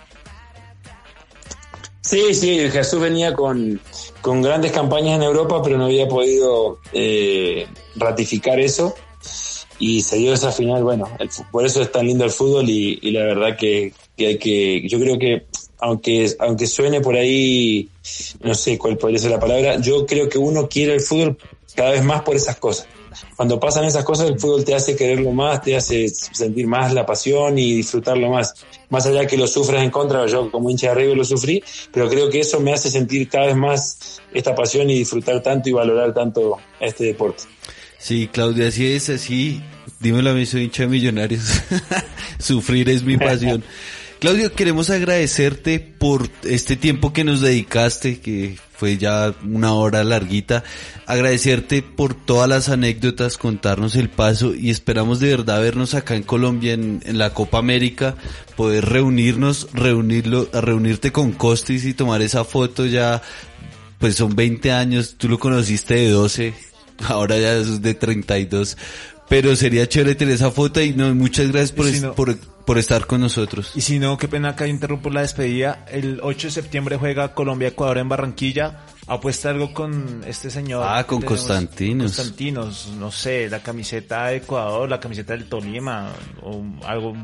[2.03, 3.81] Sí, sí, Jesús venía con,
[4.21, 8.95] con grandes campañas en Europa, pero no había podido eh, ratificar eso.
[9.79, 13.11] Y se dio esa final, bueno, el por eso es tan lindo el fútbol y,
[13.11, 15.47] la verdad que, que hay que, yo creo que
[15.79, 17.89] aunque, aunque suene por ahí,
[18.41, 21.37] no sé cuál podría ser la palabra, yo creo que uno quiere el fútbol
[21.75, 22.87] cada vez más por esas cosas.
[23.37, 27.05] Cuando pasan esas cosas, el fútbol te hace quererlo más, te hace sentir más la
[27.05, 28.55] pasión y disfrutarlo más.
[28.91, 31.63] Más allá que lo sufras en contra, yo como hincha de River lo sufrí,
[31.93, 35.69] pero creo que eso me hace sentir cada vez más esta pasión y disfrutar tanto
[35.69, 37.45] y valorar tanto este deporte.
[37.99, 39.63] Sí, Claudia, así es, así.
[40.01, 41.43] Dímelo a mí, soy hincha de millonarios.
[42.39, 43.65] Sufrir es mi pasión.
[44.21, 50.65] Claudio, queremos agradecerte por este tiempo que nos dedicaste, que fue ya una hora larguita.
[51.07, 56.23] Agradecerte por todas las anécdotas, contarnos el paso y esperamos de verdad vernos acá en
[56.23, 58.15] Colombia en, en la Copa América,
[58.57, 63.21] poder reunirnos, reunirlo, reunirte con Costis y tomar esa foto ya,
[63.99, 66.55] pues son 20 años, tú lo conociste de 12,
[67.09, 68.79] ahora ya es de 32.
[69.29, 72.15] Pero sería chévere tener esa foto y no, muchas gracias por, Y si es- no-
[72.15, 73.73] por, por estar con nosotros.
[73.75, 75.85] Y si no, qué pena que interrumpo la despedida.
[75.89, 78.85] El 8 de septiembre juega Colombia-Ecuador en Barranquilla.
[79.07, 80.85] Apuesta algo con este señor.
[80.87, 81.21] Ah, con.
[81.23, 82.17] Constantinos.
[82.17, 86.13] Constantinos, no sé, la camiseta de Ecuador, la camiseta del Tolima,
[86.43, 87.15] o algo,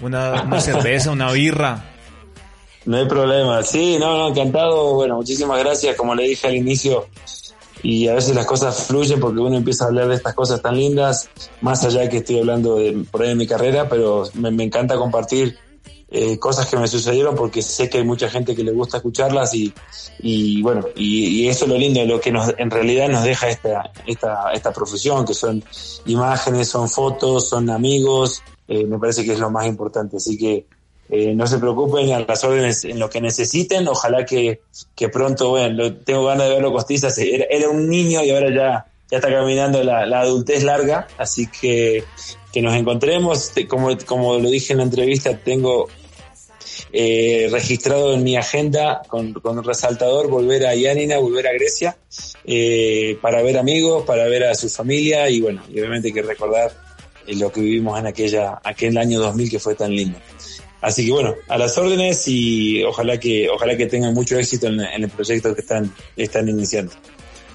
[0.00, 1.84] una, una cerveza, una birra.
[2.84, 3.62] No hay problema.
[3.62, 4.94] Sí, no, no, encantado.
[4.94, 5.94] Bueno, muchísimas gracias.
[5.94, 7.06] Como le dije al inicio,
[7.82, 10.76] y a veces las cosas fluyen porque uno empieza a hablar de estas cosas tan
[10.76, 11.28] lindas,
[11.60, 14.96] más allá de que estoy hablando de, por ahí de mi carrera, pero me, encanta
[14.96, 15.56] compartir
[16.10, 19.54] eh, cosas que me sucedieron porque sé que hay mucha gente que le gusta escucharlas
[19.54, 19.72] y,
[20.20, 23.48] y bueno, y, y eso es lo lindo, lo que nos, en realidad nos deja
[23.48, 25.62] esta, esta, esta profesión, que son
[26.06, 30.18] imágenes, son fotos, son amigos, eh, me parece que es lo más importante.
[30.18, 30.66] Así que
[31.10, 33.86] eh, no se preocupen a las órdenes en lo que necesiten.
[33.88, 34.60] Ojalá que,
[34.94, 37.16] que pronto, bueno, lo- tengo ganas de verlo Costizas.
[37.18, 41.06] Era, era un niño y ahora ya, ya está caminando la, la adultez larga.
[41.18, 42.04] Así que
[42.52, 43.52] que nos encontremos.
[43.68, 45.88] Como, como lo dije en la entrevista, tengo
[46.92, 51.96] eh, registrado en mi agenda con, con resaltador volver a Yanina, volver a Grecia,
[52.44, 56.22] eh, para ver amigos, para ver a su familia y bueno, y obviamente hay que
[56.22, 56.72] recordar
[57.26, 60.18] eh, lo que vivimos en aquella, aquel año 2000 que fue tan lindo.
[60.80, 64.80] Así que bueno, a las órdenes y ojalá que, ojalá que tengan mucho éxito en,
[64.80, 66.92] el proyecto que están, están iniciando.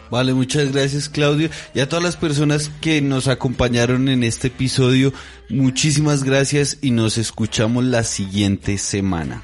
[0.09, 5.13] Vale, muchas gracias Claudio y a todas las personas que nos acompañaron en este episodio,
[5.49, 9.41] muchísimas gracias y nos escuchamos la siguiente semana.